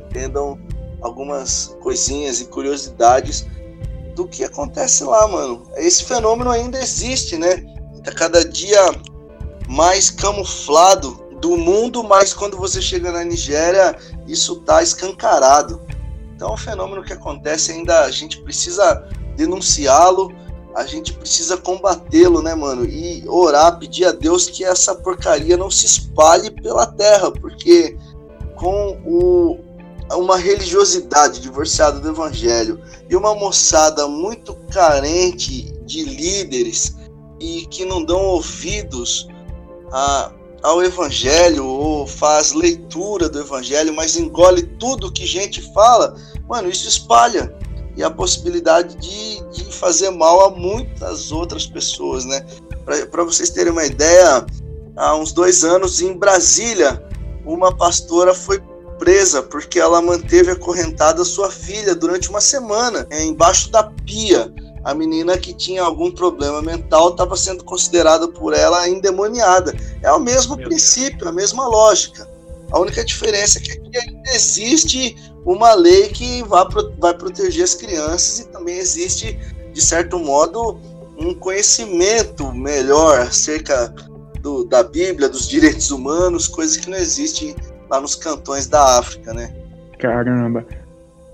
Entendam 0.08 0.58
algumas 1.00 1.76
coisinhas 1.80 2.40
e 2.40 2.46
curiosidades 2.46 3.46
do 4.16 4.26
que 4.26 4.42
acontece 4.42 5.04
lá, 5.04 5.28
mano. 5.28 5.62
Esse 5.76 6.02
fenômeno 6.02 6.50
ainda 6.50 6.76
existe, 6.76 7.36
né? 7.36 7.58
Tá 8.02 8.10
cada 8.10 8.44
dia 8.44 8.80
mais 9.68 10.10
camuflado 10.10 11.24
do 11.40 11.56
mundo, 11.56 12.02
mas 12.02 12.34
quando 12.34 12.56
você 12.56 12.82
chega 12.82 13.12
na 13.12 13.22
Nigéria, 13.22 13.96
isso 14.26 14.56
tá 14.56 14.82
escancarado. 14.82 15.80
Então 16.34 16.48
é 16.48 16.52
um 16.52 16.56
fenômeno 16.56 17.04
que 17.04 17.12
acontece 17.12 17.70
ainda, 17.70 18.00
a 18.00 18.10
gente 18.10 18.42
precisa 18.42 19.08
denunciá-lo, 19.36 20.34
a 20.76 20.84
gente 20.84 21.14
precisa 21.14 21.56
combatê-lo, 21.56 22.42
né, 22.42 22.54
mano? 22.54 22.84
E 22.84 23.24
orar, 23.26 23.78
pedir 23.78 24.04
a 24.04 24.12
Deus 24.12 24.46
que 24.46 24.62
essa 24.62 24.94
porcaria 24.94 25.56
não 25.56 25.70
se 25.70 25.86
espalhe 25.86 26.50
pela 26.50 26.86
terra, 26.86 27.30
porque 27.32 27.96
com 28.54 29.00
o, 29.06 29.58
uma 30.14 30.36
religiosidade 30.36 31.40
divorciada 31.40 31.98
do 31.98 32.10
evangelho 32.10 32.78
e 33.08 33.16
uma 33.16 33.34
moçada 33.34 34.06
muito 34.06 34.54
carente 34.70 35.72
de 35.86 36.04
líderes 36.04 36.94
e 37.40 37.64
que 37.70 37.86
não 37.86 38.04
dão 38.04 38.20
ouvidos 38.26 39.28
a, 39.90 40.30
ao 40.62 40.84
evangelho 40.84 41.64
ou 41.64 42.06
faz 42.06 42.52
leitura 42.52 43.30
do 43.30 43.40
evangelho, 43.40 43.94
mas 43.94 44.18
engole 44.18 44.62
tudo 44.62 45.10
que 45.10 45.24
gente 45.24 45.62
fala, 45.72 46.14
mano, 46.46 46.68
isso 46.68 46.86
espalha 46.86 47.56
e 47.96 48.04
a 48.04 48.10
possibilidade 48.10 48.96
de, 48.96 49.42
de 49.50 49.64
fazer 49.72 50.10
mal 50.10 50.44
a 50.44 50.50
muitas 50.50 51.32
outras 51.32 51.66
pessoas, 51.66 52.24
né? 52.24 52.44
Para 53.10 53.24
vocês 53.24 53.50
terem 53.50 53.72
uma 53.72 53.84
ideia, 53.84 54.44
há 54.96 55.16
uns 55.16 55.32
dois 55.32 55.64
anos 55.64 56.00
em 56.00 56.16
Brasília, 56.16 57.02
uma 57.44 57.74
pastora 57.74 58.34
foi 58.34 58.62
presa 58.98 59.42
porque 59.42 59.78
ela 59.78 60.00
manteve 60.00 60.50
acorrentada 60.50 61.24
sua 61.24 61.50
filha 61.50 61.94
durante 61.94 62.30
uma 62.30 62.40
semana 62.40 63.06
é, 63.10 63.24
embaixo 63.24 63.70
da 63.70 63.84
pia. 63.84 64.52
A 64.84 64.94
menina 64.94 65.36
que 65.36 65.52
tinha 65.52 65.82
algum 65.82 66.12
problema 66.12 66.62
mental 66.62 67.10
estava 67.10 67.36
sendo 67.36 67.64
considerada 67.64 68.28
por 68.28 68.54
ela 68.54 68.88
endemoniada. 68.88 69.74
É 70.00 70.12
o 70.12 70.20
mesmo 70.20 70.56
Meu 70.56 70.68
princípio, 70.68 71.18
Deus. 71.18 71.28
a 71.28 71.32
mesma 71.32 71.66
lógica. 71.66 72.28
A 72.72 72.80
única 72.80 73.04
diferença 73.04 73.58
é 73.58 73.62
que 73.62 73.72
aqui 73.72 73.98
ainda 73.98 74.30
existe 74.30 75.16
uma 75.44 75.74
lei 75.74 76.08
que 76.08 76.42
vai, 76.44 76.64
vai 76.98 77.14
proteger 77.14 77.64
as 77.64 77.74
crianças 77.74 78.40
e 78.40 78.48
também 78.48 78.76
existe, 78.76 79.38
de 79.72 79.80
certo 79.80 80.18
modo, 80.18 80.78
um 81.18 81.34
conhecimento 81.34 82.52
melhor 82.52 83.20
acerca 83.20 83.94
do, 84.40 84.64
da 84.64 84.82
Bíblia, 84.82 85.28
dos 85.28 85.48
direitos 85.48 85.90
humanos, 85.90 86.48
coisas 86.48 86.76
que 86.76 86.90
não 86.90 86.96
existem 86.98 87.54
lá 87.88 88.00
nos 88.00 88.14
cantões 88.14 88.66
da 88.66 88.98
África, 88.98 89.32
né? 89.32 89.54
Caramba. 89.98 90.66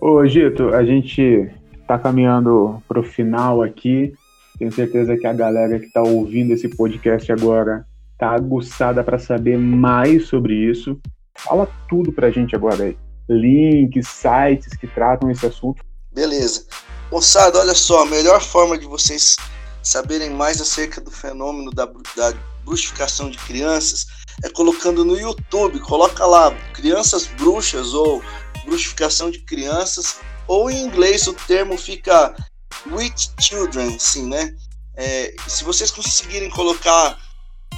Ô, 0.01 0.25
Gito, 0.27 0.75
a 0.75 0.85
gente 0.85 1.51
tá 1.87 1.99
caminhando 1.99 2.83
pro 2.89 3.03
final 3.03 3.63
aqui. 3.63 4.15
Tenho 4.59 4.73
certeza 4.73 5.17
que 5.17 5.27
a 5.27 5.33
galera 5.33 5.79
que 5.79 5.91
tá 5.91 6.03
ouvindo 6.03 6.53
esse 6.53 6.69
podcast 6.69 7.31
agora 7.33 7.85
tá 8.19 8.31
aguçada 8.31 9.03
para 9.03 9.19
saber 9.19 9.59
mais 9.59 10.27
sobre 10.27 10.55
isso. 10.55 11.01
Fala 11.37 11.69
tudo 11.89 12.13
pra 12.13 12.31
gente 12.31 12.55
agora 12.55 12.85
aí 12.85 12.97
links, 13.29 14.09
sites 14.09 14.77
que 14.77 14.87
tratam 14.87 15.31
esse 15.31 15.47
assunto. 15.47 15.83
Beleza. 16.13 16.67
Moçada, 17.11 17.59
olha 17.59 17.75
só, 17.75 18.03
a 18.03 18.07
melhor 18.07 18.41
forma 18.41 18.77
de 18.79 18.87
vocês 18.87 19.37
saberem 19.83 20.31
mais 20.31 20.61
acerca 20.61 21.01
do 21.01 21.11
fenômeno 21.11 21.71
da, 21.71 21.87
da 21.87 22.33
bruxificação 22.65 23.31
de 23.31 23.39
crianças 23.39 24.07
é 24.43 24.49
colocando 24.49 25.05
no 25.05 25.19
YouTube, 25.19 25.79
coloca 25.81 26.25
lá 26.25 26.55
crianças 26.73 27.27
bruxas 27.27 27.93
ou 27.93 28.23
bruxificação 28.65 29.31
de 29.31 29.41
crianças, 29.41 30.21
ou 30.47 30.71
em 30.71 30.85
inglês 30.85 31.27
o 31.27 31.35
termo 31.35 31.77
fica 31.77 32.35
witch 32.91 33.29
children, 33.41 33.99
sim, 33.99 34.29
né? 34.29 34.55
É, 34.95 35.35
se 35.47 35.65
vocês 35.65 35.91
conseguirem 35.91 36.51
colocar 36.51 37.19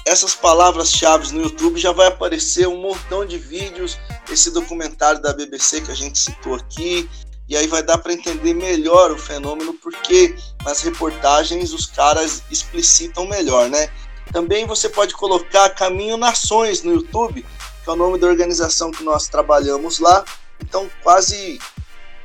essas 0.07 0.35
palavras-chave 0.35 1.33
no 1.33 1.43
YouTube, 1.43 1.81
já 1.81 1.93
vai 1.93 2.09
aparecer 2.09 2.69
um 2.69 2.81
montão 2.81 3.25
de 3.25 3.39
vídeos, 3.39 3.99
esse 4.31 4.51
documentário 4.51 5.21
da 5.21 5.33
BBC 5.33 5.81
que 5.81 5.91
a 5.91 5.95
gente 5.95 6.19
citou 6.19 6.55
aqui, 6.55 7.09
e 7.49 7.57
aí 7.57 7.67
vai 7.67 7.83
dar 7.83 7.99
para 7.99 8.13
entender 8.13 8.55
melhor 8.55 9.11
o 9.11 9.19
fenômeno, 9.19 9.75
porque 9.75 10.35
nas 10.65 10.83
reportagens 10.83 11.73
os 11.73 11.87
caras 11.87 12.43
explicitam 12.51 13.27
melhor, 13.27 13.69
né? 13.69 13.89
Também 14.33 14.67
você 14.67 14.89
pode 14.89 15.15
colocar 15.15 15.71
Caminho 15.71 16.17
Nações 16.17 16.83
no 16.83 16.93
YouTube, 16.93 17.45
que 17.83 17.91
é 17.91 17.93
o 17.93 17.97
nome 17.97 18.19
da 18.19 18.27
organização 18.27 18.91
que 18.91 19.03
nós 19.03 19.29
trabalhamos 19.29 19.99
lá. 19.99 20.25
Então, 20.61 20.91
quase 21.03 21.59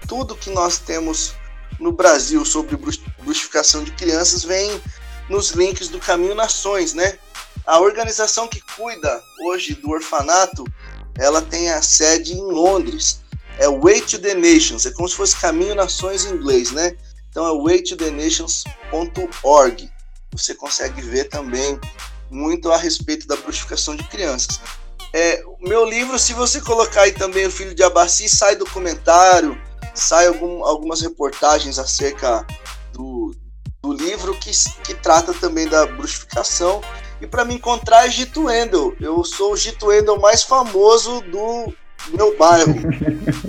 tudo 0.08 0.36
que 0.36 0.50
nós 0.50 0.80
temos 0.80 1.34
no 1.80 1.92
Brasil 1.92 2.44
sobre 2.46 2.78
bruxificação 3.22 3.84
de 3.84 3.92
crianças 3.92 4.44
vem 4.44 4.82
nos 5.30 5.52
links 5.52 5.90
do 5.90 6.00
Caminho 6.00 6.36
Nações, 6.36 6.94
né? 6.94 7.20
A 7.70 7.80
organização 7.80 8.48
que 8.48 8.62
cuida 8.76 9.24
hoje 9.42 9.76
do 9.76 9.92
orfanato, 9.92 10.66
ela 11.20 11.40
tem 11.40 11.70
a 11.70 11.84
sede 11.84 12.34
em 12.34 12.42
Londres. 12.42 13.22
É 13.60 13.70
Way 13.70 14.02
to 14.02 14.18
the 14.18 14.34
Nations, 14.34 14.88
é 14.88 14.92
como 14.92 15.08
se 15.08 15.16
fosse 15.16 15.36
Caminho 15.36 15.76
Nações 15.76 16.26
em 16.26 16.34
inglês, 16.34 16.72
né? 16.72 16.98
Então 17.30 17.46
é 17.46 17.52
waytothenations.org. 17.52 19.92
Você 20.32 20.56
consegue 20.56 21.00
ver 21.00 21.26
também 21.26 21.80
muito 22.32 22.72
a 22.72 22.78
respeito 22.78 23.28
da 23.28 23.36
bruxificação 23.36 23.96
de 23.96 24.04
crianças. 24.06 24.60
É, 25.14 25.44
meu 25.62 25.86
livro, 25.86 26.18
se 26.18 26.34
você 26.34 26.60
colocar 26.62 27.04
aí 27.04 27.12
também 27.12 27.46
o 27.46 27.52
Filho 27.52 27.76
de 27.76 27.84
Abaci, 27.84 28.28
sai 28.28 28.56
documentário, 28.56 29.56
sai 29.94 30.26
algum, 30.26 30.66
algumas 30.66 31.02
reportagens 31.02 31.78
acerca 31.78 32.48
do, 32.94 33.32
do 33.80 33.94
livro 33.94 34.34
que, 34.40 34.50
que 34.84 34.96
trata 34.96 35.36
também 35.36 35.68
da 35.68 35.86
bruxificação 35.86 36.82
e 37.22 37.28
para 37.28 37.44
me 37.46 37.56
encontrar 37.56 38.08
é 38.08 38.10
Gito 38.10 38.50
Endel. 38.50 38.96
Eu 39.00 39.24
sou 39.24 39.54
o 39.54 39.58
Gito 39.58 39.92
Endel 39.92 40.20
mais 40.20 40.44
famoso 40.44 41.22
do 41.22 41.74
meu 42.10 42.38
bairro. 42.38 42.74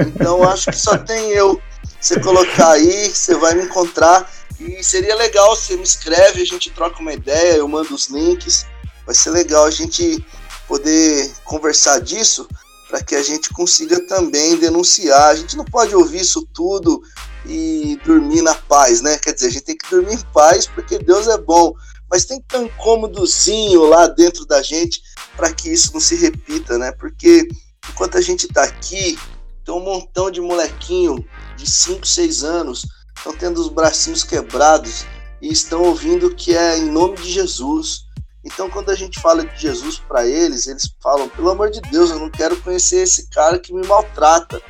Então 0.07 0.43
acho 0.43 0.71
que 0.71 0.77
só 0.77 0.99
tem 0.99 1.31
eu. 1.31 1.61
Você 2.01 2.19
colocar 2.19 2.73
aí, 2.73 3.09
você 3.09 3.35
vai 3.35 3.55
me 3.55 3.65
encontrar. 3.65 4.31
E 4.59 4.83
seria 4.83 5.15
legal, 5.15 5.55
você 5.55 5.77
me 5.77 5.83
escreve, 5.83 6.43
a 6.43 6.47
gente 6.47 6.71
troca 6.71 7.01
uma 7.01 7.13
ideia, 7.13 7.57
eu 7.57 7.69
mando 7.69 7.95
os 7.95 8.09
links. 8.09 8.67
Vai 9.07 9.15
ser 9.15 9.31
legal 9.31 9.65
a 9.65 9.71
gente 9.71 10.25
poder 10.67 11.31
conversar 11.45 12.01
disso 12.01 12.49
para 12.89 13.03
que 13.03 13.15
a 13.15 13.23
gente 13.23 13.51
consiga 13.51 14.01
também 14.07 14.57
denunciar. 14.57 15.29
A 15.29 15.35
gente 15.35 15.57
não 15.57 15.65
pode 15.65 15.95
ouvir 15.95 16.21
isso 16.21 16.47
tudo 16.53 17.03
e 17.47 17.99
dormir 18.05 18.43
na 18.43 18.55
paz, 18.55 19.01
né? 19.01 19.17
Quer 19.19 19.33
dizer, 19.33 19.47
a 19.47 19.51
gente 19.51 19.65
tem 19.65 19.77
que 19.77 19.89
dormir 19.89 20.15
em 20.15 20.33
paz 20.33 20.67
porque 20.67 20.99
Deus 20.99 21.29
é 21.29 21.39
bom 21.39 21.73
mas 22.11 22.25
tem 22.25 22.41
que 22.41 22.49
ter 22.49 22.59
um 22.59 22.67
incômodozinho 22.67 23.85
lá 23.85 24.07
dentro 24.07 24.45
da 24.45 24.61
gente 24.63 25.01
para 25.37 25.53
que 25.53 25.71
isso 25.71 25.93
não 25.93 26.01
se 26.01 26.17
repita, 26.17 26.77
né? 26.77 26.93
Porque 26.93 27.47
enquanto 27.89 28.19
a 28.19 28.21
gente 28.21 28.47
está 28.47 28.65
aqui, 28.65 29.19
tem 29.65 29.75
um 29.75 29.81
montão 29.81 30.31
de 30.31 30.41
molequinho 30.41 31.25
de 31.57 31.71
5, 31.71 32.07
6 32.07 32.45
anos 32.45 32.85
estão 33.17 33.35
tendo 33.35 33.61
os 33.61 33.69
bracinhos 33.69 34.25
quebrados 34.25 35.07
e 35.41 35.53
estão 35.53 35.83
ouvindo 35.83 36.35
que 36.35 36.57
é 36.57 36.79
em 36.79 36.91
nome 36.91 37.17
de 37.17 37.31
Jesus. 37.31 38.07
Então, 38.45 38.71
quando 38.71 38.91
a 38.91 38.95
gente 38.95 39.21
fala 39.21 39.45
de 39.45 39.61
Jesus 39.61 39.99
para 39.99 40.27
eles, 40.27 40.67
eles 40.67 40.91
falam: 41.03 41.29
pelo 41.29 41.51
amor 41.51 41.71
de 41.71 41.81
Deus, 41.83 42.11
eu 42.11 42.19
não 42.19 42.31
quero 42.31 42.57
conhecer 42.63 43.03
esse 43.03 43.29
cara 43.29 43.59
que 43.59 43.73
me 43.73 43.87
maltrata. 43.87 44.61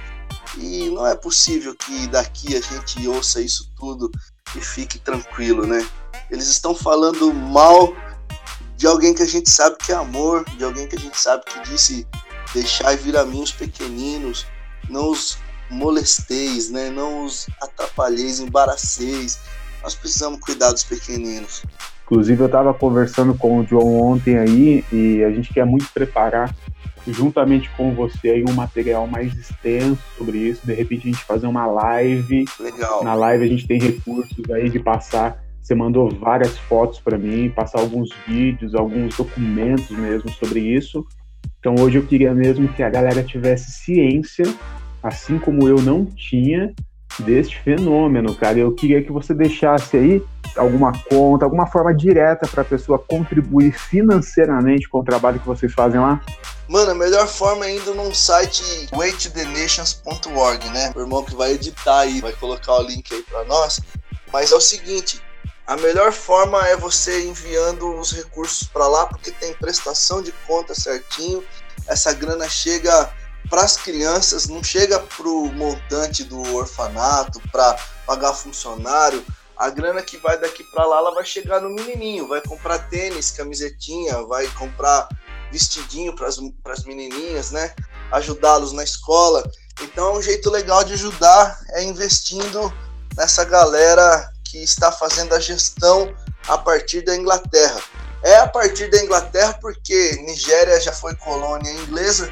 E 0.59 0.91
não 0.91 1.07
é 1.07 1.15
possível 1.15 1.77
que 1.77 2.09
daqui 2.09 2.57
a 2.57 2.61
gente 2.61 3.07
ouça 3.07 3.41
isso 3.41 3.71
tudo 3.79 4.11
e 4.57 4.61
fique 4.61 4.99
tranquilo, 4.99 5.65
né? 5.65 5.87
Eles 6.31 6.47
estão 6.49 6.75
falando 6.75 7.33
mal 7.35 7.95
de 8.77 8.87
alguém 8.87 9.13
que 9.13 9.23
a 9.23 9.27
gente 9.27 9.51
sabe 9.51 9.77
que 9.77 9.93
é 9.93 9.95
amor, 9.95 10.45
de 10.57 10.65
alguém 10.65 10.87
que 10.87 10.97
a 10.97 10.99
gente 10.99 11.19
sabe 11.19 11.45
que 11.45 11.69
disse 11.69 12.07
deixar 12.55 12.97
vir 12.97 13.17
a 13.17 13.25
mim 13.25 13.43
os 13.43 13.53
pequeninos, 13.53 14.47
não 14.89 15.11
os 15.11 15.39
molesteis, 15.71 16.71
né? 16.71 16.91
não 16.91 17.25
os 17.25 17.47
atrapalheis, 17.61 18.41
embaraceis. 18.41 19.39
Nós 19.83 19.95
precisamos 19.95 20.41
cuidar 20.41 20.73
dos 20.73 20.85
pequeninos. 20.85 21.63
Inclusive, 22.05 22.43
eu 22.43 22.47
estava 22.47 22.75
conversando 22.75 23.35
com 23.35 23.61
o 23.61 23.67
João 23.67 24.01
ontem 24.01 24.37
aí 24.37 24.85
e 24.93 25.23
a 25.23 25.31
gente 25.31 25.53
quer 25.53 25.65
muito 25.65 25.89
preparar, 25.93 26.55
juntamente 27.07 27.71
com 27.77 27.95
você, 27.95 28.31
aí, 28.31 28.45
um 28.47 28.53
material 28.53 29.07
mais 29.07 29.33
extenso 29.35 30.01
sobre 30.19 30.39
isso. 30.39 30.67
De 30.67 30.75
repente, 30.75 31.09
a 31.09 31.13
gente 31.13 31.25
fazer 31.25 31.47
uma 31.47 31.67
live. 31.67 32.45
Legal. 32.59 33.05
Na 33.05 33.15
live, 33.15 33.45
a 33.45 33.49
gente 33.49 33.67
tem 33.67 33.81
recursos 33.81 34.51
aí 34.51 34.69
de 34.69 34.81
passar 34.81 35.41
Você 35.61 35.75
mandou 35.75 36.11
várias 36.11 36.59
fotos 36.59 36.99
para 36.99 37.19
mim, 37.19 37.51
passar 37.51 37.81
alguns 37.81 38.11
vídeos, 38.27 38.75
alguns 38.75 39.17
documentos 39.17 39.91
mesmo 39.91 40.31
sobre 40.33 40.61
isso. 40.61 41.07
Então 41.59 41.75
hoje 41.79 41.99
eu 41.99 42.07
queria 42.07 42.35
mesmo 42.35 42.69
que 42.69 42.83
a 42.83 42.91
galera 42.91 43.23
tivesse 43.23 43.71
ciência, 43.71 44.45
assim 45.03 45.39
como 45.39 45.69
eu 45.69 45.77
não 45.77 46.05
tinha, 46.07 46.75
deste 47.19 47.61
fenômeno, 47.61 48.35
cara. 48.35 48.59
Eu 48.59 48.73
queria 48.73 49.03
que 49.03 49.13
você 49.13 49.35
deixasse 49.35 49.97
aí 49.97 50.23
alguma 50.57 50.93
conta, 51.09 51.45
alguma 51.45 51.67
forma 51.67 51.95
direta 51.95 52.49
para 52.49 52.63
a 52.63 52.65
pessoa 52.65 52.99
contribuir 52.99 53.73
financeiramente 53.73 54.89
com 54.89 55.01
o 55.01 55.05
trabalho 55.05 55.39
que 55.39 55.47
vocês 55.47 55.73
fazem 55.73 56.01
lá. 56.01 56.21
Mano, 56.69 56.93
a 56.93 56.95
melhor 56.95 57.27
forma 57.27 57.67
é 57.67 57.77
indo 57.77 57.95
num 57.95 58.15
site 58.15 58.89
waitthenations.org, 58.93 60.69
né? 60.71 60.93
O 60.95 61.01
irmão 61.01 61.25
que 61.25 61.35
vai 61.35 61.53
editar 61.53 62.01
aí, 62.01 62.21
vai 62.21 62.33
colocar 62.33 62.75
o 62.77 62.83
link 62.83 63.13
aí 63.13 63.23
para 63.23 63.45
nós. 63.45 63.81
Mas 64.33 64.53
é 64.53 64.55
o 64.55 64.61
seguinte, 64.61 65.21
a 65.71 65.77
melhor 65.77 66.11
forma 66.11 66.67
é 66.67 66.77
você 66.77 67.29
enviando 67.29 67.95
os 67.95 68.11
recursos 68.11 68.67
para 68.67 68.89
lá, 68.89 69.07
porque 69.07 69.31
tem 69.31 69.55
prestação 69.55 70.21
de 70.21 70.33
conta 70.45 70.75
certinho. 70.75 71.45
Essa 71.87 72.13
grana 72.13 72.49
chega 72.49 73.09
para 73.49 73.63
as 73.63 73.77
crianças, 73.77 74.49
não 74.49 74.65
chega 74.65 74.99
para 74.99 75.29
o 75.29 75.47
montante 75.53 76.25
do 76.25 76.57
orfanato, 76.57 77.41
para 77.53 77.79
pagar 78.05 78.33
funcionário. 78.33 79.25
A 79.57 79.71
grana 79.71 80.03
que 80.03 80.17
vai 80.17 80.37
daqui 80.41 80.65
para 80.73 80.85
lá, 80.85 80.99
ela 80.99 81.15
vai 81.15 81.25
chegar 81.25 81.61
no 81.61 81.71
menininho, 81.71 82.27
vai 82.27 82.41
comprar 82.41 82.91
tênis, 82.91 83.31
camisetinha, 83.31 84.25
vai 84.25 84.49
comprar 84.49 85.07
vestidinho 85.53 86.17
para 86.17 86.27
as 86.27 86.85
menininhas, 86.85 87.53
né? 87.53 87.77
Ajudá-los 88.11 88.73
na 88.73 88.83
escola. 88.83 89.49
Então, 89.81 90.17
um 90.17 90.23
jeito 90.23 90.51
legal 90.51 90.83
de 90.83 90.95
ajudar 90.95 91.61
é 91.75 91.85
investindo 91.85 92.73
nessa 93.17 93.45
galera 93.45 94.33
que 94.51 94.59
está 94.59 94.91
fazendo 94.91 95.33
a 95.33 95.41
gestão 95.41 96.13
a 96.49 96.59
partir 96.59 97.03
da 97.03 97.15
Inglaterra. 97.15 97.81
É 98.23 98.37
a 98.37 98.49
partir 98.49 98.91
da 98.91 99.03
Inglaterra 99.03 99.57
porque 99.61 100.17
Nigéria 100.27 100.81
já 100.81 100.93
foi 100.93 101.15
colônia 101.15 101.71
inglesa, 101.71 102.31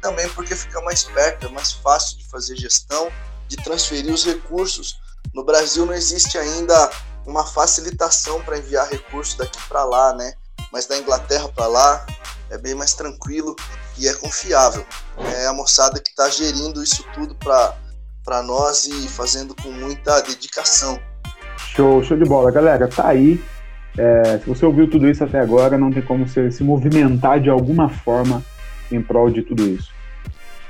também 0.00 0.28
porque 0.30 0.54
fica 0.54 0.80
mais 0.82 1.04
perto, 1.04 1.46
é 1.46 1.48
mais 1.48 1.72
fácil 1.72 2.18
de 2.18 2.28
fazer 2.28 2.56
gestão, 2.56 3.10
de 3.48 3.56
transferir 3.56 4.12
os 4.12 4.24
recursos. 4.24 5.00
No 5.32 5.42
Brasil 5.42 5.86
não 5.86 5.94
existe 5.94 6.36
ainda 6.36 6.90
uma 7.26 7.44
facilitação 7.46 8.42
para 8.42 8.58
enviar 8.58 8.88
recursos 8.88 9.34
daqui 9.34 9.58
para 9.66 9.84
lá, 9.84 10.12
né? 10.12 10.34
Mas 10.70 10.86
da 10.86 10.98
Inglaterra 10.98 11.48
para 11.48 11.66
lá 11.66 12.06
é 12.50 12.58
bem 12.58 12.74
mais 12.74 12.92
tranquilo 12.92 13.56
e 13.96 14.06
é 14.06 14.12
confiável. 14.12 14.86
É 15.34 15.46
a 15.46 15.52
moçada 15.52 15.98
que 15.98 16.10
está 16.10 16.28
gerindo 16.28 16.82
isso 16.82 17.02
tudo 17.14 17.34
para 17.36 18.42
nós 18.42 18.84
e 18.84 19.08
fazendo 19.08 19.54
com 19.56 19.70
muita 19.70 20.20
dedicação. 20.20 21.00
Show, 21.74 22.02
show 22.04 22.16
de 22.16 22.24
bola. 22.24 22.52
Galera, 22.52 22.86
tá 22.86 23.08
aí. 23.08 23.40
É, 23.98 24.38
se 24.38 24.48
você 24.48 24.64
ouviu 24.64 24.88
tudo 24.88 25.08
isso 25.08 25.24
até 25.24 25.40
agora, 25.40 25.76
não 25.76 25.90
tem 25.90 26.02
como 26.02 26.26
você 26.26 26.50
se 26.50 26.62
movimentar 26.62 27.40
de 27.40 27.50
alguma 27.50 27.88
forma 27.88 28.42
em 28.90 29.02
prol 29.02 29.30
de 29.30 29.42
tudo 29.42 29.62
isso. 29.66 29.92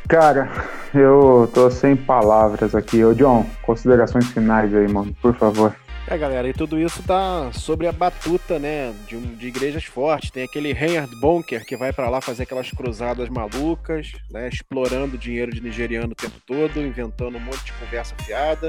Cara, 0.08 0.50
eu 0.94 1.50
tô 1.52 1.70
sem 1.70 1.94
palavras 1.94 2.74
aqui. 2.74 3.04
Ô, 3.04 3.14
John, 3.14 3.46
considerações 3.62 4.26
finais 4.28 4.74
aí, 4.74 4.86
mano, 4.88 5.14
por 5.20 5.34
favor. 5.34 5.74
É, 6.06 6.18
galera, 6.18 6.46
e 6.46 6.52
tudo 6.52 6.78
isso 6.78 7.02
tá 7.02 7.50
sobre 7.52 7.86
a 7.86 7.92
batuta, 7.92 8.58
né, 8.58 8.92
de, 9.08 9.18
de 9.18 9.46
igrejas 9.48 9.84
fortes. 9.84 10.30
Tem 10.30 10.44
aquele 10.44 10.74
Reinhard 10.74 11.10
Bonker 11.18 11.64
que 11.64 11.78
vai 11.78 11.94
para 11.94 12.10
lá 12.10 12.20
fazer 12.20 12.42
aquelas 12.42 12.70
cruzadas 12.70 13.30
malucas, 13.30 14.12
né, 14.30 14.48
explorando 14.48 15.16
dinheiro 15.16 15.50
de 15.50 15.62
nigeriano 15.62 16.12
o 16.12 16.14
tempo 16.14 16.36
todo, 16.46 16.80
inventando 16.80 17.38
um 17.38 17.40
monte 17.40 17.64
de 17.64 17.72
conversa 17.72 18.14
fiada 18.22 18.68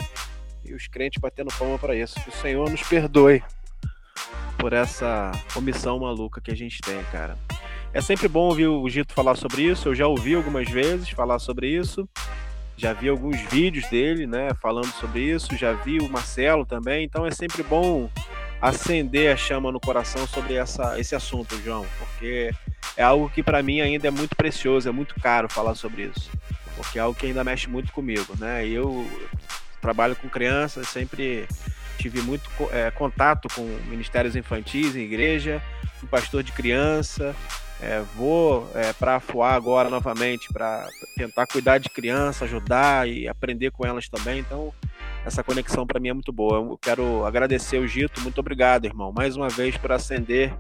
e 0.68 0.74
os 0.74 0.88
crentes 0.88 1.20
batendo 1.20 1.54
palma 1.58 1.78
para 1.78 1.96
isso. 1.96 2.16
Que 2.22 2.30
o 2.30 2.34
Senhor 2.34 2.70
nos 2.70 2.82
perdoe 2.84 3.44
por 4.58 4.74
essa 4.74 5.32
omissão 5.56 6.00
maluca 6.00 6.42
que 6.42 6.52
a 6.52 6.56
gente 6.56 6.82
tem, 6.82 7.04
cara. 7.12 7.38
É 7.94 8.02
sempre 8.02 8.28
bom 8.28 8.48
ouvir 8.50 8.68
o 8.68 8.90
Gito 8.90 9.14
falar 9.14 9.36
sobre 9.36 9.62
isso. 9.62 9.90
Eu 9.90 9.96
já 9.96 10.08
ouvi 10.08 10.36
algumas 10.36 10.70
vezes 10.70 11.10
falar 11.10 11.40
sobre 11.40 11.68
isso. 11.70 12.08
Já 12.78 12.92
vi 12.92 13.08
alguns 13.08 13.40
vídeos 13.42 13.88
dele, 13.90 14.28
né, 14.28 14.50
falando 14.62 14.92
sobre 14.94 15.22
isso. 15.22 15.56
Já 15.56 15.72
vi 15.74 16.00
o 16.00 16.10
Marcelo 16.10 16.66
também. 16.66 17.06
Então 17.06 17.26
é 17.26 17.32
sempre 17.32 17.64
bom 17.64 18.10
acender 18.62 19.32
a 19.32 19.38
chama 19.38 19.72
no 19.72 19.80
coração 19.80 20.26
sobre 20.28 20.56
essa, 20.56 21.00
esse 21.00 21.16
assunto, 21.16 21.62
João, 21.64 21.86
porque 22.00 22.52
é 22.98 23.04
algo 23.04 23.30
que 23.30 23.44
para 23.44 23.62
mim 23.62 23.82
ainda 23.82 24.08
é 24.08 24.12
muito 24.12 24.36
precioso, 24.36 24.90
é 24.90 24.92
muito 24.92 25.16
caro 25.16 25.48
falar 25.50 25.76
sobre 25.76 26.04
isso, 26.04 26.32
porque 26.76 26.98
é 26.98 27.02
algo 27.02 27.18
que 27.18 27.28
ainda 27.28 27.44
mexe 27.44 27.70
muito 27.70 27.92
comigo, 27.92 28.34
né? 28.40 28.68
Eu 28.68 29.08
trabalho 29.86 30.16
com 30.16 30.28
crianças, 30.28 30.88
sempre 30.88 31.48
tive 32.00 32.20
muito 32.22 32.50
é, 32.72 32.90
contato 32.90 33.48
com 33.54 33.62
ministérios 33.88 34.36
infantis 34.36 34.96
em 34.96 35.02
igreja, 35.02 35.62
fui 36.00 36.10
pastor 36.10 36.42
de 36.42 36.52
criança, 36.52 37.36
é, 37.80 38.02
vou 38.16 38.68
é, 38.74 38.94
para 38.94 39.18
Afuá 39.18 39.54
agora 39.54 39.90
novamente 39.90 40.52
para 40.52 40.88
tentar 41.16 41.46
cuidar 41.46 41.78
de 41.78 41.90
criança, 41.90 42.46
ajudar 42.46 43.08
e 43.08 43.28
aprender 43.28 43.70
com 43.70 43.86
elas 43.86 44.10
também. 44.10 44.40
Então, 44.40 44.74
essa 45.24 45.44
conexão 45.44 45.86
para 45.86 46.00
mim 46.00 46.10
é 46.10 46.14
muito 46.14 46.34
boa. 46.34 46.58
Eu 46.58 46.80
quero 46.82 47.24
agradecer 47.26 47.78
o 47.78 47.88
Gito, 47.88 48.22
muito 48.22 48.40
obrigado, 48.40 48.86
irmão, 48.86 49.12
mais 49.12 49.36
uma 49.36 49.50
vez 49.50 49.78
por 49.78 49.92
acender 49.92 50.52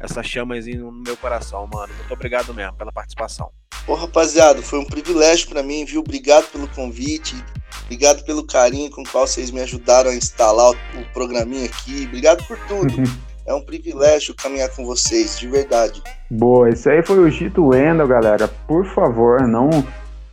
essa 0.00 0.20
chamazinha 0.22 0.78
no 0.78 0.90
meu 0.90 1.16
coração, 1.16 1.68
mano. 1.72 1.94
Muito 1.94 2.12
obrigado 2.12 2.52
mesmo 2.52 2.74
pela 2.74 2.92
participação. 2.92 3.52
Pô, 3.86 3.94
rapaziada, 3.94 4.62
foi 4.62 4.78
um 4.78 4.84
privilégio 4.84 5.48
para 5.48 5.62
mim, 5.62 5.84
viu? 5.84 6.00
Obrigado 6.00 6.50
pelo 6.50 6.66
convite, 6.68 7.36
obrigado 7.84 8.24
pelo 8.24 8.46
carinho 8.46 8.90
com 8.90 9.02
o 9.02 9.08
qual 9.08 9.26
vocês 9.26 9.50
me 9.50 9.60
ajudaram 9.60 10.10
a 10.10 10.14
instalar 10.14 10.70
o, 10.70 11.12
programinha 11.12 11.66
aqui. 11.66 12.06
Obrigado 12.06 12.42
por 12.46 12.58
tudo. 12.66 12.92
é 13.46 13.52
um 13.52 13.60
privilégio 13.60 14.34
caminhar 14.34 14.70
com 14.70 14.86
vocês, 14.86 15.38
de 15.38 15.46
verdade. 15.48 16.02
Boa, 16.30 16.70
esse 16.70 16.88
aí 16.88 17.02
foi 17.02 17.18
o 17.18 17.30
Gito 17.30 17.66
Wendel, 17.66 18.08
galera. 18.08 18.48
Por 18.66 18.86
favor, 18.94 19.46
não. 19.46 19.68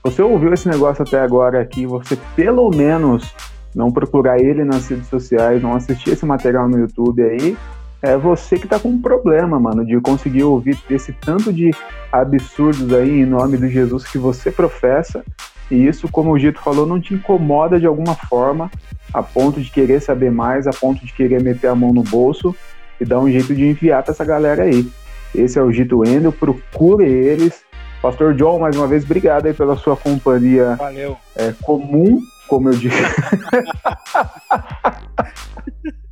Você 0.03 0.21
ouviu 0.21 0.53
esse 0.53 0.69
negócio 0.69 1.03
até 1.03 1.19
agora 1.19 1.61
aqui, 1.61 1.85
você 1.85 2.17
pelo 2.35 2.69
menos 2.69 3.33
não 3.75 3.91
procurar 3.91 4.39
ele 4.39 4.63
nas 4.63 4.87
redes 4.87 5.07
sociais, 5.07 5.61
não 5.61 5.75
assistir 5.75 6.11
esse 6.11 6.25
material 6.25 6.69
no 6.69 6.79
YouTube 6.79 7.21
aí, 7.21 7.57
é 8.01 8.17
você 8.17 8.57
que 8.57 8.67
tá 8.67 8.79
com 8.79 8.89
um 8.89 9.01
problema, 9.01 9.59
mano, 9.59 9.85
de 9.85 9.99
conseguir 10.01 10.43
ouvir 10.43 10.77
esse 10.89 11.13
tanto 11.13 11.53
de 11.53 11.71
absurdos 12.11 12.91
aí 12.93 13.21
em 13.21 13.25
nome 13.25 13.57
do 13.57 13.69
Jesus 13.69 14.07
que 14.07 14.17
você 14.17 14.51
professa. 14.51 15.23
E 15.69 15.87
isso, 15.87 16.09
como 16.09 16.31
o 16.31 16.39
Gito 16.39 16.59
falou, 16.59 16.85
não 16.85 16.99
te 16.99 17.13
incomoda 17.13 17.79
de 17.79 17.85
alguma 17.85 18.15
forma, 18.15 18.69
a 19.13 19.21
ponto 19.21 19.61
de 19.61 19.69
querer 19.69 20.01
saber 20.01 20.31
mais, 20.31 20.67
a 20.67 20.71
ponto 20.71 21.05
de 21.05 21.13
querer 21.13 21.41
meter 21.41 21.67
a 21.67 21.75
mão 21.75 21.93
no 21.93 22.03
bolso 22.03 22.55
e 22.99 23.05
dar 23.05 23.19
um 23.19 23.29
jeito 23.29 23.53
de 23.53 23.67
enviar 23.67 24.03
para 24.03 24.11
essa 24.11 24.25
galera 24.25 24.63
aí. 24.63 24.89
Esse 25.33 25.59
é 25.59 25.61
o 25.61 25.71
Gito 25.71 26.03
Endel, 26.03 26.31
procure 26.31 27.05
eles. 27.05 27.61
Pastor 28.01 28.33
John, 28.33 28.59
mais 28.59 28.75
uma 28.75 28.87
vez, 28.87 29.03
obrigado 29.03 29.45
aí 29.45 29.53
pela 29.53 29.77
sua 29.77 29.95
companhia 29.95 30.75
Valeu. 30.75 31.15
É, 31.35 31.53
comum, 31.61 32.19
como 32.49 32.69
eu 32.69 32.73
disse. 32.73 32.97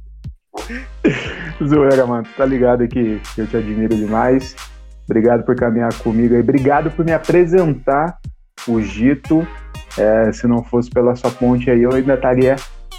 Zoeira, 1.65 2.05
mano. 2.05 2.27
Tá 2.35 2.45
ligado 2.45 2.87
que 2.87 3.21
eu 3.37 3.47
te 3.47 3.57
admiro 3.57 3.95
demais. 3.95 4.55
Obrigado 5.05 5.43
por 5.43 5.55
caminhar 5.55 5.93
comigo 5.95 6.35
aí. 6.35 6.41
Obrigado 6.41 6.91
por 6.91 7.03
me 7.03 7.11
apresentar 7.11 8.17
o 8.67 8.81
Gito. 8.81 9.47
É, 9.97 10.31
se 10.31 10.47
não 10.47 10.63
fosse 10.63 10.89
pela 10.89 11.15
sua 11.15 11.31
ponte 11.31 11.69
aí, 11.69 11.81
eu 11.81 11.93
ainda 11.93 12.13
estaria 12.13 12.55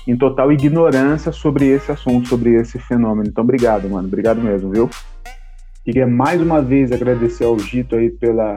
em 0.06 0.16
total 0.16 0.50
ignorância 0.50 1.30
sobre 1.30 1.66
esse 1.66 1.92
assunto, 1.92 2.28
sobre 2.28 2.54
esse 2.54 2.78
fenômeno. 2.78 3.28
Então, 3.28 3.44
obrigado, 3.44 3.88
mano. 3.88 4.08
Obrigado 4.08 4.40
mesmo, 4.40 4.70
viu? 4.70 4.90
Queria 5.84 6.06
mais 6.06 6.40
uma 6.40 6.61
vez 6.61 6.90
agradecer 6.92 7.44
ao 7.44 7.58
Gito 7.58 7.96
aí 7.96 8.11
pela 8.11 8.56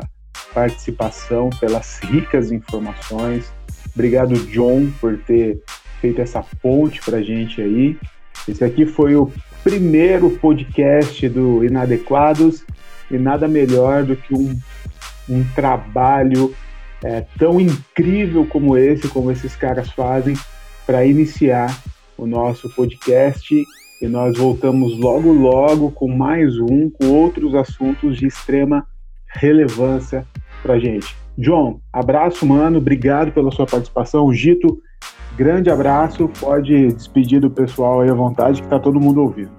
participação, 0.53 1.49
pelas 1.59 1.99
ricas 1.99 2.51
informações. 2.51 3.51
Obrigado, 3.93 4.33
John, 4.47 4.89
por 4.99 5.17
ter 5.19 5.61
feito 6.01 6.21
essa 6.21 6.43
ponte 6.61 7.01
pra 7.01 7.21
gente 7.21 7.61
aí. 7.61 7.97
Esse 8.47 8.63
aqui 8.63 8.85
foi 8.85 9.15
o 9.15 9.31
primeiro 9.63 10.29
podcast 10.31 11.29
do 11.29 11.63
Inadequados 11.63 12.65
e 13.09 13.17
nada 13.17 13.47
melhor 13.47 14.03
do 14.03 14.17
que 14.17 14.33
um, 14.33 14.59
um 15.29 15.43
trabalho 15.55 16.53
é, 17.03 17.25
tão 17.37 17.59
incrível 17.59 18.45
como 18.45 18.77
esse, 18.77 19.07
como 19.07 19.31
esses 19.31 19.55
caras 19.55 19.89
fazem, 19.91 20.35
para 20.85 21.05
iniciar 21.05 21.73
o 22.17 22.25
nosso 22.25 22.69
podcast. 22.75 23.55
E 24.01 24.07
nós 24.07 24.37
voltamos 24.37 24.97
logo, 24.97 25.31
logo 25.31 25.91
com 25.91 26.09
mais 26.09 26.57
um, 26.59 26.89
com 26.89 27.07
outros 27.07 27.55
assuntos 27.55 28.17
de 28.17 28.27
extrema 28.27 28.85
relevância 29.27 30.27
para 30.61 30.79
gente. 30.79 31.15
John, 31.37 31.79
abraço, 31.91 32.45
mano. 32.45 32.77
Obrigado 32.77 33.31
pela 33.31 33.51
sua 33.51 33.65
participação. 33.65 34.33
Gito, 34.33 34.81
Grande 35.35 35.69
abraço, 35.69 36.29
pode 36.39 36.93
despedir 36.93 37.41
do 37.41 37.49
pessoal 37.49 38.01
aí 38.01 38.09
à 38.09 38.13
vontade, 38.13 38.61
que 38.61 38.67
tá 38.67 38.79
todo 38.79 38.99
mundo 38.99 39.21
ouvindo. 39.21 39.51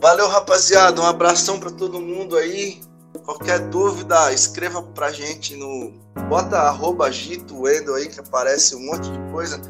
Valeu, 0.00 0.28
rapaziada. 0.28 1.00
Um 1.00 1.06
abração 1.06 1.58
para 1.58 1.70
todo 1.70 2.00
mundo 2.00 2.36
aí. 2.36 2.80
Qualquer 3.24 3.60
dúvida, 3.68 4.32
escreva 4.32 4.82
pra 4.82 5.12
gente 5.12 5.56
no. 5.56 5.92
Bota 6.28 6.56
arroba 6.56 7.10
Gito 7.10 7.62
Wendel 7.62 7.94
aí, 7.94 8.08
que 8.08 8.18
aparece 8.20 8.74
um 8.74 8.86
monte 8.86 9.10
de 9.10 9.18
coisa. 9.30 9.60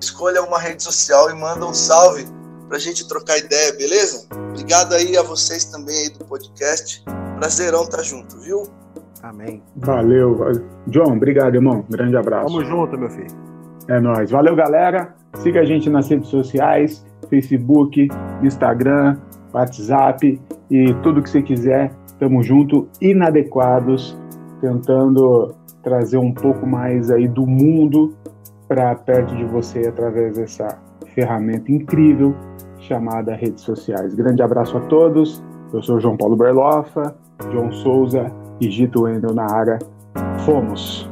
Escolha 0.00 0.42
uma 0.42 0.58
rede 0.58 0.82
social 0.82 1.30
e 1.30 1.34
manda 1.34 1.66
um 1.66 1.74
salve 1.74 2.24
pra 2.68 2.78
gente 2.78 3.06
trocar 3.08 3.38
ideia, 3.38 3.72
beleza? 3.72 4.26
Obrigado 4.50 4.94
aí 4.94 5.16
a 5.16 5.22
vocês 5.22 5.64
também 5.64 5.96
aí 5.96 6.10
do 6.10 6.24
podcast. 6.24 7.04
Prazerão 7.36 7.82
estar 7.82 7.98
tá 7.98 8.02
junto, 8.02 8.38
viu? 8.40 8.62
Amém. 9.22 9.62
Valeu. 9.76 10.38
John, 10.86 11.16
obrigado, 11.16 11.56
irmão. 11.56 11.84
Grande 11.90 12.16
abraço. 12.16 12.46
Tamo 12.46 12.64
junto, 12.64 12.96
meu 12.96 13.10
filho. 13.10 13.49
É 13.90 13.98
nóis. 13.98 14.30
Valeu, 14.30 14.54
galera. 14.54 15.12
Siga 15.34 15.60
a 15.60 15.64
gente 15.64 15.90
nas 15.90 16.08
redes 16.08 16.28
sociais, 16.28 17.04
Facebook, 17.28 18.08
Instagram, 18.40 19.16
WhatsApp 19.52 20.40
e 20.70 20.94
tudo 21.02 21.20
que 21.20 21.28
você 21.28 21.42
quiser. 21.42 21.90
Tamo 22.20 22.40
junto, 22.40 22.88
inadequados, 23.00 24.16
tentando 24.60 25.52
trazer 25.82 26.18
um 26.18 26.32
pouco 26.32 26.64
mais 26.64 27.10
aí 27.10 27.26
do 27.26 27.44
mundo 27.44 28.14
para 28.68 28.94
perto 28.94 29.34
de 29.34 29.44
você 29.44 29.88
através 29.88 30.36
dessa 30.36 30.78
ferramenta 31.14 31.72
incrível 31.72 32.36
chamada 32.78 33.34
redes 33.34 33.64
sociais. 33.64 34.14
Grande 34.14 34.40
abraço 34.40 34.76
a 34.76 34.80
todos. 34.82 35.42
Eu 35.72 35.82
sou 35.82 35.98
João 35.98 36.16
Paulo 36.16 36.36
Berlofa, 36.36 37.16
João 37.50 37.72
Souza 37.72 38.30
e 38.60 38.70
Gito 38.70 39.02
Wendel 39.02 39.34
na 39.34 39.50
área. 39.50 39.80
Fomos! 40.44 41.10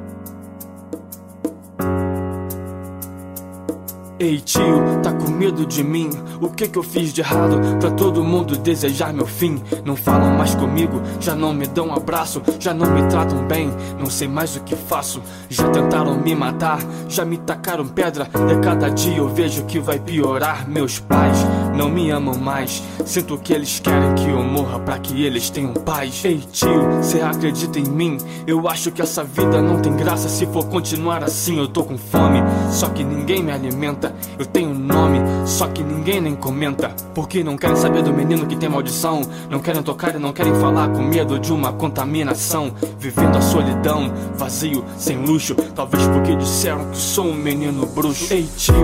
Ei 4.20 4.40
tio, 4.40 5.00
tá 5.00 5.12
com 5.12 5.30
medo 5.30 5.64
de 5.64 5.84
mim? 5.84 6.10
O 6.40 6.48
que 6.48 6.66
que 6.66 6.76
eu 6.76 6.82
fiz 6.82 7.12
de 7.12 7.20
errado 7.20 7.60
pra 7.78 7.88
todo 7.92 8.24
mundo 8.24 8.56
desejar 8.56 9.12
meu 9.12 9.26
fim? 9.26 9.62
Não 9.84 9.94
falam 9.94 10.36
mais 10.36 10.56
comigo, 10.56 11.00
já 11.20 11.36
não 11.36 11.54
me 11.54 11.68
dão 11.68 11.86
um 11.86 11.94
abraço, 11.94 12.42
já 12.58 12.74
não 12.74 12.90
me 12.90 13.08
tratam 13.08 13.46
bem, 13.46 13.70
não 13.96 14.10
sei 14.10 14.26
mais 14.26 14.56
o 14.56 14.60
que 14.64 14.74
faço. 14.74 15.22
Já 15.48 15.68
tentaram 15.68 16.20
me 16.20 16.34
matar, 16.34 16.80
já 17.08 17.24
me 17.24 17.38
tacaram 17.38 17.86
pedra, 17.86 18.28
e 18.48 18.54
a 18.54 18.58
cada 18.58 18.88
dia 18.88 19.18
eu 19.18 19.28
vejo 19.28 19.64
que 19.66 19.78
vai 19.78 20.00
piorar. 20.00 20.68
Meus 20.68 20.98
pais 20.98 21.38
não 21.78 21.88
me 21.88 22.10
amam 22.10 22.36
mais, 22.36 22.82
sinto 23.06 23.38
que 23.38 23.52
eles 23.52 23.78
querem 23.78 24.12
que 24.16 24.28
eu 24.28 24.42
morra 24.42 24.80
pra 24.80 24.98
que 24.98 25.22
eles 25.22 25.48
tenham 25.48 25.72
paz. 25.72 26.24
Ei 26.24 26.40
tio, 26.50 26.68
cê 27.02 27.20
acredita 27.20 27.78
em 27.78 27.84
mim? 27.84 28.18
Eu 28.48 28.68
acho 28.68 28.90
que 28.90 29.00
essa 29.00 29.22
vida 29.22 29.62
não 29.62 29.80
tem 29.80 29.96
graça 29.96 30.28
se 30.28 30.44
for 30.46 30.66
continuar 30.66 31.22
assim. 31.22 31.56
Eu 31.56 31.68
tô 31.68 31.84
com 31.84 31.96
fome, 31.96 32.42
só 32.72 32.88
que 32.88 33.04
ninguém 33.04 33.44
me 33.44 33.52
alimenta. 33.52 34.12
Eu 34.36 34.44
tenho 34.44 34.74
nome, 34.74 35.20
só 35.46 35.68
que 35.68 35.84
ninguém 35.84 36.20
nem 36.20 36.34
comenta. 36.34 36.88
Porque 37.14 37.44
não 37.44 37.56
querem 37.56 37.76
saber 37.76 38.02
do 38.02 38.12
menino 38.12 38.44
que 38.46 38.56
tem 38.56 38.68
maldição. 38.68 39.20
Não 39.48 39.60
querem 39.60 39.80
tocar 39.80 40.16
e 40.16 40.18
não 40.18 40.32
querem 40.32 40.54
falar 40.56 40.88
com 40.88 41.02
medo 41.02 41.38
de 41.38 41.52
uma 41.52 41.72
contaminação. 41.72 42.72
Vivendo 42.98 43.36
a 43.36 43.40
solidão, 43.40 44.12
vazio, 44.36 44.84
sem 44.96 45.24
luxo. 45.24 45.54
Talvez 45.76 46.04
porque 46.08 46.34
disseram 46.34 46.90
que 46.90 46.96
sou 46.96 47.26
um 47.26 47.34
menino 47.34 47.86
bruxo. 47.86 48.34
Ei 48.34 48.48
tio, 48.56 48.74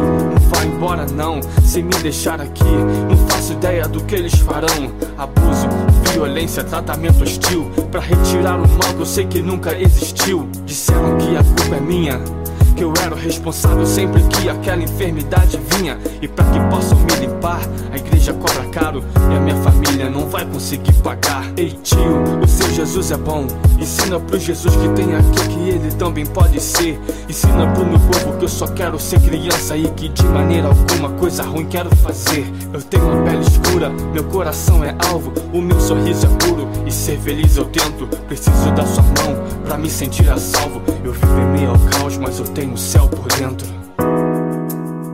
vá 0.45 0.64
embora 0.64 1.07
não. 1.07 1.40
Se 1.64 1.82
me 1.82 1.95
deixar 2.03 2.40
aqui, 2.40 2.64
não 3.09 3.16
faço 3.28 3.53
ideia 3.53 3.86
do 3.88 4.03
que 4.05 4.14
eles 4.14 4.34
farão. 4.34 4.92
Abuso, 5.16 5.68
violência, 6.12 6.62
tratamento 6.64 7.22
hostil. 7.22 7.70
Pra 7.90 8.01
retirar 8.01 8.57
o 8.57 8.68
mal 8.68 8.95
que 8.95 9.01
eu 9.01 9.07
sei 9.07 9.26
que 9.26 9.40
nunca 9.40 9.78
existiu. 9.78 10.49
Disseram 10.64 11.16
que 11.18 11.36
a 11.36 11.42
culpa 11.42 11.76
é 11.76 11.80
minha 11.80 12.43
que 12.75 12.83
eu 12.83 12.93
era 13.03 13.14
o 13.14 13.18
responsável 13.18 13.87
sempre 13.87 14.22
que 14.25 14.49
aquela 14.49 14.83
enfermidade 14.83 15.59
vinha. 15.77 15.99
E 16.20 16.29
para 16.29 16.45
que 16.47 16.61
possam 16.70 16.99
me 16.99 17.27
limpar, 17.27 17.61
a 17.93 17.97
igreja 17.97 18.33
cobra 18.33 18.64
caro 18.70 19.05
e 19.31 19.37
a 19.37 19.41
minha 19.41 19.57
família 19.57 20.11
não 20.11 20.29
vai 20.29 20.45
conseguir 20.45 20.93
pagar. 20.95 21.53
Ei 21.57 21.70
tio, 21.83 22.41
o 22.43 22.49
seu 22.49 22.68
Jesus 22.72 23.11
é 23.11 23.16
bom. 23.16 23.47
Ensina 23.79 24.18
pro 24.18 24.39
Jesus 24.39 24.75
que 24.75 24.89
tem 24.91 25.14
aqui 25.14 25.49
que 25.49 25.68
ele 25.68 25.91
também 25.93 26.27
pode 26.27 26.61
ser. 26.61 27.01
Ensina 27.29 27.70
pro 27.72 27.87
meu 27.87 27.99
povo 28.01 28.39
que 28.39 28.45
eu 28.45 28.49
só 28.49 28.66
quero 28.66 28.99
ser 28.99 29.20
criança 29.20 29.77
e 29.77 29.89
que 29.91 30.09
de 30.09 30.25
maneira 30.25 30.68
alguma 30.68 31.11
coisa 31.11 31.43
ruim 31.43 31.66
quero 31.66 31.95
fazer. 31.97 32.45
Eu 32.72 32.83
tenho 32.83 33.05
uma 33.05 33.22
pele 33.25 33.43
escura, 33.43 33.91
meu 34.12 34.25
coração 34.25 34.83
é 34.83 34.97
alvo, 35.11 35.33
o 35.53 35.61
meu 35.61 35.81
sorriso 35.81 36.27
é 36.27 36.45
puro 36.45 36.68
e 36.87 36.91
ser 36.91 37.18
feliz 37.18 37.57
eu 37.57 37.66
tento. 37.66 38.07
Preciso 38.27 38.70
da 38.72 38.85
sua 38.85 39.03
mão 39.03 39.45
pra 39.64 39.79
me 39.79 39.89
sentir 39.89 40.29
a 40.31 40.39
salvo. 40.39 40.83
Eu 41.05 41.12
vivo 41.12 41.41
em 41.41 41.53
meio 41.53 41.70
ao 41.70 41.79
caos, 41.79 42.16
mas 42.18 42.39
eu 42.39 42.47
tenho 42.47 42.63
tem 42.64 42.72
o 42.72 42.78
céu 42.78 43.06
por 43.06 43.26
dentro. 43.28 43.66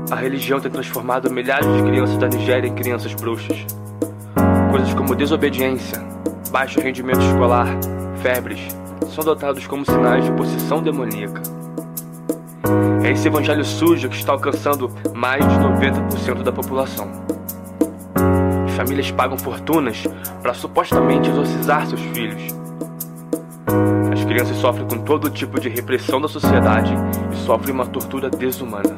A 0.09 0.14
religião 0.14 0.61
tem 0.61 0.70
transformado 0.70 1.28
milhares 1.32 1.66
de 1.74 1.82
crianças 1.82 2.16
da 2.16 2.28
Nigéria 2.28 2.68
em 2.68 2.74
crianças 2.74 3.12
bruxas. 3.12 3.66
Coisas 4.70 4.94
como 4.94 5.16
desobediência, 5.16 6.01
baixo 6.53 6.80
rendimento 6.80 7.20
escolar, 7.20 7.66
febres, 8.22 8.61
são 9.12 9.22
adotados 9.22 9.66
como 9.66 9.84
sinais 9.84 10.24
de 10.24 10.30
possessão 10.32 10.80
demoníaca. 10.80 11.42
É 13.03 13.11
esse 13.11 13.26
evangelho 13.26 13.64
sujo 13.64 14.09
que 14.09 14.16
está 14.16 14.30
alcançando 14.30 14.88
mais 15.12 15.42
de 15.44 15.57
90% 15.57 16.44
da 16.44 16.53
população. 16.53 17.11
As 18.64 18.74
famílias 18.76 19.11
pagam 19.11 19.36
fortunas 19.36 20.05
para 20.40 20.55
supostamente 20.55 21.28
exorcizar 21.28 21.84
seus 21.88 22.01
filhos 22.01 22.61
crianças 24.31 24.59
sofrem 24.59 24.87
com 24.87 24.99
todo 24.99 25.28
tipo 25.28 25.59
de 25.59 25.68
repressão 25.68 26.20
da 26.20 26.28
sociedade 26.28 26.95
e 27.33 27.37
sofrem 27.39 27.74
uma 27.74 27.85
tortura 27.85 28.31
desumana. 28.31 28.97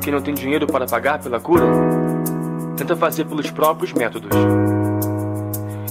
Quem 0.00 0.12
não 0.12 0.20
tem 0.20 0.32
dinheiro 0.32 0.64
para 0.64 0.86
pagar 0.86 1.18
pela 1.18 1.40
cura, 1.40 1.64
tenta 2.76 2.94
fazer 2.94 3.24
pelos 3.24 3.50
próprios 3.50 3.92
métodos. 3.92 4.30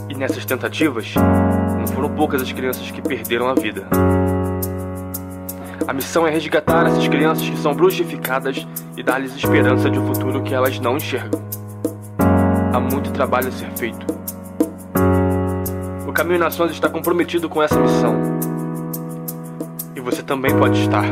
E 0.07 0.15
nessas 0.15 0.45
tentativas, 0.45 1.13
não 1.77 1.87
foram 1.87 2.09
poucas 2.15 2.41
as 2.41 2.53
crianças 2.53 2.89
que 2.89 3.01
perderam 3.01 3.49
a 3.49 3.53
vida. 3.53 3.85
A 5.85 5.91
missão 5.91 6.25
é 6.25 6.31
resgatar 6.31 6.87
essas 6.87 7.05
crianças 7.05 7.49
que 7.49 7.57
são 7.57 7.73
bruxificadas 7.73 8.65
e 8.95 9.03
dar-lhes 9.03 9.35
esperança 9.35 9.89
de 9.89 9.99
um 9.99 10.07
futuro 10.07 10.41
que 10.41 10.53
elas 10.53 10.79
não 10.79 10.95
enxergam. 10.95 11.41
Há 12.73 12.79
muito 12.79 13.11
trabalho 13.11 13.49
a 13.49 13.51
ser 13.51 13.69
feito. 13.71 14.07
Caminho 16.19 16.39
Nações 16.39 16.71
está 16.71 16.89
comprometido 16.89 17.47
com 17.47 17.63
essa 17.63 17.79
missão. 17.79 18.13
E 19.95 20.01
você 20.01 20.21
também 20.21 20.53
pode 20.53 20.77
estar. 20.81 21.05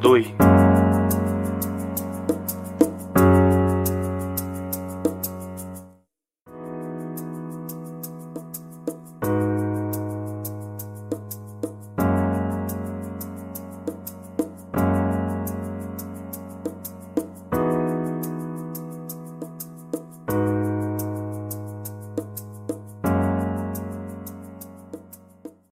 Doe. 0.00 0.34